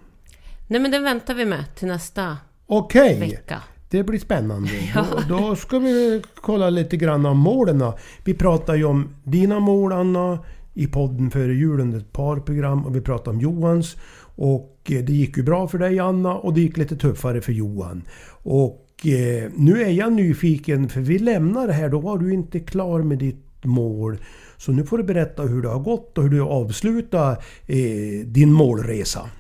Nej 0.67 0.81
men 0.81 0.91
det 0.91 0.99
väntar 0.99 1.35
vi 1.35 1.45
med 1.45 1.65
till 1.75 1.89
nästa 1.89 2.37
Okej! 2.67 3.21
vecka. 3.21 3.63
Det 3.91 4.05
blir 4.05 4.19
spännande. 4.19 4.71
Då, 5.29 5.39
då 5.39 5.57
ska 5.57 5.79
vi 5.79 6.23
kolla 6.35 6.71
lite 6.71 6.97
grann 6.97 7.27
om 7.27 7.39
målen. 7.39 7.93
Vi 8.25 8.35
pratar 8.35 8.75
ju 8.75 8.85
om 8.85 9.15
dina 9.25 9.61
mål 9.61 9.93
Anna 9.93 10.39
i 10.75 10.87
podden 10.87 11.31
före 11.31 11.55
jul 11.55 11.81
under 11.81 11.99
ett 11.99 12.13
par 12.13 12.37
program 12.37 12.87
och 12.87 12.97
vi 12.97 13.01
pratar 13.01 13.33
om 13.33 13.41
Johans. 13.41 13.97
Och 14.37 14.91
eh, 14.91 15.05
det 15.05 15.13
gick 15.13 15.37
ju 15.37 15.43
bra 15.43 15.69
för 15.69 15.79
dig 15.79 15.99
Anna 15.99 16.35
och 16.35 16.55
det 16.55 16.61
gick 16.61 16.77
lite 16.77 16.97
tuffare 16.97 17.41
för 17.41 17.53
Johan. 17.53 18.03
Och 18.29 19.07
eh, 19.07 19.51
nu 19.57 19.83
är 19.83 19.91
jag 19.91 20.13
nyfiken 20.13 20.89
för 20.89 21.01
vi 21.01 21.19
lämnar 21.19 21.67
det 21.67 21.73
här. 21.73 21.89
Då 21.89 21.99
var 21.99 22.19
du 22.19 22.33
inte 22.33 22.61
klar 22.61 23.03
med 23.03 23.19
ditt 23.19 23.65
mål. 23.65 24.19
Så 24.57 24.73
nu 24.73 24.85
får 24.85 24.99
du 24.99 25.05
berätta 25.05 25.43
hur 25.43 25.63
det 25.63 25.69
har 25.69 25.81
gått 25.81 26.19
och 26.19 26.25
hur 26.25 26.31
du 26.31 26.41
avslutar 26.41 27.33
eh, 27.67 28.27
din 28.27 28.53
målresa. 28.53 29.31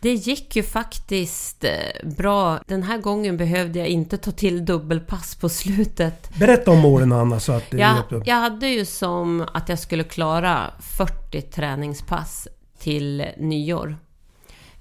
Det 0.00 0.14
gick 0.14 0.56
ju 0.56 0.62
faktiskt 0.62 1.64
bra. 2.16 2.60
Den 2.66 2.82
här 2.82 2.98
gången 2.98 3.36
behövde 3.36 3.78
jag 3.78 3.88
inte 3.88 4.16
ta 4.16 4.30
till 4.30 4.64
dubbelpass 4.64 5.34
på 5.34 5.48
slutet. 5.48 6.38
Berätta 6.38 6.70
om 6.70 6.78
målen 6.78 7.12
Anna 7.12 7.40
så 7.40 7.52
att... 7.52 7.72
Jag, 7.72 8.22
jag 8.24 8.36
hade 8.36 8.68
ju 8.68 8.84
som 8.84 9.46
att 9.54 9.68
jag 9.68 9.78
skulle 9.78 10.04
klara 10.04 10.70
40 10.80 11.42
träningspass 11.42 12.48
till 12.82 13.26
nyår. 13.36 13.96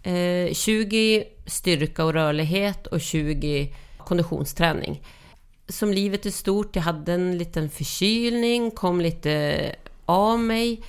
Eh, 0.04 0.54
20 0.54 1.24
styrka 1.46 2.06
och 2.06 2.14
rörlighet 2.14 2.88
och 2.88 3.02
20 3.02 3.74
konditionsträning. 3.98 5.02
Som 5.68 5.94
livet 5.94 6.26
är 6.26 6.32
stort, 6.32 6.76
jag 6.76 6.84
hade 6.84 7.14
en 7.14 7.38
liten 7.38 7.70
förkylning, 7.70 8.72
kom 8.72 9.02
lite 9.02 9.76
av 10.06 10.40
mig. 10.40 10.84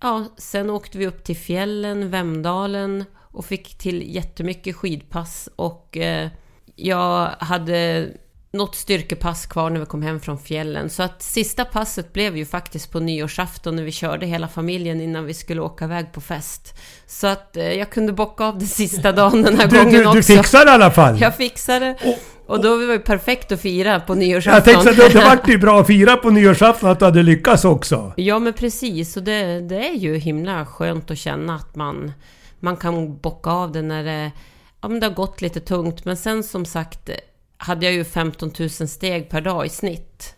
Ja, 0.00 0.24
sen 0.36 0.70
åkte 0.70 0.98
vi 0.98 1.06
upp 1.06 1.24
till 1.24 1.36
fjällen, 1.36 2.10
Vemdalen 2.10 3.04
och 3.16 3.44
fick 3.44 3.78
till 3.78 4.14
jättemycket 4.14 4.76
skidpass 4.76 5.48
och 5.56 5.96
eh, 5.96 6.28
jag 6.76 7.26
hade 7.26 8.08
något 8.52 8.74
styrkepass 8.74 9.46
kvar 9.46 9.70
när 9.70 9.80
vi 9.80 9.86
kom 9.86 10.02
hem 10.02 10.20
från 10.20 10.38
fjällen. 10.38 10.90
Så 10.90 11.02
att 11.02 11.22
sista 11.22 11.64
passet 11.64 12.12
blev 12.12 12.36
ju 12.36 12.46
faktiskt 12.46 12.92
på 12.92 13.00
nyårsafton 13.00 13.76
när 13.76 13.82
vi 13.82 13.92
körde 13.92 14.26
hela 14.26 14.48
familjen 14.48 15.00
innan 15.00 15.24
vi 15.24 15.34
skulle 15.34 15.60
åka 15.60 15.84
iväg 15.84 16.12
på 16.12 16.20
fest. 16.20 16.74
Så 17.06 17.26
att 17.26 17.56
eh, 17.56 17.72
jag 17.72 17.90
kunde 17.90 18.12
bocka 18.12 18.44
av 18.44 18.58
det 18.58 18.66
sista 18.66 19.12
dagen 19.22 19.42
den 19.42 19.58
här 19.60 19.66
Du, 19.68 19.76
gången 19.78 19.92
du, 19.92 20.06
också. 20.06 20.16
du 20.16 20.22
fixar 20.22 20.64
det 20.64 20.70
i 20.70 20.74
alla 20.74 20.90
fall! 20.90 21.20
Jag 21.20 21.36
fixade 21.36 21.96
och 22.46 22.62
då 22.62 22.76
var 22.76 22.92
det 22.92 22.98
perfekt 22.98 23.52
att 23.52 23.60
fira 23.60 24.00
på 24.00 24.12
Jag 24.12 24.18
nyårsafton. 24.18 24.62
tänkte 24.84 25.06
att 25.06 25.12
det 25.12 25.18
vart 25.24 25.48
ju 25.48 25.58
bra 25.58 25.80
att 25.80 25.86
fira 25.86 26.16
på 26.16 26.30
nyårsafton 26.30 26.90
att 26.90 26.98
du 26.98 27.04
hade 27.04 27.22
lyckats 27.22 27.64
också. 27.64 28.12
Ja 28.16 28.38
men 28.38 28.52
precis, 28.52 29.16
och 29.16 29.22
det, 29.22 29.60
det 29.60 29.88
är 29.88 29.94
ju 29.94 30.16
himla 30.16 30.66
skönt 30.66 31.10
att 31.10 31.18
känna 31.18 31.54
att 31.54 31.76
man, 31.76 32.12
man 32.60 32.76
kan 32.76 33.16
bocka 33.18 33.50
av 33.50 33.72
det 33.72 33.82
när 33.82 34.04
det, 34.04 34.30
ja, 34.82 34.88
men 34.88 35.00
det 35.00 35.06
har 35.06 35.14
gått 35.14 35.40
lite 35.40 35.60
tungt. 35.60 36.04
Men 36.04 36.16
sen 36.16 36.42
som 36.42 36.64
sagt 36.64 37.10
hade 37.60 37.86
jag 37.86 37.94
ju 37.94 38.04
15 38.04 38.52
000 38.58 38.70
steg 38.70 39.28
per 39.28 39.40
dag 39.40 39.66
i 39.66 39.68
snitt. 39.68 40.34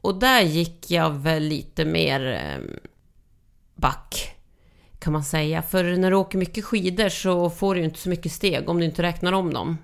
Och 0.00 0.18
där 0.18 0.40
gick 0.40 0.90
jag 0.90 1.10
väl 1.10 1.42
lite 1.42 1.84
mer 1.84 2.32
eh, 2.32 2.78
back. 3.74 4.36
Kan 4.98 5.12
man 5.12 5.24
säga. 5.24 5.62
För 5.62 5.84
när 5.84 6.10
du 6.10 6.16
åker 6.16 6.38
mycket 6.38 6.64
skidor 6.64 7.08
så 7.08 7.50
får 7.50 7.74
du 7.74 7.84
inte 7.84 7.98
så 7.98 8.08
mycket 8.08 8.32
steg 8.32 8.68
om 8.68 8.78
du 8.78 8.84
inte 8.84 9.02
räknar 9.02 9.32
om 9.32 9.54
dem. 9.54 9.78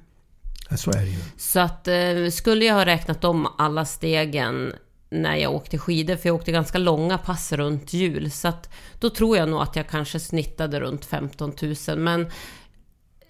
Ja, 0.71 0.77
så 0.77 0.91
är 0.91 1.01
det 1.01 1.11
ju. 1.11 1.19
Så 1.37 1.61
att 1.61 1.89
eh, 1.89 2.29
skulle 2.33 2.65
jag 2.65 2.75
ha 2.75 2.87
räknat 2.87 3.25
om 3.25 3.49
alla 3.59 3.85
stegen 3.85 4.73
när 5.11 5.37
jag 5.37 5.55
åkte 5.55 5.79
skidor, 5.79 6.17
för 6.17 6.29
jag 6.29 6.37
åkte 6.37 6.53
ganska 6.53 6.79
långa 6.79 7.19
pass 7.19 7.53
runt 7.53 7.93
jul, 7.93 8.31
så 8.31 8.49
att 8.49 8.69
då 8.99 9.11
tror 9.11 9.37
jag 9.37 9.49
nog 9.49 9.63
att 9.63 9.77
jag 9.77 9.89
kanske 9.89 10.21
snittade 10.21 10.81
runt 10.81 11.05
15 11.05 11.53
000. 11.89 11.99
Men 11.99 12.31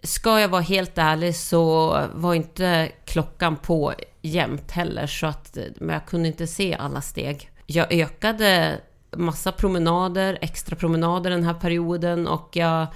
ska 0.03 0.41
jag 0.41 0.49
vara 0.49 0.63
helt 0.63 0.99
ärlig 0.99 1.37
så 1.37 1.89
var 2.15 2.35
inte 2.35 2.93
klockan 3.05 3.57
på 3.57 3.93
jämt 4.23 4.71
heller, 4.71 5.07
så 5.07 5.27
att 5.27 5.59
men 5.81 5.95
jag 5.95 6.07
kunde 6.07 6.29
inte 6.29 6.47
se 6.47 6.75
alla 6.75 7.01
steg. 7.01 7.51
Jag 7.67 7.93
ökade 7.93 8.81
massa 9.17 9.53
promenader, 9.53 10.39
extra 10.41 10.77
promenader 10.77 11.31
den 11.31 11.45
här 11.45 11.55
perioden 11.55 12.27
och 12.27 12.49
jag 12.53 12.87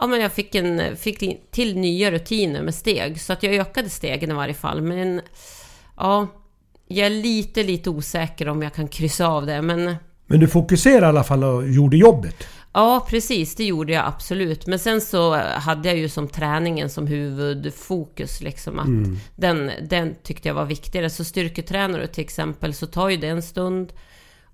Ja, 0.00 0.06
men 0.06 0.20
jag 0.20 0.32
fick, 0.32 0.54
en, 0.54 0.96
fick 0.96 1.50
till 1.50 1.78
nya 1.78 2.10
rutiner 2.10 2.62
med 2.62 2.74
steg, 2.74 3.20
så 3.20 3.32
att 3.32 3.42
jag 3.42 3.54
ökade 3.54 3.90
stegen 3.90 4.30
i 4.30 4.34
varje 4.34 4.54
fall. 4.54 4.82
Men 4.82 5.20
ja, 5.96 6.26
jag 6.88 7.06
är 7.06 7.10
lite, 7.10 7.62
lite 7.62 7.90
osäker 7.90 8.48
om 8.48 8.62
jag 8.62 8.74
kan 8.74 8.88
kryssa 8.88 9.26
av 9.26 9.46
det. 9.46 9.62
Men 9.62 9.96
Men 10.26 10.40
du 10.40 10.48
fokuserade 10.48 11.06
i 11.06 11.08
alla 11.08 11.24
fall 11.24 11.44
och 11.44 11.68
gjorde 11.68 11.96
jobbet 11.96 12.46
ja, 12.76 13.06
precis, 13.10 13.54
det 13.54 13.64
gjorde 13.64 13.92
jag 13.92 14.06
absolut. 14.06 14.66
Men 14.66 14.78
sen 14.78 15.00
så 15.00 15.34
hade 15.36 15.88
jag 15.88 15.98
ju 15.98 16.08
som 16.08 16.28
träningen 16.28 16.90
som 16.90 17.06
huvudfokus, 17.06 18.40
liksom 18.40 18.78
att 18.78 19.18
den, 19.36 19.70
den 19.88 20.14
tyckte 20.22 20.48
jag 20.48 20.54
var 20.54 20.64
viktigare. 20.64 21.10
Så 21.10 21.24
styrketränar 21.24 21.98
du 21.98 22.06
till 22.06 22.24
exempel, 22.24 22.74
så 22.74 22.86
tar 22.86 23.08
ju 23.08 23.16
det 23.16 23.28
en 23.28 23.42
stund. 23.42 23.92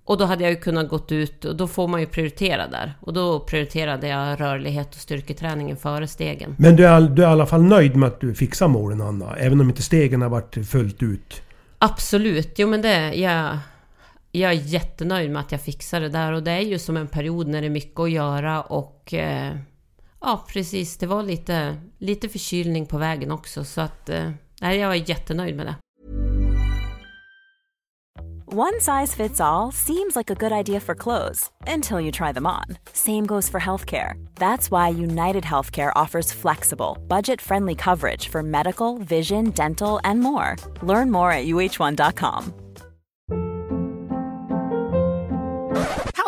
Och 0.05 0.19
då 0.19 0.25
hade 0.25 0.43
jag 0.43 0.51
ju 0.51 0.57
kunnat 0.57 0.89
gått 0.89 1.13
ut 1.13 1.45
och 1.45 1.57
då 1.57 1.67
får 1.67 1.89
man 1.89 2.01
ju 2.01 2.07
prioritera 2.07 2.69
där. 2.69 2.95
Och 3.01 3.13
då 3.13 3.41
prioriterade 3.41 4.09
jag 4.09 4.41
rörlighet 4.41 4.95
och 4.95 5.01
styrketräningen 5.01 5.77
före 5.77 6.07
stegen. 6.07 6.57
Men 6.59 6.77
du 6.77 6.87
är, 6.87 7.01
du 7.01 7.23
är 7.23 7.29
i 7.29 7.31
alla 7.31 7.47
fall 7.47 7.63
nöjd 7.63 7.97
med 7.97 8.07
att 8.07 8.21
du 8.21 8.35
fixar 8.35 8.69
målen 8.69 9.01
Anna? 9.01 9.37
Även 9.37 9.61
om 9.61 9.69
inte 9.69 9.83
stegen 9.83 10.23
har 10.23 10.29
varit 10.29 10.69
fullt 10.69 11.03
ut? 11.03 11.43
Absolut, 11.79 12.53
jo 12.57 12.69
men 12.69 12.83
det... 12.83 13.15
Jag, 13.15 13.59
jag 14.33 14.51
är 14.53 14.57
jättenöjd 14.57 15.31
med 15.31 15.41
att 15.41 15.53
jag 15.53 15.61
fixar 15.61 16.01
det 16.01 16.09
där 16.09 16.33
och 16.33 16.43
det 16.43 16.51
är 16.51 16.61
ju 16.61 16.79
som 16.79 16.97
en 16.97 17.09
period 17.09 17.49
när 17.49 17.61
det 17.61 17.67
är 17.67 17.71
mycket 17.71 18.01
att 18.01 18.11
göra 18.11 18.63
och... 18.63 19.15
Eh, 19.15 19.57
ja 20.21 20.45
precis, 20.49 20.97
det 20.97 21.07
var 21.07 21.23
lite, 21.23 21.77
lite 21.99 22.29
förkylning 22.29 22.87
på 22.87 22.99
vägen 22.99 23.31
också 23.31 23.65
så 23.65 23.81
att... 23.81 24.09
Eh, 24.09 24.31
jag 24.61 24.73
är 24.73 25.11
jättenöjd 25.11 25.57
med 25.57 25.67
det. 25.67 25.75
One 28.55 28.81
size 28.81 29.17
fits 29.17 29.41
all 29.41 29.73
seems 29.73 30.15
like 30.15 30.31
a 30.31 30.35
good 30.35 30.53
idea 30.53 30.81
for 30.81 30.95
clothes 30.95 31.51
until 31.67 32.01
you 32.01 32.13
try 32.13 32.33
them 32.33 32.47
on. 32.47 32.77
Same 32.93 33.27
goes 33.27 33.49
for 33.49 33.61
healthcare. 33.61 34.15
That's 34.35 34.71
why 34.71 34.91
United 34.91 35.45
Healthcare 35.45 35.91
offers 36.03 36.33
flexible, 36.33 36.99
budget 37.09 37.41
friendly 37.41 37.75
coverage 37.75 38.29
for 38.29 38.43
medical, 38.43 38.99
vision, 38.99 39.51
dental, 39.51 40.01
and 40.05 40.21
more. 40.21 40.57
Learn 40.83 41.11
more 41.11 41.33
at 41.33 41.47
uh1.com. 41.47 42.62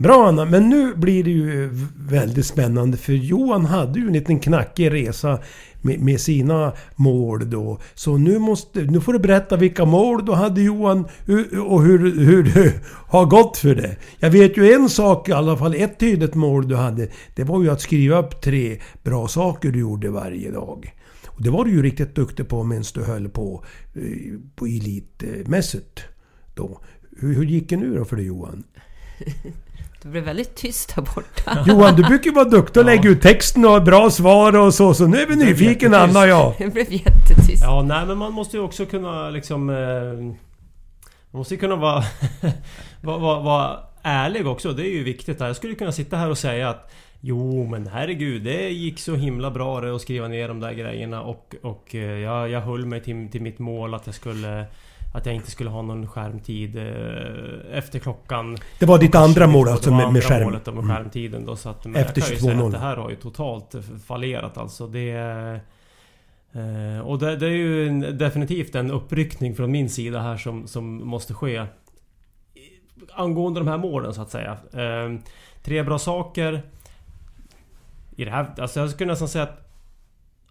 Bra 0.00 0.28
Anna, 0.28 0.44
men 0.44 0.68
nu 0.68 0.94
blir 0.94 1.24
det 1.24 1.30
ju 1.30 1.70
väldigt 2.08 2.46
spännande 2.46 2.96
för 2.96 3.12
Johan 3.12 3.64
hade 3.64 3.98
ju 3.98 4.06
en 4.06 4.12
liten 4.12 4.40
knackig 4.40 4.92
resa 4.92 5.38
med, 5.80 6.00
med 6.00 6.20
sina 6.20 6.72
mål 6.96 7.50
då. 7.50 7.78
Så 7.94 8.16
nu, 8.16 8.38
måste, 8.38 8.80
nu 8.80 9.00
får 9.00 9.12
du 9.12 9.18
berätta 9.18 9.56
vilka 9.56 9.84
mål 9.84 10.24
du 10.24 10.32
hade 10.32 10.62
Johan 10.62 11.04
och 11.66 11.82
hur, 11.82 12.24
hur 12.24 12.42
det 12.42 12.74
har 12.86 13.26
gått 13.26 13.56
för 13.56 13.74
det. 13.74 13.96
Jag 14.18 14.30
vet 14.30 14.56
ju 14.56 14.72
en 14.72 14.88
sak, 14.88 15.28
i 15.28 15.32
alla 15.32 15.56
fall 15.56 15.74
ett 15.74 15.98
tydligt 15.98 16.34
mål 16.34 16.68
du 16.68 16.76
hade. 16.76 17.08
Det 17.34 17.44
var 17.44 17.62
ju 17.62 17.70
att 17.70 17.80
skriva 17.80 18.18
upp 18.18 18.40
tre 18.42 18.80
bra 19.02 19.28
saker 19.28 19.70
du 19.70 19.78
gjorde 19.78 20.10
varje 20.10 20.50
dag. 20.50 20.94
Och 21.26 21.42
det 21.42 21.50
var 21.50 21.64
du 21.64 21.70
ju 21.70 21.82
riktigt 21.82 22.14
duktig 22.14 22.48
på 22.48 22.64
medan 22.64 22.84
du 22.94 23.02
höll 23.02 23.28
på, 23.28 23.64
eh, 23.94 24.02
på 24.54 24.66
elitmässigt. 24.66 26.00
Då. 26.54 26.80
Hur, 27.18 27.34
hur 27.34 27.44
gick 27.44 27.68
det 27.68 27.76
nu 27.76 27.94
då 27.94 28.04
för 28.04 28.16
dig 28.16 28.26
Johan? 28.26 28.64
Det 30.02 30.08
blev 30.08 30.24
väldigt 30.24 30.54
tyst 30.54 30.90
här 30.90 31.02
borta. 31.02 31.64
Johan, 31.66 31.96
du 31.96 32.02
brukar 32.02 32.24
ju 32.24 32.34
vara 32.34 32.48
duktig 32.48 32.80
och 32.80 32.86
lägga 32.86 33.10
ut 33.10 33.22
texten 33.22 33.64
och 33.64 33.82
bra 33.82 34.10
svar 34.10 34.56
och 34.56 34.74
så. 34.74 34.94
Så 34.94 35.06
nu 35.06 35.16
är 35.20 35.26
vi 35.26 35.36
nyfiken 35.36 35.94
Anna 35.94 36.20
och 36.20 36.28
jag. 36.28 36.54
Det 36.58 36.66
blev 36.68 36.92
jättetyst. 36.92 37.62
Ja, 37.62 37.82
nej 37.82 38.06
men 38.06 38.18
man 38.18 38.32
måste 38.32 38.56
ju 38.56 38.62
också 38.62 38.86
kunna 38.86 39.30
liksom... 39.30 39.70
Eh, 39.70 40.36
man 41.30 41.38
måste 41.38 41.54
ju 41.54 41.60
kunna 41.60 41.76
vara, 41.76 42.04
vara, 43.00 43.18
vara, 43.18 43.40
vara 43.40 43.78
ärlig 44.02 44.46
också. 44.46 44.72
Det 44.72 44.86
är 44.86 44.92
ju 44.92 45.04
viktigt. 45.04 45.40
Jag 45.40 45.56
skulle 45.56 45.74
kunna 45.74 45.92
sitta 45.92 46.16
här 46.16 46.30
och 46.30 46.38
säga 46.38 46.68
att 46.68 46.92
Jo 47.20 47.66
men 47.66 47.86
herregud, 47.86 48.42
det 48.42 48.68
gick 48.68 49.00
så 49.00 49.14
himla 49.14 49.50
bra 49.50 49.80
det 49.80 49.94
att 49.94 50.00
skriva 50.00 50.28
ner 50.28 50.48
de 50.48 50.60
där 50.60 50.72
grejerna 50.72 51.22
och, 51.22 51.54
och 51.62 51.94
eh, 51.94 52.18
jag, 52.18 52.50
jag 52.50 52.60
höll 52.60 52.86
mig 52.86 53.00
till, 53.00 53.28
till 53.30 53.42
mitt 53.42 53.58
mål 53.58 53.94
att 53.94 54.06
jag 54.06 54.14
skulle 54.14 54.66
att 55.12 55.26
jag 55.26 55.34
inte 55.34 55.50
skulle 55.50 55.70
ha 55.70 55.82
någon 55.82 56.06
skärmtid 56.06 56.76
eh, 56.76 57.78
efter 57.78 57.98
klockan... 57.98 58.58
Det 58.78 58.86
var 58.86 58.98
ditt 58.98 59.14
andra 59.14 59.46
mål 59.46 59.68
alltså 59.68 59.92
med, 59.92 60.12
med 60.12 60.24
skärm? 60.24 60.44
målet 60.44 60.66
med 60.66 60.74
mm. 60.78 60.88
skärmtiden 60.88 61.46
då. 61.46 61.56
Så 61.56 61.68
att, 61.68 61.84
men 61.84 61.96
efter 61.96 62.20
22.00? 62.20 62.70
Det 62.70 62.78
här 62.78 62.96
har 62.96 63.10
ju 63.10 63.16
totalt 63.16 63.74
fallerat 64.06 64.58
alltså. 64.58 64.86
Det... 64.86 65.10
Eh, 66.52 67.00
och 67.00 67.18
det, 67.18 67.36
det, 67.36 67.46
är 67.46 67.50
ju 67.50 67.88
en, 67.88 68.18
definitivt 68.18 68.74
en 68.74 68.90
uppryckning 68.90 69.54
från 69.54 69.70
min 69.70 69.90
sida 69.90 70.20
här 70.20 70.36
som, 70.36 70.66
som 70.66 71.08
måste 71.08 71.34
ske. 71.34 71.66
Angående 73.12 73.60
de 73.60 73.68
här 73.68 73.78
målen 73.78 74.14
så 74.14 74.22
att 74.22 74.30
säga. 74.30 74.58
Eh, 74.72 75.18
tre 75.62 75.82
bra 75.82 75.98
saker. 75.98 76.62
I 78.16 78.24
det 78.24 78.30
här, 78.30 78.54
alltså 78.58 78.80
jag 78.80 78.90
skulle 78.90 79.12
nästan 79.12 79.28
säga 79.28 79.44
att 79.44 79.66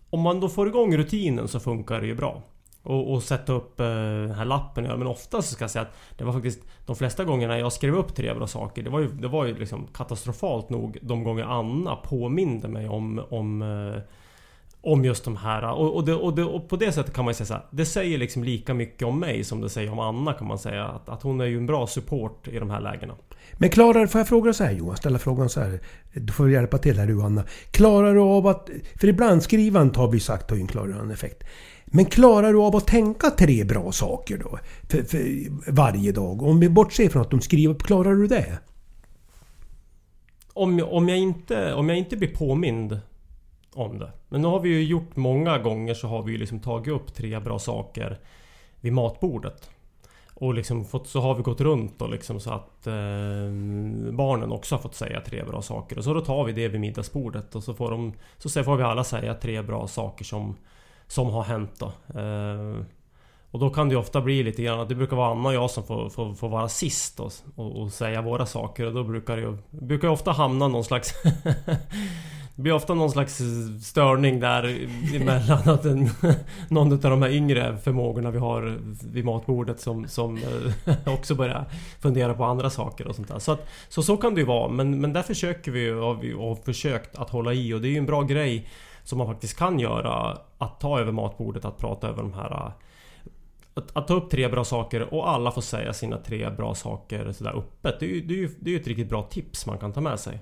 om 0.10 0.22
man 0.22 0.40
då 0.40 0.50
får 0.50 0.68
igång 0.68 0.98
rutinen 0.98 1.48
så 1.48 1.60
funkar 1.60 2.02
det 2.02 2.08
ju 2.08 2.16
bra 2.16 2.42
och, 2.84 3.14
och 3.14 3.24
sätta 3.24 3.54
upp 3.54 3.80
eh, 3.80 3.86
den 3.86 4.32
här 4.32 4.46
lappen. 4.46 4.84
Men 4.84 5.08
oftast 5.08 5.52
ska 5.52 5.64
jag 5.64 5.72
säga 5.72 5.82
att 5.82 5.98
det 6.18 6.24
var 6.24 6.34
faktiskt 6.34 6.60
de 6.86 6.96
flesta 6.96 7.24
gångerna 7.24 7.60
jag 7.60 7.74
skrev 7.74 7.96
upp 7.96 8.16
tre 8.16 8.34
bra 8.34 8.48
saker. 8.48 8.84
Det 8.84 8.90
var 8.90 9.00
ju, 9.00 9.08
det 9.08 9.28
var 9.28 9.46
ju 9.46 9.58
liksom 9.58 9.88
katastrofalt 9.94 10.70
nog 10.70 10.98
de 11.02 11.24
gånger 11.24 11.44
Anna 11.44 11.96
påminde 11.96 12.68
mig 12.68 12.90
om, 12.90 13.22
om 13.30 13.62
eh, 13.62 14.02
om 14.82 15.06
just 15.06 15.24
de 15.24 15.36
här 15.36 15.72
och, 15.72 15.96
och, 15.96 16.06
det, 16.06 16.14
och, 16.14 16.36
det, 16.36 16.44
och, 16.44 16.70
på 16.70 16.76
det 16.76 16.92
sättet 16.92 17.14
kan 17.14 17.26
man 17.26 17.32
ju 17.32 17.36
säga 17.36 17.46
så 17.46 17.54
här, 17.54 17.66
Det 17.72 17.86
säger 17.86 18.18
liksom 18.18 18.44
lika 18.44 18.74
mycket 18.74 19.08
om 19.08 19.20
mig 19.20 19.44
som 19.44 19.62
det 19.62 19.70
säger 19.70 19.92
om 19.92 20.00
Anna 20.00 20.34
kan 20.34 20.48
man 20.48 20.60
säga. 20.60 20.86
Att, 20.86 21.10
att 21.10 21.24
hon 21.24 21.42
är 21.42 21.46
ju 21.46 21.58
en 21.58 21.66
bra 21.66 21.88
support 21.88 22.48
i 22.48 22.60
de 22.60 22.70
här 22.70 22.82
lägena. 22.82 23.16
Men 23.54 23.70
klarar, 23.70 24.08
får 24.08 24.20
jag 24.20 24.28
fråga 24.28 24.54
så 24.54 24.64
här 24.64 24.72
Johan? 24.72 24.98
Ställa 24.98 25.20
frågan 25.20 25.50
så 25.50 25.62
här. 25.62 25.80
Du 26.14 26.34
får 26.34 26.52
hjälpa 26.52 26.78
till 26.78 27.00
här 27.00 27.08
du 27.08 27.22
Anna. 27.22 27.44
Klarar 27.72 28.14
du 28.14 28.20
av 28.20 28.48
att... 28.48 28.70
För 29.00 29.08
ibland 29.08 29.44
skrivandet 29.44 29.98
har 29.98 30.08
vi 30.08 30.20
sagt 30.20 30.50
har 30.50 30.58
ju 30.58 30.62
en 30.62 30.68
klargörande 30.68 31.14
effekt. 31.14 31.44
Men 31.92 32.06
klarar 32.06 32.54
du 32.54 32.60
av 32.60 32.76
att 32.76 32.88
tänka 32.88 33.30
tre 33.30 33.64
bra 33.64 33.92
saker 33.92 34.38
då? 34.38 34.60
För, 34.90 35.04
för 35.04 35.72
varje 35.72 36.12
dag? 36.12 36.42
Om 36.42 36.60
vi 36.60 36.70
bortser 36.70 37.10
från 37.10 37.22
att 37.22 37.32
de 37.32 37.42
skriver 37.42 37.74
upp, 37.74 37.84
klarar 37.84 38.16
du 38.16 38.28
det? 38.28 38.60
Om, 40.54 40.84
om, 40.84 41.10
jag 41.10 41.18
inte, 41.18 41.74
om 41.74 41.90
jag 41.90 41.98
inte 41.98 42.18
blir 42.18 42.36
påmind 42.36 43.00
om 43.74 44.00
det. 44.00 44.12
Men 44.30 44.42
nu 44.42 44.48
har 44.48 44.60
vi 44.60 44.70
ju 44.70 44.84
gjort 44.84 45.16
många 45.16 45.58
gånger 45.58 45.94
så 45.94 46.08
har 46.08 46.24
vi 46.24 46.32
ju 46.32 46.38
liksom 46.38 46.60
tagit 46.60 46.94
upp 46.94 47.14
tre 47.14 47.40
bra 47.40 47.60
saker 47.60 48.20
vid 48.82 48.94
matbordet. 48.94 49.70
Och 50.34 50.54
liksom 50.54 50.86
fått, 50.86 51.08
så 51.08 51.22
har 51.22 51.36
vi 51.36 51.44
gått 51.44 51.62
runt 51.62 52.02
och 52.02 52.10
liksom 52.10 52.40
så 52.40 52.52
att 52.52 52.88
eh, 52.88 52.94
barnen 54.12 54.52
också 54.52 54.76
har 54.76 54.82
fått 54.82 54.96
säga 54.96 55.22
tre 55.22 55.44
bra 55.44 55.62
saker. 55.62 55.98
Och 55.98 56.04
så 56.04 56.14
då 56.14 56.22
tar 56.22 56.44
vi 56.44 56.52
det 56.52 56.68
vid 56.68 56.82
middagsbordet 56.82 57.56
och 57.56 57.64
så 57.64 57.74
får, 57.74 57.92
de, 57.92 58.14
så 58.38 58.64
får 58.64 58.78
vi 58.78 58.84
alla 58.84 59.04
säga 59.04 59.34
tre 59.34 59.62
bra 59.62 59.88
saker 59.88 60.26
som, 60.26 60.56
som 61.10 61.30
har 61.30 61.44
hänt 61.44 61.72
då. 61.80 61.86
Eh, 62.20 62.86
och 63.52 63.60
då 63.60 63.70
kan 63.70 63.90
det 63.90 63.94
ju 63.94 64.00
ofta 64.00 64.22
bli 64.22 64.44
lite 64.44 64.64
grann 64.64 64.80
att 64.80 64.90
det 64.90 64.96
brukar 64.96 65.18
vara 65.18 65.32
Anna 65.32 65.50
och 65.50 65.56
jag 65.56 65.72
som 65.72 65.84
får, 65.84 66.10
får, 66.10 66.34
får 66.34 66.50
vara 66.50 66.70
sist 66.70 67.20
och, 67.20 67.34
och, 67.56 67.82
och, 67.82 67.92
säga 67.92 68.22
våra 68.22 68.46
saker 68.46 68.86
och 68.86 68.94
då 68.94 69.04
brukar 69.04 69.36
det 69.36 69.42
ju... 69.42 69.58
brukar 69.70 70.08
ofta 70.08 70.32
hamna 70.32 70.68
någon 70.68 70.84
slags... 70.84 71.14
det 72.56 72.62
blir 72.62 72.74
ofta 72.74 72.94
någon 72.94 73.12
slags 73.12 73.42
störning 73.84 74.40
där 74.40 74.88
emellan 75.16 75.70
att 75.70 75.86
en, 75.86 76.10
någon 76.70 76.94
av 76.94 77.00
de 77.00 77.22
här 77.22 77.30
yngre 77.30 77.78
förmågorna 77.78 78.32
vi 78.32 78.40
har 78.40 78.80
vid 79.14 79.26
matbordet 79.26 79.80
som, 79.80 80.08
som 80.08 80.38
eh, 80.38 80.96
också 81.14 81.36
börjar 81.36 81.66
fundera 82.00 82.34
på 82.34 82.44
andra 82.44 82.70
saker 82.70 83.08
och 83.08 83.16
sånt 83.16 83.28
där. 83.28 83.40
Så, 83.40 83.52
att, 83.52 83.70
så, 83.90 84.04
så 84.04 84.18
kan 84.18 84.36
det 84.36 84.42
ju 84.42 84.48
vara 84.48 84.70
men, 84.70 85.02
men 85.02 85.14
där 85.14 85.24
försöker 85.24 85.72
vi 85.72 85.92
och 85.92 86.48
har 86.48 86.64
försökt 86.66 87.16
att 87.16 87.30
hålla 87.30 87.54
i 87.54 87.74
och 87.74 87.82
det 87.82 87.88
är 87.88 87.92
ju 87.92 87.98
en 87.98 88.06
bra 88.06 88.22
grej 88.22 88.68
som 89.10 89.18
man 89.18 89.28
faktiskt 89.28 89.58
kan 89.58 89.80
göra 89.80 90.38
att 90.58 90.80
ta 90.80 91.00
över 91.00 91.12
matbordet, 91.12 91.66
att 91.66 91.78
prata 91.78 92.08
över 92.08 92.22
de 92.22 92.34
här 92.34 92.72
att, 93.74 93.98
att, 93.98 94.08
ta 94.08 94.14
upp 94.14 94.30
tre 94.30 94.48
bra 94.48 94.64
saker 94.64 95.14
och 95.14 95.30
alla 95.30 95.52
får 95.52 95.62
säga 95.62 95.94
sina 95.94 96.18
tre 96.18 96.50
bra 96.50 96.76
saker 96.76 97.32
sådär 97.32 97.58
öppet. 97.58 98.00
Det 98.00 98.06
är 98.06 98.10
ju 98.10 98.22
det 98.22 98.44
är, 98.44 98.50
det 98.60 98.76
är 98.76 98.80
ett 98.80 98.88
riktigt 98.88 99.10
bra 99.10 99.24
tips 99.24 99.66
man 99.66 99.78
kan 99.78 99.94
ta 99.94 100.02
med 100.02 100.20
sig. 100.20 100.40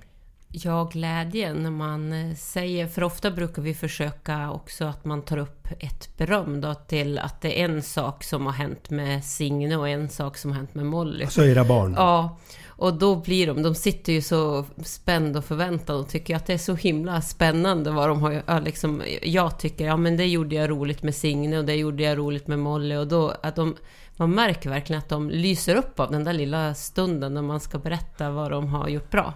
Ja, 0.50 0.84
glädjen 0.92 1.62
när 1.62 1.70
man 1.70 2.12
eh, 2.12 2.34
säger, 2.34 2.86
för 2.86 3.02
ofta 3.04 3.30
brukar 3.30 3.62
vi 3.62 3.74
försöka 3.74 4.50
också 4.50 4.84
att 4.84 5.04
man 5.04 5.22
tar 5.22 5.36
upp 5.36 5.68
ett 5.78 6.16
beröm 6.16 6.60
då 6.60 6.74
till 6.74 7.18
att 7.18 7.40
det 7.40 7.60
är 7.60 7.64
en 7.64 7.82
sak 7.82 8.24
som 8.24 8.46
har 8.46 8.52
hänt 8.52 8.90
med 8.90 9.24
Signe 9.24 9.76
och 9.76 9.88
en 9.88 10.08
sak 10.08 10.36
som 10.36 10.50
har 10.50 10.56
hänt 10.56 10.74
med 10.74 10.86
Molly. 10.86 11.24
Alltså 11.24 11.44
era 11.44 11.64
barn? 11.64 11.94
Ja, 11.96 12.38
och 12.66 12.94
då 12.94 13.16
blir 13.16 13.46
de, 13.46 13.62
de 13.62 13.74
sitter 13.74 14.12
ju 14.12 14.22
så 14.22 14.64
spända 14.84 15.38
och 15.38 15.44
förväntade 15.44 15.98
och 15.98 16.08
tycker 16.08 16.36
att 16.36 16.46
det 16.46 16.52
är 16.52 16.58
så 16.58 16.74
himla 16.74 17.20
spännande 17.20 17.90
vad 17.90 18.08
de 18.08 18.22
har, 18.22 18.60
liksom, 18.60 19.02
jag 19.22 19.58
tycker, 19.58 19.86
ja 19.86 19.96
men 19.96 20.16
det 20.16 20.26
gjorde 20.26 20.54
jag 20.54 20.70
roligt 20.70 21.02
med 21.02 21.14
Signe 21.14 21.58
och 21.58 21.64
det 21.64 21.74
gjorde 21.74 22.02
jag 22.02 22.18
roligt 22.18 22.46
med 22.46 22.58
Molly 22.58 22.96
och 22.96 23.06
då, 23.06 23.34
att 23.42 23.56
de, 23.56 23.76
man 24.16 24.30
märker 24.30 24.70
verkligen 24.70 24.98
att 24.98 25.08
de 25.08 25.30
lyser 25.30 25.76
upp 25.76 26.00
av 26.00 26.10
den 26.10 26.24
där 26.24 26.32
lilla 26.32 26.74
stunden 26.74 27.34
när 27.34 27.42
man 27.42 27.60
ska 27.60 27.78
berätta 27.78 28.30
vad 28.30 28.50
de 28.50 28.68
har 28.68 28.88
gjort 28.88 29.10
bra. 29.10 29.34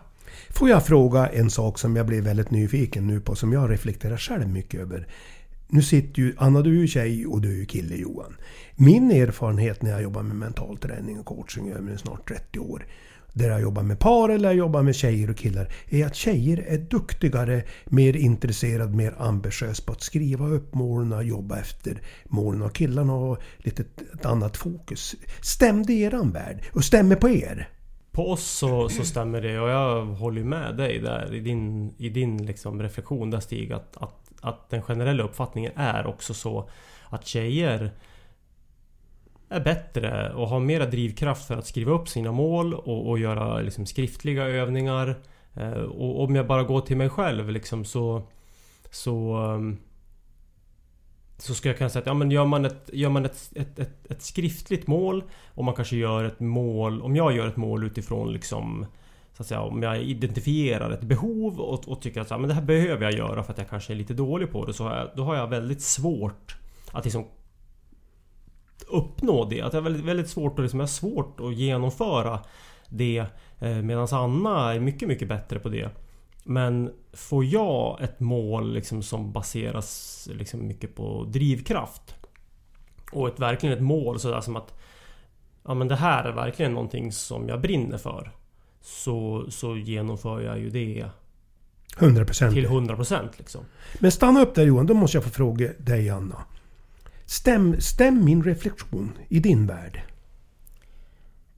Får 0.51 0.69
jag 0.69 0.87
fråga 0.87 1.27
en 1.27 1.51
sak 1.51 1.79
som 1.79 1.97
jag 1.97 2.07
blev 2.07 2.25
väldigt 2.25 2.51
nyfiken 2.51 3.07
nu 3.07 3.21
på, 3.21 3.35
som 3.35 3.53
jag 3.53 3.71
reflekterar 3.71 4.17
själv 4.17 4.49
mycket 4.49 4.81
över. 4.81 5.07
Nu 5.69 5.83
sitter 5.83 6.23
ju, 6.23 6.35
Anna 6.39 6.63
du 6.63 6.77
är 6.77 6.81
ju 6.81 6.89
tjej 6.89 7.27
och 7.27 7.41
du 7.41 7.49
är 7.49 7.57
ju 7.57 7.67
kille 7.67 7.97
Johan. 7.97 8.37
Min 8.77 9.11
erfarenhet 9.11 9.83
när 9.83 9.91
jag 9.91 10.03
jobbar 10.03 10.23
med 10.23 10.37
mental 10.37 10.79
träning 10.79 11.19
och 11.19 11.27
coaching 11.27 11.71
över 11.71 11.97
snart 11.97 12.29
30 12.29 12.59
år 12.59 12.87
där 13.33 13.51
jag 13.51 13.61
jobbar 13.61 13.83
med 13.83 13.99
par 13.99 14.29
eller 14.29 14.49
jag 14.49 14.57
jobbar 14.57 14.83
med 14.83 14.95
tjejer 14.95 15.31
och 15.31 15.37
killar, 15.37 15.73
är 15.89 16.07
att 16.07 16.15
tjejer 16.15 16.65
är 16.69 16.79
duktigare, 16.79 17.63
mer 17.85 18.17
intresserade, 18.17 18.97
mer 18.97 19.15
ambitiös 19.19 19.81
på 19.81 19.93
att 19.93 20.03
skriva 20.03 20.49
upp 20.49 20.75
målen, 20.75 21.13
och 21.13 21.25
jobba 21.25 21.59
efter 21.59 22.03
målen 22.25 22.63
och 22.63 22.75
killarna 22.75 23.13
har 23.13 23.39
lite 23.59 23.85
ett 24.13 24.27
annat 24.27 24.57
fokus. 24.57 25.15
Stämde 25.41 25.93
eran 25.93 26.33
värld? 26.33 26.65
Och 26.73 26.85
stämmer 26.85 27.17
på 27.17 27.29
er? 27.29 27.69
På 28.13 28.31
oss 28.31 28.45
så, 28.45 28.89
så 28.89 29.05
stämmer 29.05 29.41
det 29.41 29.61
och 29.61 29.69
jag 29.69 30.05
håller 30.05 30.45
med 30.45 30.77
dig 30.77 30.99
där 30.99 31.35
i 31.35 31.41
din, 31.41 31.95
i 31.99 32.09
din 32.09 32.47
liksom 32.47 32.83
reflektion 32.83 33.31
där 33.31 33.41
Stig 33.41 33.73
att, 33.73 33.97
att, 33.97 34.31
att 34.41 34.71
den 34.71 34.83
generella 34.83 35.23
uppfattningen 35.23 35.73
är 35.77 36.07
också 36.07 36.35
så 36.35 36.69
att 37.09 37.27
tjejer 37.27 37.91
är 39.49 39.61
bättre 39.61 40.33
och 40.33 40.49
har 40.49 40.61
mera 40.61 40.87
drivkraft 40.87 41.47
för 41.47 41.57
att 41.57 41.67
skriva 41.67 41.93
upp 41.93 42.09
sina 42.09 42.33
mål 42.33 42.75
och, 42.75 43.09
och 43.09 43.19
göra 43.19 43.61
liksom 43.61 43.87
skriftliga 43.87 44.45
övningar. 44.45 45.19
Eh, 45.55 45.73
och 45.73 46.25
om 46.25 46.37
jag 46.37 46.47
bara 46.47 46.63
går 46.63 46.81
till 46.81 46.97
mig 46.97 47.09
själv 47.09 47.51
liksom 47.51 47.85
så... 47.85 48.23
Så... 48.91 49.37
Ehm, 49.37 49.79
så 51.39 51.55
skulle 51.55 51.73
jag 51.73 51.79
kunna 51.79 51.91
säga 51.91 52.01
att 52.01 52.07
ja, 52.07 52.15
men 52.15 52.31
gör 52.31 52.45
man, 52.45 52.65
ett, 52.65 52.91
gör 52.93 53.11
man 53.11 53.25
ett, 53.25 53.51
ett, 53.55 53.79
ett, 53.79 54.11
ett, 54.11 54.23
skriftligt 54.23 54.87
mål 54.87 55.25
och 55.55 55.65
man 55.65 55.75
kanske 55.75 55.97
gör 55.97 56.25
ett 56.25 56.41
mål... 56.41 57.03
Om 57.03 57.17
jag 57.17 57.37
gör 57.37 57.49
ett 57.49 57.57
mål 57.57 57.85
utifrån 57.85 58.33
liksom... 58.33 58.87
Så 59.37 59.43
att 59.43 59.47
säga, 59.47 59.61
om 59.61 59.83
jag 59.83 60.03
identifierar 60.03 60.91
ett 60.91 61.03
behov 61.03 61.61
och, 61.61 61.89
och 61.89 62.03
tycker 62.03 62.21
att 62.21 62.29
så 62.29 62.35
här, 62.35 62.41
men 62.41 62.49
det 62.49 62.55
här 62.55 62.63
behöver 62.63 63.03
jag 63.03 63.15
göra 63.15 63.43
för 63.43 63.53
att 63.53 63.59
jag 63.59 63.71
kanske 63.71 63.93
är 63.93 63.95
lite 63.95 64.15
dålig 64.15 64.51
på 64.51 64.65
det. 64.65 64.73
Så 64.73 64.85
har 64.85 64.97
jag, 64.97 65.11
då 65.17 65.25
har 65.25 65.37
jag 65.37 65.47
väldigt 65.47 65.83
svårt 65.83 66.57
att 66.93 67.05
liksom 67.05 67.25
uppnå 68.89 69.45
det. 69.45 69.61
Att 69.61 69.73
jag 69.73 69.81
har 69.81 69.85
väldigt, 69.85 70.05
väldigt 70.05 70.29
svårt, 70.29 70.59
att, 70.59 70.63
liksom, 70.63 70.81
jag 70.81 70.89
svårt 70.89 71.41
att 71.41 71.55
genomföra 71.55 72.41
det. 72.89 73.25
Eh, 73.59 73.83
Medan 73.83 74.09
Anna 74.11 74.75
är 74.75 74.81
mycket, 74.81 75.09
mycket 75.09 75.29
bättre 75.29 75.59
på 75.59 75.69
det. 75.69 75.91
Men 76.45 76.93
får 77.13 77.45
jag 77.45 78.03
ett 78.03 78.21
mål 78.21 78.75
liksom 78.75 79.03
som 79.03 79.33
baseras 79.33 80.29
liksom 80.33 80.67
mycket 80.67 80.95
på 80.95 81.25
drivkraft 81.25 82.15
och 83.13 83.29
ett, 83.29 83.41
verkligen 83.41 83.77
ett 83.77 83.83
mål 83.83 84.21
sådär 84.21 84.41
som 84.41 84.57
att 84.57 84.79
Ja 85.65 85.75
men 85.75 85.89
det 85.89 85.97
här 85.97 86.25
är 86.25 86.33
verkligen 86.33 86.75
någonting 86.75 87.13
som 87.13 87.49
jag 87.49 87.61
brinner 87.61 87.99
för. 87.99 88.33
Så, 88.81 89.47
så 89.51 89.77
genomför 89.77 90.41
jag 90.41 90.59
ju 90.59 90.71
det 90.71 91.11
100% 91.97 92.53
Till 92.53 92.67
100% 92.67 93.29
liksom. 93.37 93.65
Men 93.99 94.13
stanna 94.13 94.43
upp 94.43 94.55
där 94.55 94.65
Johan, 94.65 94.87
då 94.87 94.95
måste 94.95 95.17
jag 95.17 95.25
få 95.25 95.31
fråga 95.31 95.71
dig 95.79 96.11
Anna. 96.11 96.45
Stäm, 97.27 97.81
stäm 97.81 98.25
min 98.25 98.43
reflektion 98.43 99.13
i 99.29 99.41
din 99.41 99.67
värld? 99.67 100.03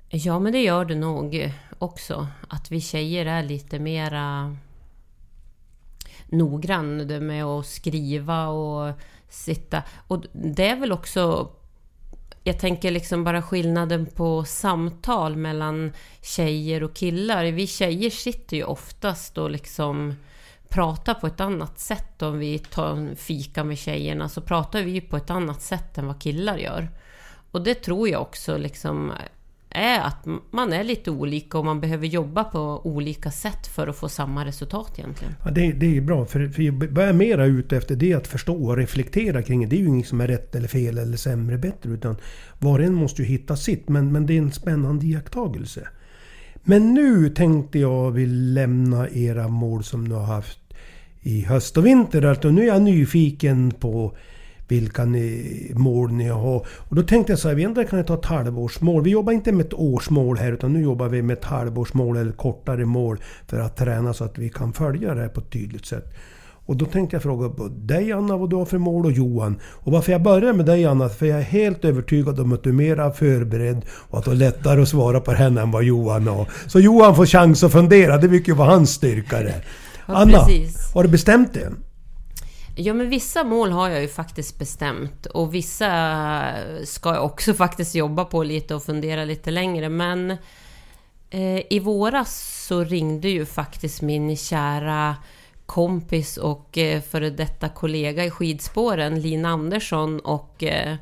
Ja, 0.08 0.38
men 0.38 0.52
det 0.52 0.62
gör 0.62 0.84
det 0.84 0.94
nog 0.94 1.52
också. 1.78 2.28
Att 2.48 2.72
vi 2.72 2.80
tjejer 2.80 3.26
är 3.26 3.42
lite 3.42 3.78
mera 3.78 4.56
noggrann 6.38 7.26
med 7.26 7.44
att 7.44 7.66
skriva 7.66 8.46
och 8.46 8.92
sitta. 9.28 9.82
Och 10.06 10.24
det 10.32 10.68
är 10.68 10.76
väl 10.76 10.92
också... 10.92 11.50
Jag 12.46 12.58
tänker 12.58 12.90
liksom 12.90 13.24
bara 13.24 13.42
skillnaden 13.42 14.06
på 14.06 14.44
samtal 14.44 15.36
mellan 15.36 15.92
tjejer 16.22 16.82
och 16.82 16.94
killar. 16.94 17.44
Vi 17.44 17.66
tjejer 17.66 18.10
sitter 18.10 18.56
ju 18.56 18.64
oftast 18.64 19.38
och 19.38 19.50
liksom 19.50 20.14
pratar 20.68 21.14
på 21.14 21.26
ett 21.26 21.40
annat 21.40 21.78
sätt. 21.78 22.22
Om 22.22 22.38
vi 22.38 22.58
tar 22.58 22.90
en 22.90 23.16
fika 23.16 23.64
med 23.64 23.78
tjejerna 23.78 24.28
så 24.28 24.40
pratar 24.40 24.82
vi 24.82 25.00
på 25.00 25.16
ett 25.16 25.30
annat 25.30 25.62
sätt 25.62 25.98
än 25.98 26.06
vad 26.06 26.20
killar 26.20 26.56
gör. 26.56 26.88
Och 27.50 27.62
det 27.62 27.74
tror 27.74 28.08
jag 28.08 28.22
också 28.22 28.56
liksom 28.56 29.12
är 29.74 30.00
att 30.00 30.26
man 30.50 30.72
är 30.72 30.84
lite 30.84 31.10
olika 31.10 31.58
och 31.58 31.64
man 31.64 31.80
behöver 31.80 32.06
jobba 32.06 32.44
på 32.44 32.80
olika 32.84 33.30
sätt 33.30 33.66
för 33.66 33.87
att 33.87 33.96
få 33.96 34.08
samma 34.08 34.44
resultat 34.44 34.98
egentligen. 34.98 35.34
Ja, 35.44 35.50
det, 35.50 35.72
det 35.72 35.96
är 35.96 36.00
bra, 36.00 36.26
för, 36.26 36.48
för 36.48 36.88
vad 36.94 37.04
jag 37.04 37.08
är 37.08 37.12
mera 37.12 37.44
ute 37.44 37.76
efter 37.76 37.96
det 37.96 38.12
är 38.12 38.16
att 38.16 38.26
förstå 38.26 38.66
och 38.66 38.76
reflektera 38.76 39.42
kring 39.42 39.60
det. 39.60 39.66
Det 39.66 39.76
är 39.76 39.80
ju 39.80 39.88
inget 39.88 40.08
som 40.08 40.20
är 40.20 40.28
rätt 40.28 40.54
eller 40.54 40.68
fel 40.68 40.98
eller 40.98 41.16
sämre 41.16 41.58
bättre 41.58 41.90
utan 41.90 42.16
var 42.58 42.78
och 42.78 42.84
en 42.84 42.94
måste 42.94 43.22
ju 43.22 43.28
hitta 43.28 43.56
sitt. 43.56 43.88
Men, 43.88 44.12
men 44.12 44.26
det 44.26 44.34
är 44.34 44.38
en 44.38 44.52
spännande 44.52 45.06
iakttagelse. 45.06 45.88
Men 46.64 46.94
nu 46.94 47.28
tänkte 47.28 47.78
jag 47.78 48.10
vill 48.10 48.54
lämna 48.54 49.08
era 49.08 49.48
mål 49.48 49.84
som 49.84 50.04
ni 50.04 50.14
har 50.14 50.24
haft 50.24 50.58
i 51.20 51.44
höst 51.44 51.76
och 51.76 51.87
vinter. 51.87 52.22
Alltså, 52.22 52.50
nu 52.50 52.62
är 52.62 52.66
jag 52.66 52.82
nyfiken 52.82 53.70
på 53.70 54.16
vilka 54.68 55.05
ni, 55.05 55.72
mål 55.74 56.12
ni 56.12 56.29
har. 56.29 56.66
Och 56.68 56.96
då 56.96 57.03
tänkte 57.03 57.33
jag 57.33 57.38
så 57.38 57.48
här, 57.48 57.55
vi 57.55 57.87
kan 57.87 58.05
ta 58.05 58.14
ett 58.14 58.24
halvårsmål. 58.24 59.03
Vi 59.03 59.11
jobbar 59.11 59.33
inte 59.33 59.53
med 59.53 59.66
ett 59.66 59.74
årsmål 59.74 60.37
här 60.37 60.53
utan 60.53 60.72
nu 60.72 60.83
jobbar 60.83 61.09
vi 61.09 61.22
med 61.22 61.38
ett 61.38 61.44
halvårsmål 61.44 62.16
eller 62.16 62.33
kortare 62.33 62.85
mål 62.85 63.18
för 63.46 63.61
att 63.61 63.77
träna 63.77 64.12
så 64.12 64.24
att 64.24 64.38
vi 64.38 64.48
kan 64.48 64.72
följa 64.72 65.14
det 65.14 65.20
här 65.20 65.29
på 65.29 65.40
ett 65.40 65.50
tydligt 65.50 65.87
sätt. 65.87 66.14
Och 66.66 66.77
då 66.77 66.85
tänkte 66.85 67.16
jag 67.16 67.22
fråga 67.22 67.68
dig 67.68 68.12
Anna 68.12 68.37
vad 68.37 68.50
du 68.50 68.57
har 68.57 68.64
för 68.64 68.79
mål 68.79 69.07
och 69.07 69.12
Johan. 69.12 69.57
Och 69.64 69.92
varför 69.92 70.12
jag 70.12 70.22
börjar 70.22 70.53
med 70.53 70.66
dig 70.66 70.85
Anna, 70.85 71.09
för 71.09 71.27
jag 71.27 71.38
är 71.38 71.42
helt 71.42 71.85
övertygad 71.85 72.40
om 72.40 72.53
att 72.53 72.62
du 72.62 72.70
är 72.70 72.74
mera 72.74 73.11
förberedd 73.11 73.85
och 73.90 74.18
att 74.18 74.24
du 74.24 74.31
har 74.31 74.37
lättare 74.37 74.83
att 74.83 74.88
svara 74.88 75.20
på 75.20 75.33
henne 75.33 75.61
än 75.61 75.70
vad 75.70 75.85
Johan 75.85 76.29
har. 76.29 76.48
Så 76.66 76.81
Johan 76.81 77.16
får 77.16 77.27
chans 77.27 77.64
att 77.64 77.72
fundera, 77.72 78.18
det 78.18 78.29
brukar 78.29 78.53
ju 78.53 78.57
vara 78.59 78.68
hans 78.68 78.90
styrka 78.90 79.40
det. 79.40 79.55
Ja, 80.06 80.15
Anna, 80.15 80.38
precis. 80.38 80.92
har 80.94 81.02
du 81.02 81.08
bestämt 81.08 81.54
det? 81.54 81.73
Ja, 82.77 82.94
men 82.94 83.10
vissa 83.10 83.44
mål 83.44 83.72
har 83.72 83.88
jag 83.88 84.02
ju 84.02 84.08
faktiskt 84.08 84.58
bestämt 84.58 85.27
och 85.27 85.54
vissa 85.54 86.52
ska 86.85 87.14
jag 87.14 87.25
också 87.25 87.54
faktiskt 87.64 87.94
jobba 87.94 88.25
på 88.25 88.42
lite 88.42 88.75
och 88.75 88.83
fundera 88.83 89.25
lite 89.25 89.50
längre. 89.50 89.88
Men 89.88 90.31
eh, 91.31 91.72
i 91.72 91.81
våras 91.83 92.64
så 92.68 92.85
ringde 92.85 93.29
ju 93.29 93.46
faktiskt 93.46 94.02
min 94.02 94.37
kära 94.37 95.16
kompis 95.66 96.37
och 96.37 96.79
eh, 96.79 97.02
före 97.02 97.31
detta 97.31 97.68
kollega 97.68 98.25
i 98.25 98.31
skidspåren, 98.31 99.20
Lina 99.20 99.48
Andersson 99.48 100.20
och 100.20 100.64
eh, 100.64 100.96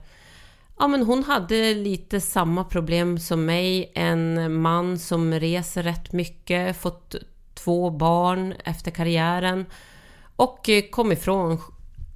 Ja, 0.79 0.89
men 0.89 1.03
hon 1.03 1.25
hade 1.25 1.75
lite 1.75 2.21
samma 2.21 2.65
problem 2.65 3.19
som 3.19 3.45
mig. 3.45 3.93
En 3.95 4.53
man 4.61 4.99
som 4.99 5.35
reser 5.35 5.83
rätt 5.83 6.13
mycket, 6.13 6.77
fått 6.77 7.15
två 7.55 7.91
barn 7.91 8.55
efter 8.65 8.91
karriären 8.91 9.67
och 10.43 10.69
eh, 10.69 10.83
kom 10.91 11.13
ifrån 11.13 11.59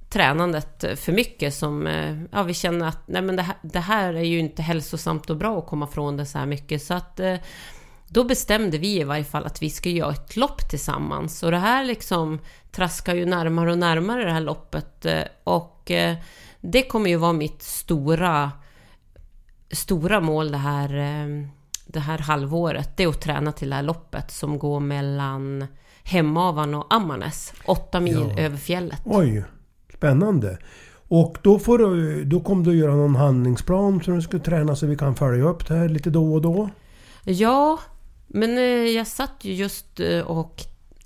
tränandet 0.09 0.83
eh, 0.83 0.95
för 0.95 1.11
mycket 1.11 1.53
som 1.53 1.87
eh, 1.87 2.17
ja, 2.31 2.43
vi 2.43 2.53
känner 2.53 2.87
att 2.87 3.07
nej 3.07 3.21
men 3.21 3.35
det, 3.35 3.41
här, 3.41 3.55
det 3.61 3.79
här 3.79 4.13
är 4.13 4.23
ju 4.23 4.39
inte 4.39 4.61
hälsosamt 4.61 5.29
och 5.29 5.37
bra 5.37 5.59
att 5.59 5.67
komma 5.67 5.87
från 5.87 6.17
det 6.17 6.25
så 6.25 6.37
här 6.37 6.45
mycket. 6.45 6.83
Så 6.83 6.93
att 6.93 7.19
då 8.07 8.23
bestämde 8.23 8.77
vi 8.77 8.99
i 8.99 9.03
varje 9.03 9.23
fall 9.23 9.45
att 9.45 9.61
vi 9.61 9.69
ska 9.69 9.89
göra 9.89 10.11
ett 10.11 10.35
lopp 10.35 10.69
tillsammans. 10.69 11.43
Och 11.43 11.51
det 11.51 11.57
här 11.57 11.85
liksom 11.85 12.39
traskar 12.71 13.15
ju 13.15 13.25
närmare 13.25 13.71
och 13.71 13.77
närmare 13.77 14.23
det 14.23 14.31
här 14.31 14.41
loppet. 14.41 15.05
Och 15.43 15.91
det 16.61 16.83
kommer 16.83 17.09
ju 17.09 17.15
vara 17.15 17.33
mitt 17.33 17.61
stora, 17.61 18.51
stora 19.71 20.19
mål 20.19 20.51
det 20.51 20.57
här, 20.57 20.89
det 21.85 21.99
här 21.99 22.17
halvåret. 22.17 22.97
Det 22.97 23.03
är 23.03 23.07
att 23.07 23.21
träna 23.21 23.51
till 23.51 23.69
det 23.69 23.75
här 23.75 23.83
loppet 23.83 24.31
som 24.31 24.59
går 24.59 24.79
mellan 24.79 25.67
Hemavan 26.07 26.73
och 26.73 26.93
Ammarnäs. 26.93 27.53
Åtta 27.65 27.99
mil 27.99 28.33
ja. 28.35 28.43
över 28.43 28.57
fjället. 28.57 29.01
Oj, 29.05 29.43
spännande. 29.93 30.57
Och 31.07 31.37
då, 31.41 31.59
får 31.59 31.77
du, 31.77 32.23
då 32.23 32.39
kommer 32.39 32.65
du 32.65 32.77
göra 32.77 32.95
någon 32.95 33.15
handlingsplan 33.15 34.03
som 34.03 34.15
du 34.15 34.21
ska 34.21 34.39
träna 34.39 34.75
så 34.75 34.85
vi 34.85 34.97
kan 34.97 35.15
följa 35.15 35.43
upp 35.43 35.67
det 35.67 35.75
här 35.75 35.89
lite 35.89 36.09
då 36.09 36.33
och 36.33 36.41
då? 36.41 36.69
Ja, 37.23 37.79
men 38.27 38.57
eh, 38.57 38.63
jag 38.63 39.07
satt 39.07 39.35
ju 39.41 39.53
just 39.53 39.99
eh, 39.99 40.19
och 40.19 40.61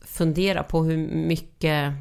funderade 0.05 0.63
på 0.69 0.83
hur 0.83 0.97
mycket 1.07 1.93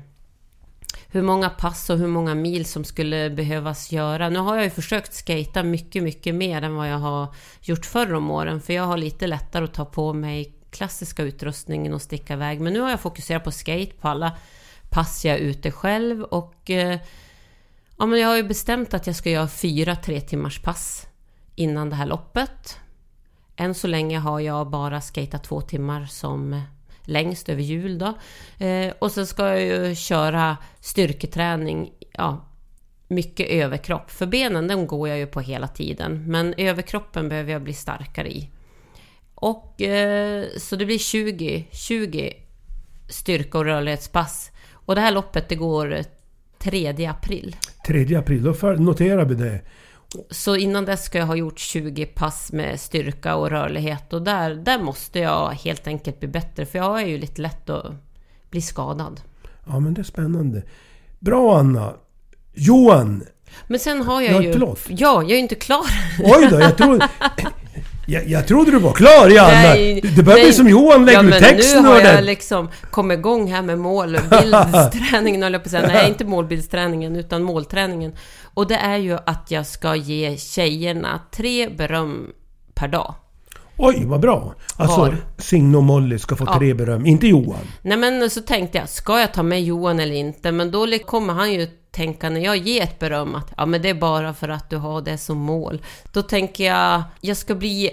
hur 1.12 1.22
många 1.22 1.50
pass 1.50 1.90
och 1.90 1.98
hur 1.98 2.06
många 2.06 2.34
mil 2.34 2.64
som 2.64 2.84
skulle 2.84 3.30
behövas 3.30 3.92
göra. 3.92 4.28
Nu 4.28 4.38
har 4.38 4.56
jag 4.56 4.64
ju 4.64 4.70
försökt 4.70 5.14
skata 5.14 5.62
mycket, 5.62 6.02
mycket 6.02 6.34
mer 6.34 6.62
än 6.62 6.74
vad 6.74 6.88
jag 6.88 6.98
har 6.98 7.34
gjort 7.60 7.86
förr 7.86 8.14
om 8.14 8.30
åren, 8.30 8.60
för 8.60 8.72
jag 8.72 8.82
har 8.82 8.96
lite 8.96 9.26
lättare 9.26 9.64
att 9.64 9.74
ta 9.74 9.84
på 9.84 10.12
mig 10.12 10.59
klassiska 10.70 11.22
utrustningen 11.22 11.94
och 11.94 12.02
sticka 12.02 12.32
iväg. 12.32 12.60
Men 12.60 12.72
nu 12.72 12.80
har 12.80 12.90
jag 12.90 13.00
fokuserat 13.00 13.44
på 13.44 13.50
skate 13.50 13.92
på 14.00 14.08
alla 14.08 14.36
pass 14.90 15.24
jag 15.24 15.36
är 15.36 15.40
ute 15.40 15.70
själv 15.70 16.22
och 16.22 16.70
eh, 16.70 16.98
ja, 17.98 18.06
men 18.06 18.20
jag 18.20 18.28
har 18.28 18.36
ju 18.36 18.42
bestämt 18.42 18.94
att 18.94 19.06
jag 19.06 19.16
ska 19.16 19.30
göra 19.30 19.48
fyra 19.48 19.96
tre 19.96 20.20
timmars 20.20 20.62
pass 20.62 21.06
innan 21.54 21.90
det 21.90 21.96
här 21.96 22.06
loppet. 22.06 22.80
Än 23.56 23.74
så 23.74 23.86
länge 23.86 24.18
har 24.18 24.40
jag 24.40 24.70
bara 24.70 25.00
skatat 25.00 25.44
två 25.44 25.60
timmar 25.60 26.06
som 26.06 26.62
längst 27.02 27.48
över 27.48 27.62
jul 27.62 27.98
då. 27.98 28.18
Eh, 28.66 28.92
och 28.98 29.12
sen 29.12 29.26
ska 29.26 29.48
jag 29.48 29.62
ju 29.62 29.94
köra 29.94 30.56
styrketräning, 30.80 31.92
ja, 32.12 32.44
mycket 33.08 33.48
överkropp. 33.48 34.10
För 34.10 34.26
benen, 34.26 34.68
den 34.68 34.86
går 34.86 35.08
jag 35.08 35.18
ju 35.18 35.26
på 35.26 35.40
hela 35.40 35.68
tiden. 35.68 36.24
Men 36.26 36.54
överkroppen 36.56 37.28
behöver 37.28 37.52
jag 37.52 37.62
bli 37.62 37.72
starkare 37.72 38.32
i. 38.32 38.50
Och 39.40 39.82
eh, 39.82 40.46
så 40.56 40.76
det 40.76 40.86
blir 40.86 40.98
20, 40.98 41.66
20 41.72 42.32
styrka 43.08 43.58
och 43.58 43.64
rörlighetspass. 43.64 44.50
Och 44.72 44.94
det 44.94 45.00
här 45.00 45.12
loppet 45.12 45.48
det 45.48 45.54
går 45.54 46.04
3 46.58 47.06
april. 47.06 47.56
3 47.86 48.14
april, 48.14 48.42
då 48.42 48.68
noterar 48.68 49.24
vi 49.24 49.34
det. 49.34 49.60
Så 50.30 50.56
innan 50.56 50.84
dess 50.84 51.04
ska 51.04 51.18
jag 51.18 51.26
ha 51.26 51.36
gjort 51.36 51.58
20 51.58 52.06
pass 52.06 52.52
med 52.52 52.80
styrka 52.80 53.36
och 53.36 53.50
rörlighet 53.50 54.12
och 54.12 54.22
där, 54.22 54.54
där 54.54 54.78
måste 54.78 55.18
jag 55.18 55.50
helt 55.50 55.86
enkelt 55.86 56.20
bli 56.20 56.28
bättre 56.28 56.66
för 56.66 56.78
jag 56.78 57.02
är 57.02 57.06
ju 57.06 57.18
lite 57.18 57.42
lätt 57.42 57.70
att 57.70 57.92
bli 58.50 58.60
skadad. 58.60 59.20
Ja 59.66 59.80
men 59.80 59.94
det 59.94 60.00
är 60.00 60.04
spännande. 60.04 60.62
Bra 61.18 61.58
Anna! 61.58 61.94
Johan! 62.54 63.24
Men 63.66 63.80
sen 63.80 64.02
har 64.02 64.22
jag 64.22 64.34
ja, 64.34 64.42
ju... 64.42 64.52
Förlåt. 64.52 64.80
Ja, 64.88 65.22
jag 65.22 65.30
är 65.30 65.38
inte 65.38 65.54
klar. 65.54 65.86
Oj 66.24 66.48
då, 66.50 66.60
jag 66.60 66.76
tror... 66.76 67.02
Jag, 68.10 68.28
jag 68.28 68.46
trodde 68.46 68.70
du 68.70 68.78
var 68.78 68.92
klar 68.92 69.28
Janna! 69.28 69.50
Nej, 69.50 70.00
det 70.16 70.22
börjar 70.22 70.44
bli 70.44 70.52
som 70.52 70.68
Johan, 70.68 71.04
lägg 71.04 71.14
ja, 71.14 71.22
ut 71.22 71.38
texten 71.38 71.82
nu 71.82 71.88
har 71.88 72.00
jag 72.00 72.24
liksom 72.24 72.68
kommit 72.90 73.18
igång 73.18 73.52
här 73.52 73.62
med 73.62 73.78
målbildsträningen, 73.78 75.42
höll 75.42 75.52
jag 75.52 75.62
på 75.62 75.66
att 75.66 75.70
säga. 75.70 75.86
Nej, 75.86 76.08
inte 76.08 76.24
målbildsträningen, 76.24 77.16
utan 77.16 77.42
målträningen. 77.42 78.12
Och 78.54 78.66
det 78.66 78.74
är 78.74 78.96
ju 78.96 79.18
att 79.26 79.50
jag 79.50 79.66
ska 79.66 79.94
ge 79.94 80.36
tjejerna 80.36 81.20
tre 81.30 81.68
beröm 81.68 82.30
per 82.74 82.88
dag. 82.88 83.14
Oj, 83.82 84.04
vad 84.06 84.20
bra! 84.20 84.54
Alltså, 84.76 85.00
Var? 85.00 85.16
Signe 85.38 85.76
och 85.76 85.82
Molly 85.82 86.18
ska 86.18 86.36
få 86.36 86.44
ja. 86.46 86.58
tre 86.58 86.74
beröm, 86.74 87.06
inte 87.06 87.26
Johan. 87.26 87.60
Nej, 87.82 87.98
men 87.98 88.30
så 88.30 88.40
tänkte 88.40 88.78
jag, 88.78 88.88
ska 88.88 89.20
jag 89.20 89.34
ta 89.34 89.42
med 89.42 89.62
Johan 89.62 90.00
eller 90.00 90.14
inte? 90.14 90.52
Men 90.52 90.70
då 90.70 90.86
kommer 91.06 91.34
han 91.34 91.52
ju 91.52 91.66
tänka 91.90 92.30
när 92.30 92.40
jag 92.40 92.56
ger 92.56 92.82
ett 92.82 92.98
beröm 92.98 93.34
att 93.34 93.52
ja, 93.56 93.66
men 93.66 93.82
det 93.82 93.88
är 93.88 93.94
bara 93.94 94.34
för 94.34 94.48
att 94.48 94.70
du 94.70 94.76
har 94.76 95.02
det 95.02 95.18
som 95.18 95.38
mål. 95.38 95.82
Då 96.12 96.22
tänker 96.22 96.64
jag, 96.64 97.02
jag 97.20 97.36
ska 97.36 97.54
bli... 97.54 97.90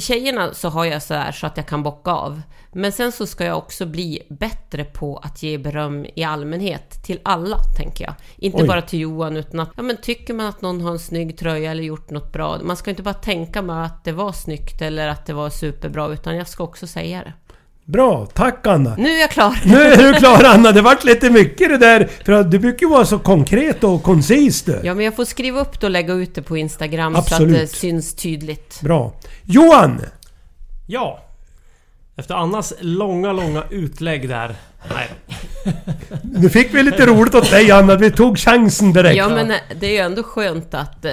Tjejerna 0.00 0.54
så 0.54 0.68
har 0.68 0.84
jag 0.84 1.02
så 1.02 1.14
här 1.14 1.32
så 1.32 1.46
att 1.46 1.56
jag 1.56 1.66
kan 1.66 1.82
bocka 1.82 2.10
av. 2.10 2.42
Men 2.72 2.92
sen 2.92 3.12
så 3.12 3.26
ska 3.26 3.44
jag 3.44 3.58
också 3.58 3.86
bli 3.86 4.22
bättre 4.28 4.84
på 4.84 5.16
att 5.16 5.42
ge 5.42 5.58
beröm 5.58 6.06
i 6.14 6.24
allmänhet 6.24 7.04
till 7.04 7.20
alla, 7.22 7.58
tänker 7.76 8.04
jag. 8.04 8.14
Inte 8.36 8.62
Oj. 8.62 8.68
bara 8.68 8.82
till 8.82 9.00
Johan, 9.00 9.36
utan 9.36 9.60
att 9.60 9.70
ja, 9.76 9.82
men 9.82 9.96
tycker 9.96 10.34
man 10.34 10.46
att 10.46 10.62
någon 10.62 10.80
har 10.80 10.90
en 10.90 10.98
snygg 10.98 11.38
tröja 11.38 11.70
eller 11.70 11.82
gjort 11.82 12.10
något 12.10 12.32
bra. 12.32 12.58
Man 12.62 12.76
ska 12.76 12.90
inte 12.90 13.02
bara 13.02 13.14
tänka 13.14 13.62
mig 13.62 13.84
att 13.84 14.04
det 14.04 14.12
var 14.12 14.32
snyggt 14.32 14.82
eller 14.82 15.08
att 15.08 15.26
det 15.26 15.32
var 15.32 15.50
superbra, 15.50 16.08
utan 16.08 16.36
jag 16.36 16.48
ska 16.48 16.64
också 16.64 16.86
säga 16.86 17.24
det. 17.24 17.32
Bra, 17.92 18.26
tack 18.26 18.66
Anna! 18.66 18.94
Nu 18.98 19.08
är 19.08 19.20
jag 19.20 19.30
klar! 19.30 19.60
Nu 19.64 19.82
är 19.82 19.96
du 19.96 20.14
klar 20.18 20.44
Anna! 20.44 20.72
Det 20.72 20.82
vart 20.82 21.04
lite 21.04 21.30
mycket 21.30 21.68
det 21.68 21.78
där. 21.78 22.08
För 22.24 22.32
att 22.32 22.50
du 22.50 22.58
brukar 22.58 22.86
ju 22.86 22.90
vara 22.90 23.04
så 23.04 23.18
konkret 23.18 23.84
och 23.84 24.02
koncis 24.02 24.62
du. 24.62 24.80
Ja, 24.84 24.94
men 24.94 25.04
jag 25.04 25.16
får 25.16 25.24
skriva 25.24 25.60
upp 25.60 25.80
det 25.80 25.86
och 25.86 25.90
lägga 25.90 26.14
ut 26.14 26.34
det 26.34 26.42
på 26.42 26.56
Instagram 26.56 27.16
Absolut. 27.16 27.56
så 27.56 27.62
att 27.62 27.70
det 27.70 27.76
syns 27.76 28.14
tydligt. 28.14 28.80
Bra. 28.80 29.12
Johan! 29.42 30.00
Ja. 30.86 31.24
Efter 32.16 32.34
Annas 32.34 32.74
långa, 32.80 33.32
långa 33.32 33.64
utlägg 33.70 34.28
där. 34.28 34.56
Nej 34.94 35.08
Nu 36.22 36.48
fick 36.48 36.74
vi 36.74 36.82
lite 36.82 37.06
roligt 37.06 37.34
åt 37.34 37.50
dig 37.50 37.70
Anna, 37.70 37.96
vi 37.96 38.10
tog 38.10 38.38
chansen 38.38 38.92
direkt. 38.92 39.16
Ja, 39.16 39.28
men 39.28 39.52
det 39.80 39.86
är 39.86 39.92
ju 39.92 39.98
ändå 39.98 40.22
skönt 40.22 40.74
att 40.74 41.04
eh, 41.04 41.12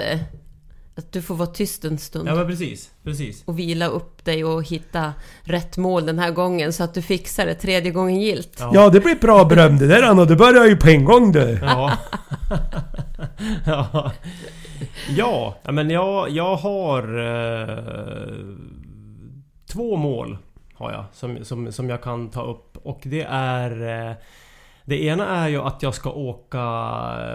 att 0.98 1.12
du 1.12 1.22
får 1.22 1.34
vara 1.34 1.48
tyst 1.48 1.84
en 1.84 1.98
stund. 1.98 2.28
Ja 2.28 2.34
men 2.34 2.46
precis, 2.46 2.90
precis. 3.04 3.42
Och 3.44 3.58
vila 3.58 3.86
upp 3.86 4.24
dig 4.24 4.44
och 4.44 4.64
hitta 4.64 5.12
rätt 5.42 5.76
mål 5.76 6.06
den 6.06 6.18
här 6.18 6.30
gången 6.30 6.72
så 6.72 6.84
att 6.84 6.94
du 6.94 7.02
fixar 7.02 7.46
det 7.46 7.54
tredje 7.54 7.90
gången 7.90 8.20
gilt. 8.20 8.56
Ja, 8.58 8.70
ja 8.74 8.90
det 8.90 9.00
blir 9.00 9.14
bra 9.14 9.44
beröm 9.44 9.78
det 9.78 9.86
där 9.86 10.02
Anna. 10.02 10.24
Du 10.24 10.36
börjar 10.36 10.64
ju 10.64 10.76
på 10.76 10.88
en 10.88 11.04
gång 11.04 11.32
du. 11.32 11.58
Ja. 13.66 14.12
ja. 15.16 15.54
ja, 15.62 15.72
men 15.72 15.90
jag, 15.90 16.30
jag 16.30 16.56
har 16.56 17.02
eh, 17.18 17.78
två 19.72 19.96
mål 19.96 20.38
har 20.74 20.92
jag 20.92 21.04
som, 21.12 21.44
som, 21.44 21.72
som 21.72 21.90
jag 21.90 22.02
kan 22.02 22.30
ta 22.30 22.42
upp 22.42 22.76
och 22.82 23.00
det 23.02 23.26
är 23.30 23.70
eh, 24.08 24.14
Det 24.84 25.02
ena 25.02 25.26
är 25.26 25.48
ju 25.48 25.60
att 25.62 25.82
jag 25.82 25.94
ska 25.94 26.10
åka 26.10 26.62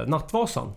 Nattvasan 0.08 0.74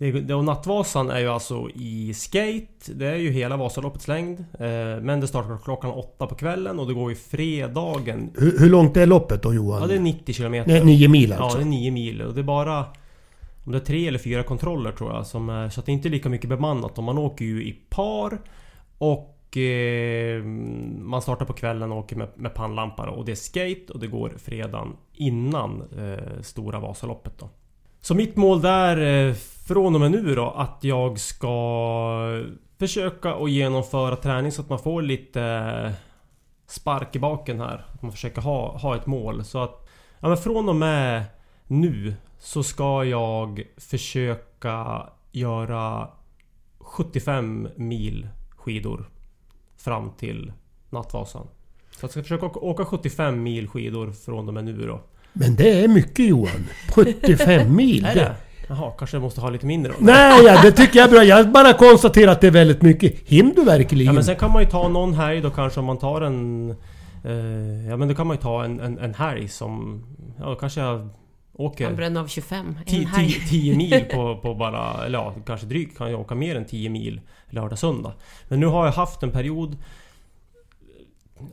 det, 0.00 0.34
och 0.34 0.44
Nattvasan 0.44 1.10
är 1.10 1.18
ju 1.18 1.28
alltså 1.28 1.68
i 1.74 2.14
skate. 2.14 2.92
Det 2.94 3.06
är 3.06 3.16
ju 3.16 3.30
hela 3.30 3.56
Vasaloppets 3.56 4.08
längd. 4.08 4.40
Eh, 4.40 5.02
men 5.02 5.20
det 5.20 5.26
startar 5.26 5.58
klockan 5.64 5.90
åtta 5.90 6.26
på 6.26 6.34
kvällen 6.34 6.78
och 6.78 6.86
det 6.86 6.94
går 6.94 7.10
ju 7.10 7.16
fredagen. 7.16 8.30
Hur, 8.34 8.58
hur 8.58 8.70
långt 8.70 8.96
är 8.96 9.06
loppet 9.06 9.42
då 9.42 9.54
Johan? 9.54 9.80
Ja 9.80 9.86
det 9.86 9.94
är 9.94 10.00
90 10.00 10.34
km. 10.34 10.64
Nej, 10.66 10.84
9 10.84 11.08
mil 11.08 11.32
alltså? 11.32 11.58
Ja 11.58 11.64
det 11.64 11.68
är 11.68 11.70
9 11.70 11.90
mil 11.90 12.22
och 12.22 12.34
det 12.34 12.40
är 12.40 12.44
bara... 12.44 12.84
Om 13.64 13.72
det 13.72 13.78
är 13.78 13.84
tre 13.84 14.08
eller 14.08 14.18
fyra 14.18 14.42
kontroller 14.42 14.92
tror 14.92 15.12
jag 15.12 15.26
som 15.26 15.48
är, 15.48 15.68
Så 15.68 15.80
att 15.80 15.86
det 15.86 15.92
är 15.92 15.94
inte 15.94 16.08
lika 16.08 16.28
mycket 16.28 16.50
bemannat. 16.50 16.98
Och 16.98 17.04
man 17.04 17.18
åker 17.18 17.44
ju 17.44 17.64
i 17.64 17.72
par. 17.72 18.38
Och 18.98 19.56
eh, 19.56 20.42
man 20.98 21.22
startar 21.22 21.44
på 21.44 21.52
kvällen 21.52 21.92
och 21.92 21.98
åker 21.98 22.16
med, 22.16 22.28
med 22.34 22.54
pannlampa 22.54 23.10
och 23.10 23.24
det 23.24 23.32
är 23.32 23.36
skate 23.36 23.92
och 23.92 24.00
det 24.00 24.06
går 24.06 24.32
fredagen 24.38 24.96
innan 25.14 25.82
eh, 25.98 26.42
Stora 26.42 26.80
Vasaloppet 26.80 27.38
då. 27.38 27.48
Så 28.00 28.14
mitt 28.14 28.36
mål 28.36 28.60
där 28.60 29.28
eh, 29.28 29.34
från 29.66 29.94
och 29.94 30.00
med 30.00 30.10
nu 30.10 30.34
då 30.34 30.50
att 30.50 30.78
jag 30.80 31.18
ska 31.18 32.42
försöka 32.78 33.34
att 33.34 33.50
genomföra 33.50 34.16
träning 34.16 34.52
så 34.52 34.62
att 34.62 34.68
man 34.68 34.78
får 34.78 35.02
lite 35.02 35.42
eh, 35.42 35.92
spark 36.66 37.16
i 37.16 37.18
baken 37.18 37.60
här. 37.60 37.84
Att 37.94 38.02
man 38.02 38.12
försöker 38.12 38.42
ha, 38.42 38.78
ha 38.78 38.96
ett 38.96 39.06
mål. 39.06 39.44
Så 39.44 39.62
att 39.62 39.88
ja, 40.20 40.28
men 40.28 40.36
från 40.36 40.68
och 40.68 40.76
med 40.76 41.24
nu 41.66 42.14
så 42.38 42.62
ska 42.62 43.04
jag 43.04 43.62
försöka 43.76 45.06
göra 45.32 46.08
75 46.78 47.68
mil 47.76 48.28
skidor 48.56 49.10
fram 49.76 50.10
till 50.10 50.52
Nattvasan. 50.90 51.46
Så 51.90 52.04
jag 52.04 52.10
ska 52.10 52.22
försöka 52.22 52.46
åka 52.46 52.84
75 52.84 53.42
mil 53.42 53.68
skidor 53.68 54.12
från 54.12 54.48
och 54.48 54.54
med 54.54 54.64
nu 54.64 54.86
då. 54.86 55.00
Men 55.32 55.56
det 55.56 55.84
är 55.84 55.88
mycket 55.88 56.26
Johan. 56.26 56.66
75 56.94 57.76
mil. 57.76 58.04
är 58.04 58.14
det? 58.14 58.34
Jaha, 58.68 58.90
kanske 58.98 59.16
jag 59.16 59.22
måste 59.22 59.40
ha 59.40 59.50
lite 59.50 59.66
mindre 59.66 59.92
då? 59.92 59.98
Nej, 60.00 60.44
ja, 60.44 60.62
det 60.62 60.72
tycker 60.72 60.98
jag 60.98 61.06
är 61.08 61.12
bra. 61.12 61.24
Jag 61.24 61.50
bara 61.50 61.72
konstaterar 61.72 62.32
att 62.32 62.40
det 62.40 62.46
är 62.46 62.50
väldigt 62.50 62.82
mycket. 62.82 63.28
Him 63.28 63.52
du 63.56 63.64
verkligen? 63.64 64.06
Ja, 64.06 64.12
men 64.12 64.24
sen 64.24 64.36
kan 64.36 64.52
man 64.52 64.62
ju 64.62 64.68
ta 64.68 64.88
någon 64.88 65.14
helg 65.14 65.40
då 65.40 65.50
kanske 65.50 65.80
om 65.80 65.86
man 65.86 65.98
tar 65.98 66.20
en... 66.20 66.70
Eh, 67.24 67.88
ja 67.88 67.96
men 67.96 68.08
då 68.08 68.14
kan 68.14 68.26
man 68.26 68.36
ju 68.36 68.42
ta 68.42 68.64
en, 68.64 68.80
en, 68.80 68.98
en 68.98 69.14
helg 69.14 69.48
som... 69.48 70.02
Ja, 70.38 70.44
då 70.44 70.54
kanske 70.54 70.80
jag 70.80 71.08
åker... 71.52 71.84
Han 71.84 71.96
bränner 71.96 72.20
av 72.20 72.26
25 72.26 72.78
10 72.86 73.76
mil 73.76 74.04
på, 74.12 74.36
på 74.36 74.54
bara... 74.54 75.06
Eller 75.06 75.18
ja, 75.18 75.34
kanske 75.46 75.66
drygt 75.66 75.98
kan 75.98 76.10
jag 76.10 76.20
åka 76.20 76.34
mer 76.34 76.56
än 76.56 76.64
10 76.64 76.88
mil 76.88 77.20
lördag, 77.50 77.78
söndag. 77.78 78.12
Men 78.48 78.60
nu 78.60 78.66
har 78.66 78.84
jag 78.84 78.92
haft 78.92 79.22
en 79.22 79.30
period 79.30 79.76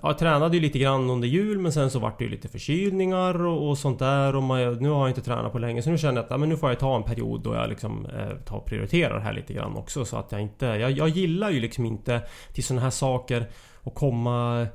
ja, 0.01 0.09
jag 0.09 0.17
tränade 0.17 0.55
ju 0.57 0.61
lite 0.61 0.79
grann 0.79 1.09
under 1.09 1.27
jul 1.27 1.59
men 1.59 1.71
sen 1.71 1.89
så 1.89 1.99
vart 1.99 2.17
det 2.17 2.23
ju 2.23 2.29
lite 2.29 2.47
förkylningar 2.47 3.45
och, 3.45 3.69
och 3.69 3.77
sånt 3.77 3.99
där 3.99 4.35
och 4.35 4.43
man, 4.43 4.73
nu 4.73 4.89
har 4.89 4.99
jag 4.99 5.09
inte 5.09 5.21
tränat 5.21 5.51
på 5.51 5.59
länge 5.59 5.81
så 5.81 5.89
nu 5.89 5.97
känner 5.97 6.15
jag 6.15 6.23
att 6.23 6.31
ja, 6.31 6.38
men 6.38 6.49
nu 6.49 6.57
får 6.57 6.69
jag 6.69 6.79
ta 6.79 6.95
en 6.95 7.03
period 7.03 7.41
då 7.41 7.53
jag 7.53 7.69
liksom 7.69 8.05
eh, 8.05 8.38
tar 8.45 8.57
och 8.57 8.65
prioriterar 8.65 9.15
det 9.15 9.21
här 9.21 9.33
lite 9.33 9.53
grann 9.53 9.75
också 9.75 10.05
så 10.05 10.17
att 10.17 10.31
jag 10.31 10.41
inte... 10.41 10.65
Jag, 10.65 10.91
jag 10.91 11.09
gillar 11.09 11.49
ju 11.49 11.59
liksom 11.59 11.85
inte 11.85 12.21
till 12.53 12.63
såna 12.63 12.81
här 12.81 12.89
saker 12.89 13.49
och 13.75 13.95
komma 13.95 14.67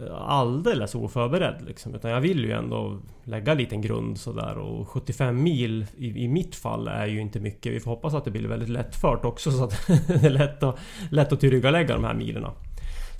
eh, 0.00 0.14
alldeles 0.14 0.94
oförberedd 0.94 1.64
liksom. 1.66 1.94
Utan 1.94 2.10
jag 2.10 2.20
vill 2.20 2.44
ju 2.44 2.52
ändå 2.52 2.98
lägga 3.24 3.52
en 3.52 3.58
liten 3.58 3.80
grund 3.80 4.18
sådär 4.18 4.58
och 4.58 4.88
75 4.88 5.42
mil 5.42 5.86
i, 5.96 6.24
i 6.24 6.28
mitt 6.28 6.54
fall 6.54 6.88
är 6.88 7.06
ju 7.06 7.20
inte 7.20 7.40
mycket. 7.40 7.72
Vi 7.72 7.80
får 7.80 7.90
hoppas 7.90 8.14
att 8.14 8.24
det 8.24 8.30
blir 8.30 8.48
väldigt 8.48 8.68
lättfört 8.68 9.24
också 9.24 9.50
så 9.50 9.64
att 9.64 9.86
det 10.06 10.26
är 10.26 10.30
lätt 10.30 10.62
att, 10.62 10.78
lätt 11.10 11.32
att 11.32 11.40
tillryggalägga 11.40 11.94
de 11.94 12.04
här 12.04 12.14
milerna. 12.14 12.52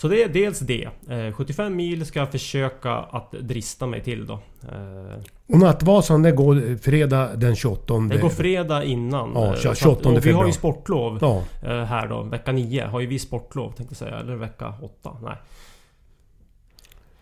Så 0.00 0.08
det 0.08 0.22
är 0.22 0.28
dels 0.28 0.58
det. 0.58 0.88
75 1.34 1.66
eh, 1.66 1.70
mil 1.70 2.06
ska 2.06 2.18
jag 2.18 2.30
försöka 2.30 2.92
att 2.92 3.32
drista 3.32 3.86
mig 3.86 4.02
till 4.02 4.26
då. 4.26 4.32
Eh, 4.32 5.22
och 5.46 5.58
Nattvasan 5.58 6.22
det 6.22 6.32
går 6.32 6.78
fredag 6.78 7.36
den 7.36 7.56
28? 7.56 7.98
Det 7.98 8.18
går 8.18 8.28
fredag 8.28 8.84
innan. 8.84 9.32
Ja, 9.34 9.56
28 9.56 9.74
februari. 9.84 10.18
Och 10.18 10.26
vi 10.26 10.32
har 10.32 10.46
ju 10.46 10.52
sportlov 10.52 11.18
ja. 11.20 11.42
här 11.84 12.08
då. 12.08 12.22
Vecka 12.22 12.52
9 12.52 12.84
har 12.84 13.00
ju 13.00 13.06
vi 13.06 13.18
sportlov 13.18 13.72
tänkte 13.72 13.92
jag 13.92 13.96
säga. 13.96 14.20
Eller 14.20 14.34
vecka 14.34 14.74
8. 14.82 15.16
Nej. 15.22 15.36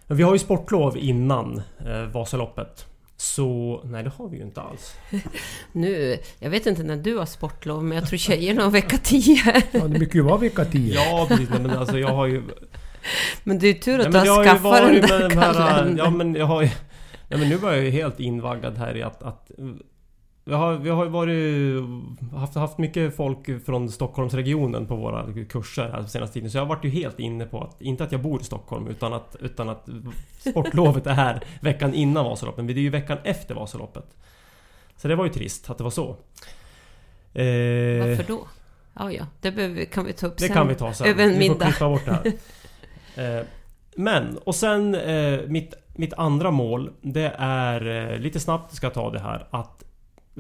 Men 0.07 0.17
vi 0.17 0.23
har 0.23 0.33
ju 0.33 0.39
sportlov 0.39 0.97
innan 0.97 1.63
eh, 1.87 2.03
Vasaloppet. 2.03 2.87
Så 3.21 3.81
nej 3.85 4.03
det 4.03 4.11
har 4.11 4.29
vi 4.29 4.37
ju 4.37 4.43
inte 4.43 4.61
alls. 4.61 4.95
nu, 5.73 6.19
jag 6.39 6.51
vet 6.51 6.67
inte 6.67 6.83
när 6.83 6.97
du 6.97 7.17
har 7.17 7.27
sportlov 7.27 7.85
men 7.85 7.99
jag 7.99 8.09
tror 8.09 8.19
tjejerna 8.19 8.63
har 8.63 8.71
vecka 8.71 8.99
10. 8.99 9.63
ja 9.73 9.81
det 9.81 9.89
brukar 9.89 10.15
ju 10.15 10.23
vara 10.23 10.37
vecka 10.37 10.65
10. 10.65 10.95
ja 10.95 11.27
precis, 11.29 11.49
men 11.49 11.71
alltså 11.71 11.99
jag 11.99 12.09
har 12.09 12.27
ju... 12.27 12.43
Men 13.45 13.59
det 13.59 13.67
är 13.67 13.73
ju 13.73 13.79
tur 13.79 14.01
att 14.01 14.13
nej, 14.13 14.25
du 14.25 14.31
har 14.31 14.45
skaffat 14.45 14.83
den 14.83 15.01
där 15.01 15.31
kalendern. 15.31 15.97
Ja 15.97 16.11
men 16.11 16.35
jag 16.35 16.47
har 16.47 16.63
ju... 16.63 16.69
Ja, 17.29 17.37
men 17.37 17.49
nu 17.49 17.57
var 17.57 17.73
jag 17.73 17.85
ju 17.85 17.91
helt 17.91 18.21
invaggad 18.21 18.79
här 18.79 18.97
i 18.97 19.03
att, 19.03 19.23
att 19.23 19.51
vi 20.49 20.55
har, 20.55 20.75
vi 20.75 20.91
har 20.91 21.07
varit, 21.07 21.85
haft, 22.35 22.55
haft 22.55 22.79
mycket 22.79 23.17
folk 23.17 23.65
från 23.65 23.91
Stockholmsregionen 23.91 24.87
på 24.87 24.97
våra 24.97 25.27
kurser 25.49 25.89
här 25.89 26.03
senaste 26.03 26.35
tiden. 26.35 26.51
Så 26.51 26.57
jag 26.57 26.63
har 26.63 26.69
varit 26.69 26.85
ju 26.85 26.89
helt 26.89 27.21
inne 27.21 27.47
på 27.47 27.63
att, 27.63 27.83
inte 27.83 28.05
att 28.05 28.13
jag 28.13 28.23
bor 28.23 28.41
i 28.41 28.45
Stockholm 28.45 28.89
utan 28.89 29.13
att, 29.13 29.37
utan 29.41 29.69
att 29.69 29.89
sportlovet 30.39 31.07
är 31.07 31.13
här 31.13 31.45
veckan 31.61 31.95
innan 31.95 32.25
Vasaloppet. 32.25 32.65
Men 32.65 32.75
det 32.75 32.81
är 32.81 32.83
ju 32.83 32.91
veckan 32.91 33.19
efter 33.25 33.55
Vasaloppet. 33.55 34.17
Så 34.97 35.09
det 35.09 35.17
var 35.17 35.25
ju 35.25 35.31
trist 35.31 35.71
att 35.71 35.79
det 35.79 35.85
var 35.85 35.91
så. 35.91 36.09
Eh, 36.09 38.09
Varför 38.09 38.25
då? 38.29 38.49
Ja, 38.95 39.13
ja, 39.13 39.27
det 39.41 39.53
behöver, 39.53 39.85
kan 39.85 40.05
vi 40.05 40.13
ta 40.13 40.27
upp 40.27 40.37
det 40.37 40.41
sen. 40.41 40.49
Det 40.49 40.55
kan 40.55 40.69
vi 40.69 40.75
ta 40.75 40.93
sen. 40.93 41.07
Över 41.07 41.25
en 41.25 41.39
middag. 41.39 41.67
Vi 41.67 41.73
får 41.73 41.79
klippa 41.79 41.89
bort 41.89 42.05
det 42.05 42.33
här. 43.17 43.37
eh, 43.39 43.45
men, 43.97 44.39
och 44.39 44.55
sen 44.55 44.95
eh, 44.95 45.41
mitt, 45.47 45.75
mitt 45.95 46.13
andra 46.13 46.51
mål 46.51 46.91
Det 47.01 47.35
är, 47.39 48.13
eh, 48.13 48.19
lite 48.19 48.41
snabbt 48.41 48.75
ska 48.75 48.87
jag 48.87 48.95
ta 48.95 49.11
det 49.11 49.21
här, 49.21 49.47
att 49.51 49.78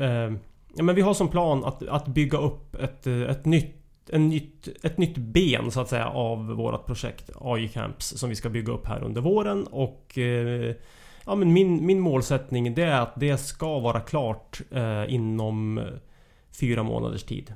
Ehm, 0.01 0.39
ja, 0.75 0.83
men 0.83 0.95
vi 0.95 1.03
har 1.03 1.15
som 1.15 1.29
plan 1.29 1.65
att, 1.65 1.89
att 1.89 2.07
bygga 2.07 2.39
upp 2.39 2.75
ett, 2.75 3.07
eh, 3.07 3.23
ett 3.23 3.45
nytt 3.45 3.75
en 4.11 4.29
nytt, 4.29 4.69
ett 4.83 4.99
nytt 4.99 5.17
ben 5.17 5.71
så 5.71 5.81
att 5.81 5.89
säga 5.89 6.09
av 6.09 6.47
vårt 6.47 6.87
projekt 6.87 7.31
AI 7.41 7.69
Camps 7.69 8.09
som 8.09 8.29
vi 8.29 8.37
ska 8.37 8.49
bygga 8.49 8.73
upp 8.73 8.87
här 8.87 9.03
under 9.03 9.21
våren 9.21 9.67
och 9.67 10.19
eh, 10.19 10.75
Ja 11.29 11.35
men 11.35 11.53
min, 11.53 11.87
min 11.87 12.01
målsättning 12.01 12.75
det 12.75 12.83
är 12.83 13.01
att 13.01 13.13
det 13.17 13.39
ska 13.39 13.79
vara 13.79 14.01
klart 14.01 14.61
eh, 14.71 15.15
inom 15.15 15.79
eh, 15.79 15.85
fyra 16.61 16.83
månaders 16.83 17.23
tid. 17.23 17.55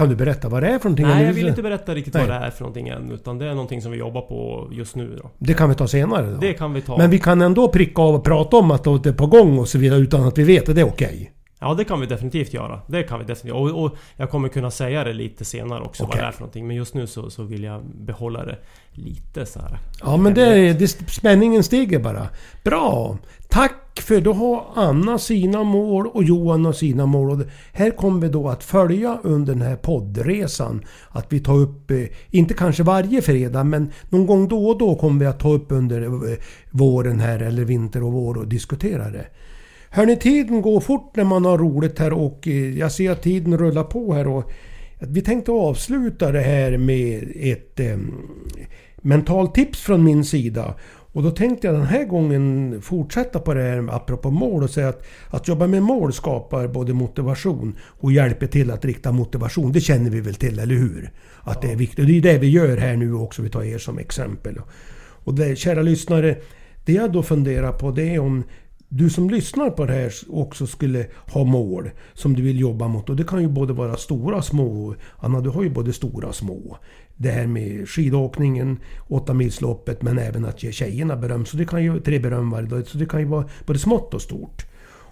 Kan 0.00 0.08
du 0.08 0.16
berätta 0.16 0.48
vad 0.48 0.62
det 0.62 0.68
är 0.68 0.78
för 0.78 0.84
någonting? 0.84 1.06
Nej, 1.06 1.24
jag 1.24 1.32
vill 1.32 1.48
inte 1.48 1.62
berätta 1.62 1.94
riktigt 1.94 2.14
Nej. 2.14 2.26
vad 2.26 2.40
det 2.40 2.46
är 2.46 2.50
för 2.50 2.60
någonting 2.60 2.88
än. 2.88 3.10
Utan 3.10 3.38
det 3.38 3.46
är 3.46 3.50
någonting 3.50 3.82
som 3.82 3.92
vi 3.92 3.98
jobbar 3.98 4.20
på 4.20 4.68
just 4.72 4.96
nu 4.96 5.18
då. 5.22 5.30
Det 5.38 5.54
kan 5.54 5.68
vi 5.68 5.74
ta 5.74 5.88
senare 5.88 6.30
då? 6.30 6.36
Det 6.36 6.52
kan 6.52 6.72
vi 6.72 6.80
ta. 6.80 6.96
Men 6.98 7.10
vi 7.10 7.18
kan 7.18 7.42
ändå 7.42 7.68
pricka 7.68 8.02
av 8.02 8.14
och 8.14 8.24
prata 8.24 8.56
om 8.56 8.70
att 8.70 8.84
det 8.84 9.06
är 9.06 9.12
på 9.12 9.26
gång 9.26 9.58
och 9.58 9.68
så 9.68 9.78
vidare 9.78 10.00
utan 10.00 10.24
att 10.24 10.38
vi 10.38 10.42
vet 10.42 10.68
att 10.68 10.74
det 10.74 10.80
är 10.80 10.88
okej? 10.88 11.06
Okay. 11.06 11.26
Ja 11.60 11.74
det 11.74 11.84
kan 11.84 12.00
vi 12.00 12.06
definitivt 12.06 12.52
göra. 12.52 12.80
Det 12.86 13.02
kan 13.02 13.18
vi 13.18 13.24
definitivt. 13.24 13.54
Och, 13.54 13.84
och 13.84 13.96
jag 14.16 14.30
kommer 14.30 14.48
kunna 14.48 14.70
säga 14.70 15.04
det 15.04 15.12
lite 15.12 15.44
senare 15.44 15.82
också 15.82 16.04
okay. 16.04 16.16
vad 16.16 16.24
det 16.24 16.28
är 16.28 16.32
för 16.32 16.40
någonting. 16.40 16.66
Men 16.66 16.76
just 16.76 16.94
nu 16.94 17.06
så, 17.06 17.30
så 17.30 17.42
vill 17.42 17.64
jag 17.64 17.84
behålla 17.84 18.44
det 18.44 18.58
lite 18.90 19.46
så 19.46 19.60
här. 19.60 19.78
Ja 20.00 20.16
men 20.16 20.34
det, 20.34 20.72
det, 20.72 20.88
spänningen 20.88 21.62
stiger 21.62 21.98
bara. 21.98 22.28
Bra! 22.64 23.18
Tack 23.48 23.89
för 24.02 24.20
då 24.20 24.32
har 24.32 24.64
Anna 24.74 25.18
sina 25.18 25.64
mål 25.64 26.06
och 26.06 26.24
Johan 26.24 26.64
har 26.64 26.72
sina 26.72 27.06
mål. 27.06 27.30
Och 27.30 27.46
här 27.72 27.90
kommer 27.90 28.20
vi 28.20 28.28
då 28.28 28.48
att 28.48 28.64
följa 28.64 29.18
under 29.22 29.54
den 29.54 29.62
här 29.62 29.76
poddresan. 29.76 30.84
Att 31.08 31.32
vi 31.32 31.40
tar 31.40 31.54
upp, 31.54 31.90
eh, 31.90 32.04
inte 32.30 32.54
kanske 32.54 32.82
varje 32.82 33.22
fredag, 33.22 33.64
men 33.64 33.90
någon 34.08 34.26
gång 34.26 34.48
då 34.48 34.68
och 34.68 34.78
då 34.78 34.94
kommer 34.94 35.20
vi 35.20 35.26
att 35.26 35.40
ta 35.40 35.52
upp 35.52 35.66
under 35.68 36.02
eh, 36.02 36.38
våren 36.70 37.20
här, 37.20 37.40
eller 37.40 37.64
vinter 37.64 38.02
och 38.02 38.12
vår 38.12 38.38
och 38.38 38.48
diskutera 38.48 39.10
det. 39.10 39.26
Hörni, 39.90 40.16
tiden 40.16 40.62
går 40.62 40.80
fort 40.80 41.16
när 41.16 41.24
man 41.24 41.44
har 41.44 41.58
roligt 41.58 41.98
här 41.98 42.12
och 42.12 42.48
eh, 42.48 42.78
jag 42.78 42.92
ser 42.92 43.10
att 43.10 43.22
tiden 43.22 43.58
rullar 43.58 43.84
på 43.84 44.14
här. 44.14 44.28
och 44.28 44.52
Vi 44.98 45.22
tänkte 45.22 45.52
avsluta 45.52 46.32
det 46.32 46.40
här 46.40 46.78
med 46.78 47.32
ett 47.34 47.80
eh, 47.80 47.96
mentalt 49.02 49.54
tips 49.54 49.80
från 49.80 50.04
min 50.04 50.24
sida. 50.24 50.74
Och 51.12 51.22
då 51.22 51.30
tänkte 51.30 51.66
jag 51.66 51.76
den 51.76 51.86
här 51.86 52.04
gången 52.04 52.78
fortsätta 52.82 53.38
på 53.38 53.54
det 53.54 53.62
här 53.62 53.94
apropå 53.94 54.30
mål 54.30 54.62
och 54.62 54.70
säga 54.70 54.88
att 54.88 55.02
att 55.30 55.48
jobba 55.48 55.66
med 55.66 55.82
mål 55.82 56.12
skapar 56.12 56.68
både 56.68 56.92
motivation 56.92 57.76
och 57.82 58.12
hjälper 58.12 58.46
till 58.46 58.70
att 58.70 58.84
rikta 58.84 59.12
motivation. 59.12 59.72
Det 59.72 59.80
känner 59.80 60.10
vi 60.10 60.20
väl 60.20 60.34
till, 60.34 60.58
eller 60.58 60.74
hur? 60.74 61.10
Att 61.42 61.58
ja. 61.62 61.68
det 61.68 61.72
är 61.72 61.76
viktigt. 61.76 62.06
Det 62.06 62.16
är 62.16 62.22
det 62.22 62.38
vi 62.38 62.50
gör 62.50 62.76
här 62.76 62.96
nu 62.96 63.14
också. 63.14 63.42
Vi 63.42 63.50
tar 63.50 63.62
er 63.62 63.78
som 63.78 63.98
exempel. 63.98 64.58
Och 65.24 65.34
det, 65.34 65.56
kära 65.56 65.82
lyssnare, 65.82 66.36
det 66.84 66.92
jag 66.92 67.12
då 67.12 67.22
funderar 67.22 67.72
på 67.72 67.90
det 67.90 68.14
är 68.14 68.18
om 68.18 68.44
du 68.92 69.10
som 69.10 69.30
lyssnar 69.30 69.70
på 69.70 69.86
det 69.86 69.92
här 69.92 70.12
också 70.28 70.66
skulle 70.66 71.06
ha 71.32 71.44
mål 71.44 71.90
som 72.14 72.34
du 72.34 72.42
vill 72.42 72.60
jobba 72.60 72.88
mot. 72.88 73.10
Och 73.10 73.16
det 73.16 73.24
kan 73.24 73.42
ju 73.42 73.48
både 73.48 73.72
vara 73.72 73.96
stora 73.96 74.36
och 74.36 74.44
små. 74.44 74.94
Anna, 75.18 75.40
du 75.40 75.50
har 75.50 75.62
ju 75.62 75.70
både 75.70 75.92
stora 75.92 76.28
och 76.28 76.34
små. 76.34 76.78
Det 77.22 77.30
här 77.30 77.46
med 77.46 77.88
skidåkningen, 77.88 78.78
åttamilsloppet, 79.08 80.02
men 80.02 80.18
även 80.18 80.44
att 80.44 80.62
ge 80.62 80.72
tjejerna 80.72 81.16
beröm. 81.16 81.46
Så 81.46 81.56
det 81.56 81.64
kan 81.64 81.84
ju, 81.84 82.00
tre 82.00 82.18
beröm 82.18 82.50
varje 82.50 82.68
dag. 82.68 82.86
Så 82.86 82.98
det 82.98 83.06
kan 83.06 83.20
ju 83.20 83.26
vara 83.26 83.48
både 83.66 83.78
smått 83.78 84.14
och 84.14 84.22
stort. 84.22 84.66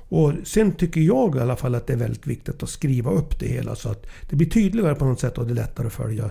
Och 0.08 0.32
sen 0.44 0.72
tycker 0.72 1.00
jag 1.00 1.36
i 1.36 1.40
alla 1.40 1.56
fall 1.56 1.74
att 1.74 1.86
det 1.86 1.92
är 1.92 1.96
väldigt 1.96 2.26
viktigt 2.26 2.62
att 2.62 2.68
skriva 2.68 3.10
upp 3.10 3.40
det 3.40 3.46
hela 3.46 3.74
så 3.74 3.88
att 3.88 4.06
det 4.30 4.36
blir 4.36 4.50
tydligare 4.50 4.94
på 4.94 5.04
något 5.04 5.20
sätt 5.20 5.38
och 5.38 5.46
det 5.46 5.52
är 5.52 5.54
lättare 5.54 5.86
att 5.86 5.92
följa. 5.92 6.30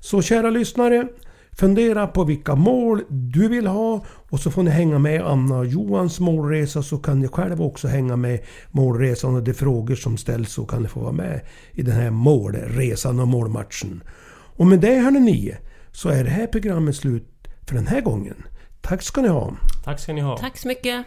Så 0.00 0.22
kära 0.22 0.50
lyssnare, 0.50 1.08
Fundera 1.52 2.06
på 2.06 2.24
vilka 2.24 2.54
mål 2.54 3.02
du 3.08 3.48
vill 3.48 3.66
ha 3.66 4.04
och 4.06 4.40
så 4.40 4.50
får 4.50 4.62
ni 4.62 4.70
hänga 4.70 4.98
med 4.98 5.22
Anna 5.22 5.58
och 5.58 5.66
Johans 5.66 6.20
målresa 6.20 6.82
så 6.82 6.98
kan 6.98 7.20
ni 7.20 7.28
själva 7.28 7.64
också 7.64 7.88
hänga 7.88 8.16
med 8.16 8.40
målresan 8.70 9.34
och 9.34 9.42
de 9.42 9.54
frågor 9.54 9.94
som 9.94 10.16
ställs 10.16 10.52
så 10.52 10.66
kan 10.66 10.82
ni 10.82 10.88
få 10.88 11.00
vara 11.00 11.12
med 11.12 11.40
i 11.72 11.82
den 11.82 11.94
här 11.94 12.10
målresan 12.10 13.20
och 13.20 13.28
målmatchen. 13.28 14.02
Och 14.58 14.66
med 14.66 14.80
det 14.80 14.98
hörni 14.98 15.20
ni 15.20 15.56
så 15.92 16.08
är 16.08 16.24
det 16.24 16.30
här 16.30 16.46
programmet 16.46 16.96
slut 16.96 17.48
för 17.66 17.74
den 17.74 17.86
här 17.86 18.00
gången. 18.00 18.42
Tack 18.80 19.02
ska 19.02 19.20
ni 19.20 19.28
ha! 19.28 19.56
Tack 19.84 20.00
ska 20.00 20.12
ni 20.12 20.20
ha! 20.20 20.38
Tack 20.38 20.58
så 20.58 20.68
mycket! 20.68 21.06